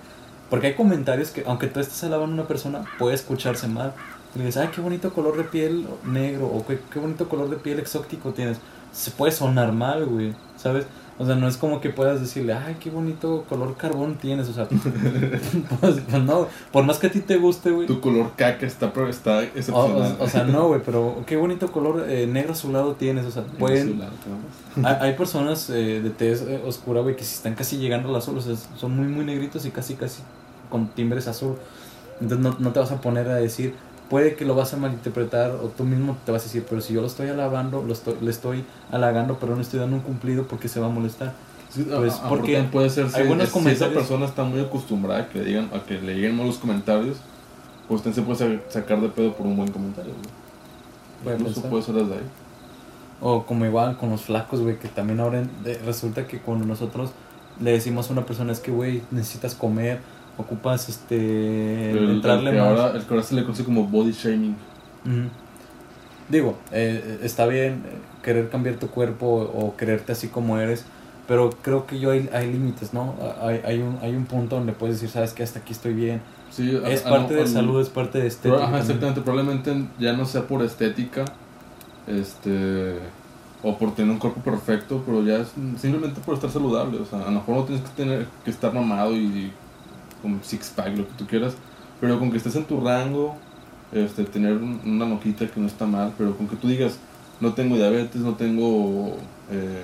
Porque 0.49 0.67
hay 0.67 0.73
comentarios 0.75 1.31
que, 1.31 1.43
aunque 1.47 1.67
tú 1.67 1.79
estés 1.79 2.03
alabando 2.03 2.33
a 2.33 2.39
una 2.39 2.47
persona, 2.47 2.83
puede 2.99 3.15
escucharse 3.15 3.67
mal. 3.67 3.93
Y 4.35 4.39
le 4.39 4.45
dices, 4.45 4.61
ay, 4.61 4.69
qué 4.75 4.81
bonito 4.81 5.13
color 5.13 5.37
de 5.37 5.43
piel 5.45 5.87
negro, 6.05 6.45
o 6.47 6.65
qué, 6.67 6.79
qué 6.91 6.99
bonito 6.99 7.27
color 7.29 7.49
de 7.49 7.55
piel 7.55 7.79
exótico 7.79 8.31
tienes. 8.33 8.57
Se 8.91 9.09
puede 9.11 9.31
sonar 9.31 9.71
mal, 9.71 10.05
güey, 10.05 10.33
¿sabes? 10.57 10.85
O 11.19 11.25
sea, 11.27 11.35
no 11.35 11.47
es 11.47 11.57
como 11.57 11.79
que 11.79 11.91
puedas 11.91 12.19
decirle, 12.21 12.53
ay, 12.53 12.77
qué 12.79 12.89
bonito 12.89 13.45
color 13.47 13.77
carbón 13.77 14.15
tienes, 14.15 14.49
o 14.49 14.53
sea, 14.53 14.67
pues, 15.79 16.01
pues 16.09 16.23
no, 16.23 16.47
por 16.71 16.83
más 16.85 16.97
que 16.97 17.07
a 17.07 17.11
ti 17.11 17.19
te 17.19 17.37
guste, 17.37 17.69
güey. 17.69 17.85
Tu 17.85 18.01
color 18.01 18.31
caca 18.35 18.65
está, 18.65 18.91
está 19.09 19.43
excepcional. 19.43 20.17
o- 20.19 20.23
o 20.23 20.27
sea, 20.27 20.43
no, 20.43 20.67
güey, 20.69 20.81
pero 20.83 21.23
qué 21.27 21.35
bonito 21.37 21.71
color 21.71 22.05
eh, 22.09 22.25
negro 22.25 22.53
azulado 22.53 22.93
tienes, 22.95 23.25
o 23.25 23.31
sea, 23.31 23.43
pueden, 23.43 24.01
hay 24.83 25.13
personas 25.13 25.69
eh, 25.69 26.01
de 26.01 26.09
tez 26.09 26.41
eh, 26.41 26.61
oscura, 26.65 27.01
güey, 27.01 27.15
que 27.15 27.23
si 27.23 27.35
están 27.35 27.53
casi 27.53 27.77
llegando 27.77 28.09
al 28.09 28.15
azul, 28.15 28.37
o 28.37 28.41
sea, 28.41 28.55
son 28.77 28.95
muy, 28.97 29.07
muy 29.07 29.23
negritos 29.23 29.65
y 29.65 29.69
casi, 29.71 29.93
casi 29.93 30.21
con 30.69 30.87
timbres 30.87 31.27
azul. 31.27 31.55
Entonces 32.21 32.39
no, 32.39 32.55
no 32.59 32.71
te 32.71 32.79
vas 32.79 32.91
a 32.91 33.01
poner 33.01 33.27
a 33.29 33.35
decir, 33.35 33.75
puede 34.09 34.35
que 34.35 34.45
lo 34.45 34.55
vas 34.55 34.73
a 34.73 34.77
malinterpretar 34.77 35.51
o 35.51 35.67
tú 35.69 35.83
mismo 35.83 36.17
te 36.25 36.31
vas 36.31 36.41
a 36.43 36.45
decir, 36.45 36.65
pero 36.69 36.81
si 36.81 36.93
yo 36.93 37.01
lo 37.01 37.07
estoy 37.07 37.29
alabando, 37.29 37.81
lo 37.81 37.93
estoy, 37.93 38.15
le 38.21 38.29
estoy 38.31 38.63
halagando, 38.91 39.37
pero 39.39 39.55
no 39.55 39.61
estoy 39.61 39.79
dando 39.79 39.95
un 39.95 40.01
cumplido 40.03 40.43
porque 40.47 40.67
se 40.67 40.79
va 40.79 40.87
a 40.87 40.89
molestar. 40.89 41.33
Sí, 41.69 41.87
a- 41.91 41.97
Pues, 41.97 42.13
a- 42.13 42.25
a- 42.25 42.29
porque 42.29 42.61
puede 42.71 42.89
ser 42.89 43.09
si, 43.09 43.15
algunos 43.21 43.49
si 43.49 43.69
esa 43.69 43.89
persona 43.89 44.25
está 44.25 44.43
muy 44.43 44.59
acostumbrada 44.61 45.21
a 45.23 45.29
que 45.29 45.39
le 45.39 45.45
digan 45.45 45.69
a 45.73 45.79
que 45.83 45.99
le 45.99 46.13
lleguen 46.15 46.37
malos 46.37 46.57
comentarios 46.57 47.17
pues 47.87 47.99
usted 47.99 48.13
se 48.13 48.21
puede 48.21 48.37
sa- 48.37 48.71
sacar 48.79 49.01
de 49.01 49.09
pedo 49.09 49.33
por 49.33 49.47
un 49.47 49.57
buen 49.57 49.71
comentario 49.71 50.13
güey. 51.23 51.35
Incluso 51.35 51.55
pensar. 51.61 51.71
puede 51.71 51.83
ser 51.83 51.95
desde 51.95 52.13
ahí 52.13 52.29
O 53.21 53.43
como 53.45 53.65
igual 53.65 53.97
con 53.97 54.09
los 54.11 54.21
flacos, 54.21 54.59
güey, 54.61 54.77
que 54.77 54.87
también 54.89 55.19
ahora 55.19 55.43
resulta 55.85 56.27
que 56.27 56.39
cuando 56.39 56.65
nosotros 56.65 57.09
le 57.59 57.71
decimos 57.71 58.09
a 58.09 58.13
una 58.13 58.25
persona 58.25 58.51
es 58.51 58.59
que, 58.59 58.69
güey, 58.71 59.01
necesitas 59.11 59.55
comer, 59.55 59.99
ocupas 60.37 60.89
este 60.89 61.91
el, 61.91 61.97
el 61.97 62.09
entrarle 62.11 62.51
que 62.51 62.57
más. 62.59 62.67
ahora, 62.79 62.97
el 62.97 63.03
que 63.03 63.13
ahora 63.13 63.23
se 63.23 63.35
le 63.35 63.43
conoce 63.43 63.63
como 63.63 63.85
body 63.85 64.11
shaming. 64.11 64.55
Digo, 66.29 66.57
eh, 66.71 67.19
está 67.21 67.45
bien 67.45 67.83
eh, 67.85 67.97
querer 68.23 68.49
cambiar 68.49 68.75
tu 68.77 68.87
cuerpo 68.87 69.27
o 69.27 69.75
quererte 69.75 70.13
así 70.13 70.29
como 70.29 70.57
eres, 70.57 70.85
pero 71.27 71.49
creo 71.61 71.85
que 71.85 71.99
yo 71.99 72.11
hay, 72.11 72.29
hay 72.33 72.51
límites, 72.51 72.93
¿no? 72.93 73.13
Hay, 73.41 73.61
hay, 73.65 73.79
un, 73.81 73.97
hay 74.01 74.15
un 74.15 74.25
punto 74.25 74.55
donde 74.55 74.71
puedes 74.73 74.95
decir, 74.95 75.09
sabes 75.09 75.33
que 75.33 75.43
hasta 75.43 75.59
aquí 75.59 75.73
estoy 75.73 75.93
bien. 75.93 76.21
sí, 76.49 76.79
Es 76.85 77.05
a- 77.05 77.09
parte 77.09 77.33
a- 77.33 77.37
de 77.37 77.41
al- 77.43 77.47
salud, 77.49 77.81
es 77.81 77.89
parte 77.89 78.19
de 78.19 78.23
pero, 78.23 78.27
estética. 78.27 78.55
ajá, 78.55 78.63
también. 78.65 78.81
exactamente 78.83 79.21
probablemente 79.21 79.85
ya 79.99 80.13
no 80.13 80.25
sea 80.25 80.47
por 80.47 80.61
estética 80.63 81.25
este 82.07 82.95
o 83.61 83.77
por 83.77 83.95
tener 83.95 84.11
un 84.11 84.19
cuerpo 84.19 84.41
perfecto 84.41 85.01
pero 85.05 85.23
ya 85.23 85.37
es 85.37 85.47
simplemente 85.79 86.19
por 86.19 86.35
estar 86.35 86.49
saludable 86.49 86.99
o 86.99 87.05
sea 87.05 87.19
a 87.19 87.25
lo 87.25 87.31
mejor 87.31 87.55
no 87.55 87.63
tienes 87.63 87.81
que 87.85 87.95
tener 87.95 88.27
que 88.43 88.51
estar 88.51 88.73
mamado 88.73 89.15
y 89.15 89.53
con 90.23 90.39
six 90.43 90.71
pack 90.75 90.97
lo 90.97 91.05
que 91.07 91.13
tú 91.19 91.27
quieras 91.27 91.53
pero 92.01 92.17
con 92.17 92.31
que 92.31 92.37
estés 92.37 92.55
en 92.55 92.65
tu 92.65 92.81
rango 92.81 93.35
este, 93.93 94.23
tener 94.23 94.53
un- 94.53 94.81
una 94.83 95.05
noquita 95.05 95.45
que 95.47 95.59
no 95.59 95.67
está 95.67 95.85
mal, 95.85 96.11
pero 96.17 96.35
con 96.35 96.47
que 96.47 96.55
tú 96.55 96.67
digas, 96.67 96.97
no 97.39 97.53
tengo 97.53 97.75
diabetes, 97.75 98.21
no 98.21 98.33
tengo 98.33 99.15
eh, 99.51 99.83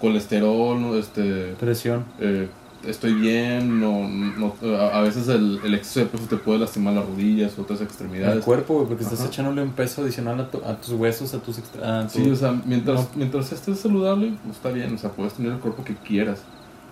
colesterol, 0.00 0.80
no, 0.80 0.94
este, 0.96 1.54
Presión. 1.58 2.04
eh, 2.20 2.48
estoy 2.86 3.14
bien, 3.14 3.80
no, 3.80 4.06
no- 4.08 4.54
a, 4.76 4.98
a 4.98 5.00
veces 5.00 5.28
el, 5.28 5.60
el 5.64 5.74
exceso 5.74 6.00
de 6.00 6.06
peso 6.06 6.24
te 6.28 6.36
puede 6.36 6.58
lastimar 6.58 6.92
las 6.94 7.06
rodillas, 7.06 7.58
otras 7.58 7.80
El 7.80 7.86
extremidades. 7.86 8.44
cuerpo, 8.44 8.74
güey, 8.74 8.86
porque 8.88 9.04
estás 9.04 9.20
Ajá. 9.20 9.28
echándole 9.28 9.62
un 9.62 9.72
peso 9.72 10.02
adicional 10.02 10.38
a, 10.40 10.50
tu- 10.50 10.62
a 10.64 10.76
tus 10.76 10.90
huesos, 10.92 11.32
a 11.34 11.38
tus 11.38 11.58
a 11.82 12.06
tu- 12.06 12.10
Sí, 12.22 12.30
o 12.30 12.36
sea, 12.36 12.60
mientras, 12.66 13.00
No. 13.00 13.08
mientras 13.16 13.50
estés 13.52 13.78
saludable, 13.80 14.34
está 14.50 14.70
bien, 14.70 14.94
o 14.94 14.98
sea, 14.98 15.10
puedes 15.10 15.32
tener 15.34 15.52
el 15.52 15.58
cuerpo 15.58 15.82
que 15.84 15.94
quieras. 15.94 16.40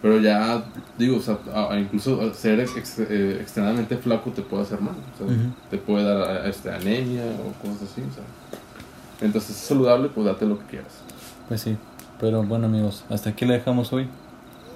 Pero 0.03 0.19
ya, 0.19 0.65
digo, 0.99 1.19
o 1.19 1.21
sea, 1.21 1.38
incluso 1.79 2.35
ser 2.35 2.59
ex- 2.59 2.99
eh, 2.99 3.38
extremadamente 3.41 3.97
flaco 3.97 4.31
te 4.31 4.43
puede 4.43 4.65
hacer 4.65 4.81
mal. 4.81 4.95
O 5.15 5.19
sea, 5.19 5.27
Ujú. 5.27 5.47
te 5.71 5.79
puede 5.79 6.05
dar 6.05 6.17
a- 6.29 6.49
este, 6.49 6.71
anemia 6.73 7.23
o 7.23 7.53
cosas 7.65 7.83
así. 7.91 8.01
O 8.01 8.12
sea, 8.12 8.25
mientras 9.21 9.49
estés 9.49 9.65
saludable, 9.65 10.09
pues 10.09 10.27
date 10.27 10.45
lo 10.45 10.59
que 10.59 10.65
quieras. 10.67 10.93
Pues 11.49 11.61
sí. 11.61 11.77
Pero 12.21 12.43
bueno, 12.43 12.67
amigos, 12.67 13.05
hasta 13.11 13.31
aquí 13.31 13.45
le 13.45 13.55
dejamos 13.55 13.93
hoy. 13.93 14.09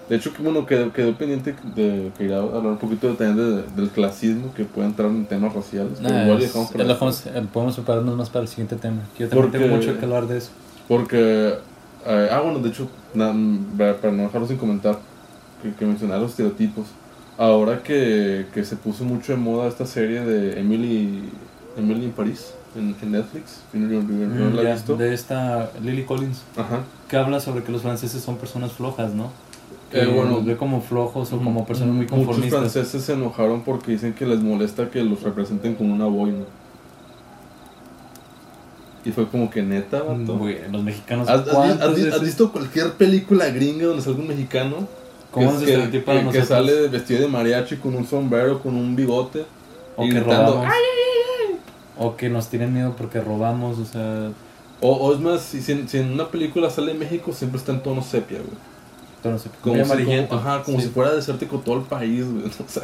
De 0.09 0.15
hecho, 0.15 0.33
que 0.33 0.41
bueno, 0.41 0.65
quedó, 0.67 0.93
quedó 0.93 1.13
pendiente 1.15 1.57
de 1.75 2.13
que 2.17 2.33
a 2.33 2.39
hablar 2.39 2.67
un 2.67 2.79
poquito 2.79 3.13
también 3.15 3.37
de- 3.37 3.63
del 3.83 3.91
clasismo 3.91 4.55
que 4.55 4.65
puede 4.65 4.87
entrar 4.87 5.09
en 5.11 5.27
temas 5.27 5.53
raciales. 5.53 6.01
Nah, 6.01 6.23
igual 6.23 6.39
es- 6.39 6.45
dejamos 6.47 6.71
para 6.71 6.85
después. 6.85 7.25
dejamos- 7.25 7.45
eh, 7.45 7.49
podemos 7.53 7.75
prepararnos 7.75 8.17
más 8.17 8.31
para 8.31 8.43
el 8.43 8.49
siguiente 8.49 8.77
tema. 8.77 9.01
que 9.17 9.25
Yo 9.25 9.29
también 9.29 9.51
Porque- 9.51 9.59
tengo 9.65 9.77
mucho 9.77 9.99
que 9.99 10.05
hablar 10.05 10.29
de 10.29 10.39
eso. 10.39 10.51
Porque, 10.87 11.55
eh, 12.07 12.29
ah, 12.31 12.41
bueno, 12.41 12.61
de 12.61 12.69
hecho, 12.69 12.89
na- 13.15 13.35
para 13.77 13.97
para 13.97 14.13
no 14.13 14.23
dejarlo 14.23 14.47
sin 14.47 14.59
comentar, 14.59 14.97
que, 15.63 15.73
que 15.75 15.85
mencionar 15.87 16.21
los 16.21 16.31
estereotipos. 16.31 16.87
Ahora 17.39 17.83
que, 17.83 18.47
que 18.55 18.65
se 18.65 18.77
puso 18.77 19.05
mucho 19.05 19.33
de 19.33 19.39
moda 19.39 19.69
esta 19.69 19.85
serie 19.87 20.21
de 20.23 20.59
Emily, 20.59 21.23
Emily 21.77 22.07
en 22.07 22.13
París, 22.13 22.53
en, 22.75 22.95
en 23.03 23.13
Netflix, 23.13 23.61
¿no, 23.75 23.87
no- 23.87 24.03
no 24.03 24.51
Mm, 24.51 24.55
la 24.55 24.73
has 24.73 24.79
visto? 24.81 24.97
de 24.97 25.13
esta 25.13 25.71
Lily 25.83 26.05
Collins, 26.05 26.43
Ajá. 26.57 26.81
que 27.09 27.17
habla 27.17 27.41
sobre 27.41 27.63
que 27.63 27.73
los 27.73 27.83
franceses 27.83 28.23
son 28.23 28.37
personas 28.37 28.73
flojas, 28.73 29.13
¿no? 29.13 29.31
Que 29.91 30.01
Eh, 30.03 30.07
bueno, 30.07 30.31
los 30.33 30.45
ve 30.47 30.57
como 30.57 30.81
flojos 30.81 31.33
o 31.33 31.39
como 31.39 31.65
personas 31.67 31.95
muy 31.95 32.05
Muchos 32.07 32.17
conformistas. 32.19 32.59
franceses 32.73 33.03
se 33.03 33.13
enojaron 33.13 33.61
porque 33.63 33.93
dicen 33.93 34.15
que 34.15 34.27
les 34.27 34.41
molesta 34.41 34.91
que 34.91 35.03
los 35.05 35.23
representen 35.23 35.75
con 35.75 35.91
una 35.91 36.07
boina. 36.07 36.45
Y 39.05 39.13
fue 39.13 39.29
como 39.29 39.49
que 39.51 39.63
neta, 39.63 40.03
vato. 40.03 40.37
Güey, 40.39 40.59
los 40.73 40.83
mexicanos, 40.83 41.29
¿Has, 41.29 41.43
has- 41.47 41.49
¿cuántas 41.55 41.97
has- 41.97 42.15
has 42.15 42.23
visto 42.23 42.51
cualquier 42.51 42.93
película 42.95 43.49
gringa 43.51 43.87
donde 43.87 44.03
salga 44.03 44.19
un 44.21 44.27
mexicano? 44.29 44.89
¿Cómo 45.37 45.47
que, 45.49 45.53
nos 45.55 45.63
que- 45.65 45.71
estereotipan 45.73 46.31
que- 46.31 46.39
que 46.41 46.45
sale 46.45 46.89
vestido 46.89 47.21
de 47.21 47.29
mariachi 47.29 47.77
con 47.77 47.95
un 47.95 48.07
sombrero, 48.07 48.61
con 48.61 48.75
un 48.75 48.97
bigote. 48.97 49.45
O 49.97 50.03
que 50.03 50.11
gritando, 50.11 50.53
robamos. 50.55 50.75
O 51.99 52.17
que 52.17 52.29
nos 52.29 52.49
tienen 52.49 52.75
miedo 52.75 52.95
porque 52.97 53.21
robamos, 53.21 53.79
o 53.79 53.85
sea, 53.85 54.31
O, 54.83 54.91
o 54.93 55.15
es 55.15 55.21
más, 55.21 55.41
si, 55.41 55.63
si 55.63 55.73
en, 55.73 55.89
en 55.93 56.13
una 56.13 56.29
película 56.29 56.69
sale 56.69 56.93
México, 56.93 57.33
siempre 57.33 57.59
está 57.59 57.73
en 57.73 57.83
tono 57.83 58.03
sepia, 58.03 58.39
güey. 58.39 58.51
todo 59.23 59.33
no 59.33 59.39
sé, 59.39 59.49
Como, 59.63 59.75
si, 59.77 59.81
amarillento. 59.81 60.29
como- 60.37 60.41
ajá, 60.43 60.63
como 60.63 60.79
Sí. 60.79 60.85
si 60.85 60.91
fuera 60.91 61.15
desértico 61.15 61.59
todo 61.61 61.77
el 61.77 61.83
país, 61.83 62.27
güey. 62.31 62.45
O 62.61 62.69
sea, 62.69 62.83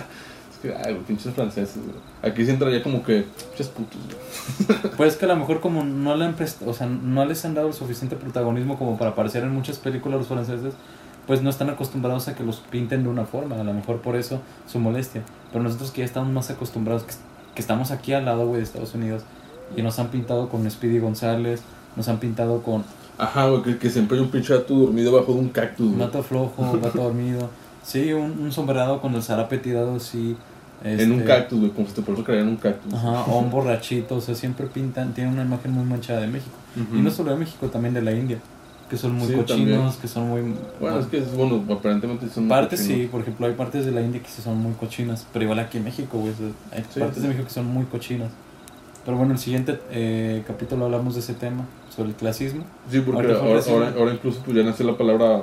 es 0.50 0.58
que, 0.62 0.74
ay, 0.74 0.94
güey, 0.94 1.04
pinches 1.04 1.34
franceses, 1.34 1.76
güey. 1.76 1.96
Aquí 2.22 2.44
sí 2.46 2.50
entraría 2.52 2.82
como 2.82 3.02
que, 3.04 3.26
pinches 3.50 3.68
putos, 3.68 3.98
güey. 4.06 4.80
Pues 4.96 5.16
que 5.16 5.26
a 5.26 5.28
lo 5.28 5.36
mejor 5.36 5.60
como 5.60 5.84
no 5.84 6.16
le 6.16 6.24
han 6.24 6.34
prest- 6.34 6.66
o 6.66 6.72
sea, 6.72 6.86
no 6.86 7.26
les 7.26 7.44
han 7.44 7.52
dado 7.52 7.68
el 7.68 7.74
suficiente 7.74 8.16
protagonismo 8.16 8.78
como 8.78 8.96
para 8.96 9.10
aparecer 9.10 9.42
en 9.42 9.52
muchas 9.52 9.76
películas 9.76 10.18
los 10.20 10.28
franceses, 10.28 10.72
pues 11.26 11.42
no 11.42 11.50
están 11.50 11.70
acostumbrados 11.70 12.28
a 12.28 12.34
que 12.34 12.44
los 12.44 12.56
pinten 12.56 13.04
de 13.04 13.08
una 13.08 13.24
forma, 13.24 13.60
a 13.60 13.64
lo 13.64 13.72
mejor 13.72 14.00
por 14.00 14.16
eso 14.16 14.40
su 14.66 14.78
molestia. 14.78 15.22
Pero 15.52 15.62
nosotros 15.62 15.90
que 15.90 16.00
ya 16.00 16.04
estamos 16.04 16.32
más 16.32 16.50
acostumbrados, 16.50 17.04
que, 17.04 17.14
que 17.54 17.60
estamos 17.60 17.90
aquí 17.90 18.12
al 18.12 18.24
lado, 18.24 18.46
güey, 18.46 18.58
de 18.58 18.64
Estados 18.64 18.94
Unidos, 18.94 19.22
y 19.76 19.82
nos 19.82 19.98
han 19.98 20.08
pintado 20.08 20.48
con 20.48 20.68
Speedy 20.70 20.98
González, 20.98 21.62
nos 21.96 22.08
han 22.08 22.18
pintado 22.18 22.62
con 22.62 22.84
Ajá, 23.18 23.48
güey, 23.48 23.62
que, 23.62 23.78
que 23.78 23.90
siempre 23.90 24.16
hay 24.18 24.24
un 24.24 24.30
pinche 24.30 24.54
gato 24.56 24.74
dormido 24.74 25.12
bajo 25.12 25.32
de 25.32 25.38
un 25.38 25.48
cactus, 25.50 25.86
güey. 25.86 26.00
gato 26.00 26.22
flojo, 26.22 26.78
gato 26.82 27.02
dormido, 27.02 27.50
sí, 27.82 28.12
un, 28.12 28.32
un 28.40 28.50
sombrerado 28.52 29.00
con 29.00 29.14
el 29.14 29.22
zarape 29.22 29.58
tirado 29.58 29.96
así. 29.96 30.36
En 30.82 31.12
un 31.12 31.20
este, 31.20 31.28
cactus, 31.28 31.60
güey, 31.60 31.70
como 31.70 31.86
si 31.86 31.94
te 31.94 32.02
puedes 32.02 32.24
creer 32.24 32.40
en 32.40 32.48
un 32.48 32.56
cactus. 32.56 32.92
Ajá, 32.92 33.24
o 33.26 33.38
un 33.38 33.50
borrachito, 33.50 34.16
o 34.16 34.20
sea, 34.20 34.34
siempre 34.34 34.66
pintan, 34.66 35.14
tienen 35.14 35.34
una 35.34 35.42
imagen 35.44 35.70
muy 35.72 35.84
manchada 35.84 36.22
de 36.22 36.26
México. 36.26 36.56
Y 36.74 37.00
no 37.00 37.10
solo 37.10 37.30
de 37.30 37.36
México, 37.36 37.68
también 37.68 37.94
de 37.94 38.02
la 38.02 38.12
India, 38.12 38.38
que 38.92 38.98
son 38.98 39.14
muy 39.14 39.26
Sí, 39.26 39.34
cochinos, 39.34 39.48
también. 39.48 39.92
que 40.02 40.06
son 40.06 40.28
muy... 40.28 40.42
Bueno, 40.78 40.98
es 40.98 41.06
que, 41.06 41.16
es, 41.16 41.34
bueno, 41.34 41.64
aparentemente 41.72 42.28
son 42.28 42.46
Partes 42.46 42.78
sí, 42.78 43.08
por 43.10 43.22
ejemplo, 43.22 43.46
hay 43.46 43.54
partes 43.54 43.86
de 43.86 43.90
la 43.90 44.02
India 44.02 44.20
que 44.22 44.28
sí 44.28 44.42
son 44.42 44.58
muy 44.58 44.74
cochinas, 44.74 45.26
pero 45.32 45.44
igual 45.44 45.60
aquí 45.60 45.78
en 45.78 45.84
México, 45.84 46.18
güey, 46.18 46.34
hay 46.70 46.84
Sí, 46.92 47.00
partes 47.00 47.16
sí. 47.16 47.22
de 47.22 47.28
México 47.28 47.46
que 47.46 47.54
son 47.54 47.66
muy 47.68 47.86
cochinas. 47.86 48.28
Pero 49.06 49.16
bueno, 49.16 49.32
el 49.32 49.38
siguiente 49.38 49.80
eh, 49.90 50.44
capítulo 50.46 50.84
hablamos 50.84 51.14
de 51.14 51.20
ese 51.20 51.32
tema, 51.32 51.64
sobre 51.96 52.10
el 52.10 52.14
clasismo. 52.16 52.64
Sí, 52.90 53.00
porque 53.00 53.32
ahora, 53.32 53.62
ahora, 53.66 53.94
ahora 53.98 54.12
incluso 54.12 54.40
pues 54.44 54.54
ya 54.58 54.62
nació 54.62 54.84
la 54.86 54.98
palabra 54.98 55.42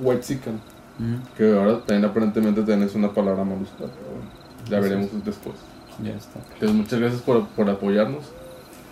white 0.00 0.22
chicken, 0.22 0.60
Ujú, 1.00 1.18
que 1.36 1.58
ahora 1.58 1.80
también 1.84 2.04
aparentemente 2.04 2.60
es 2.84 2.94
una 2.94 3.12
palabra 3.12 3.42
malusca, 3.42 3.78
pero 3.78 3.90
bueno, 4.14 4.70
ya 4.70 4.78
veremos 4.78 5.08
después. 5.24 5.56
Ya 6.04 6.12
está. 6.12 6.38
Entonces 6.54 6.76
muchas 6.76 7.00
gracias 7.00 7.20
por, 7.22 7.44
por 7.48 7.68
apoyarnos, 7.68 8.24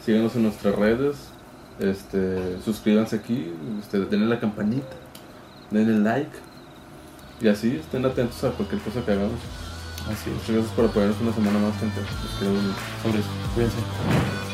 síganos 0.05 0.35
en 0.35 0.43
nuestras 0.43 0.75
redes, 0.75 1.36
este, 1.79 2.61
suscríbanse 2.65 3.17
aquí, 3.17 3.53
este, 3.81 4.01
denle 4.01 4.27
la 4.27 4.41
campanita, 4.41 4.97
denle 5.71 5.99
like, 5.99 6.37
y 7.41 7.49
así 7.49 7.77
estén 7.77 8.05
atentos 8.05 8.43
a 8.45 8.51
cualquier 8.51 8.81
cosa 8.81 9.05
que 9.05 9.13
hagamos. 9.13 9.41
Así 10.11 10.31
es. 10.31 10.37
Muchas 10.37 10.51
gracias 10.51 10.73
por 10.75 10.85
apoyarnos 10.87 11.21
una 11.21 11.33
semana 11.33 11.59
más, 11.59 11.79
gente. 11.79 12.01
Los 12.01 12.39
quiero 12.39 12.55
mucho. 12.55 13.29
Cuídense. 13.55 14.46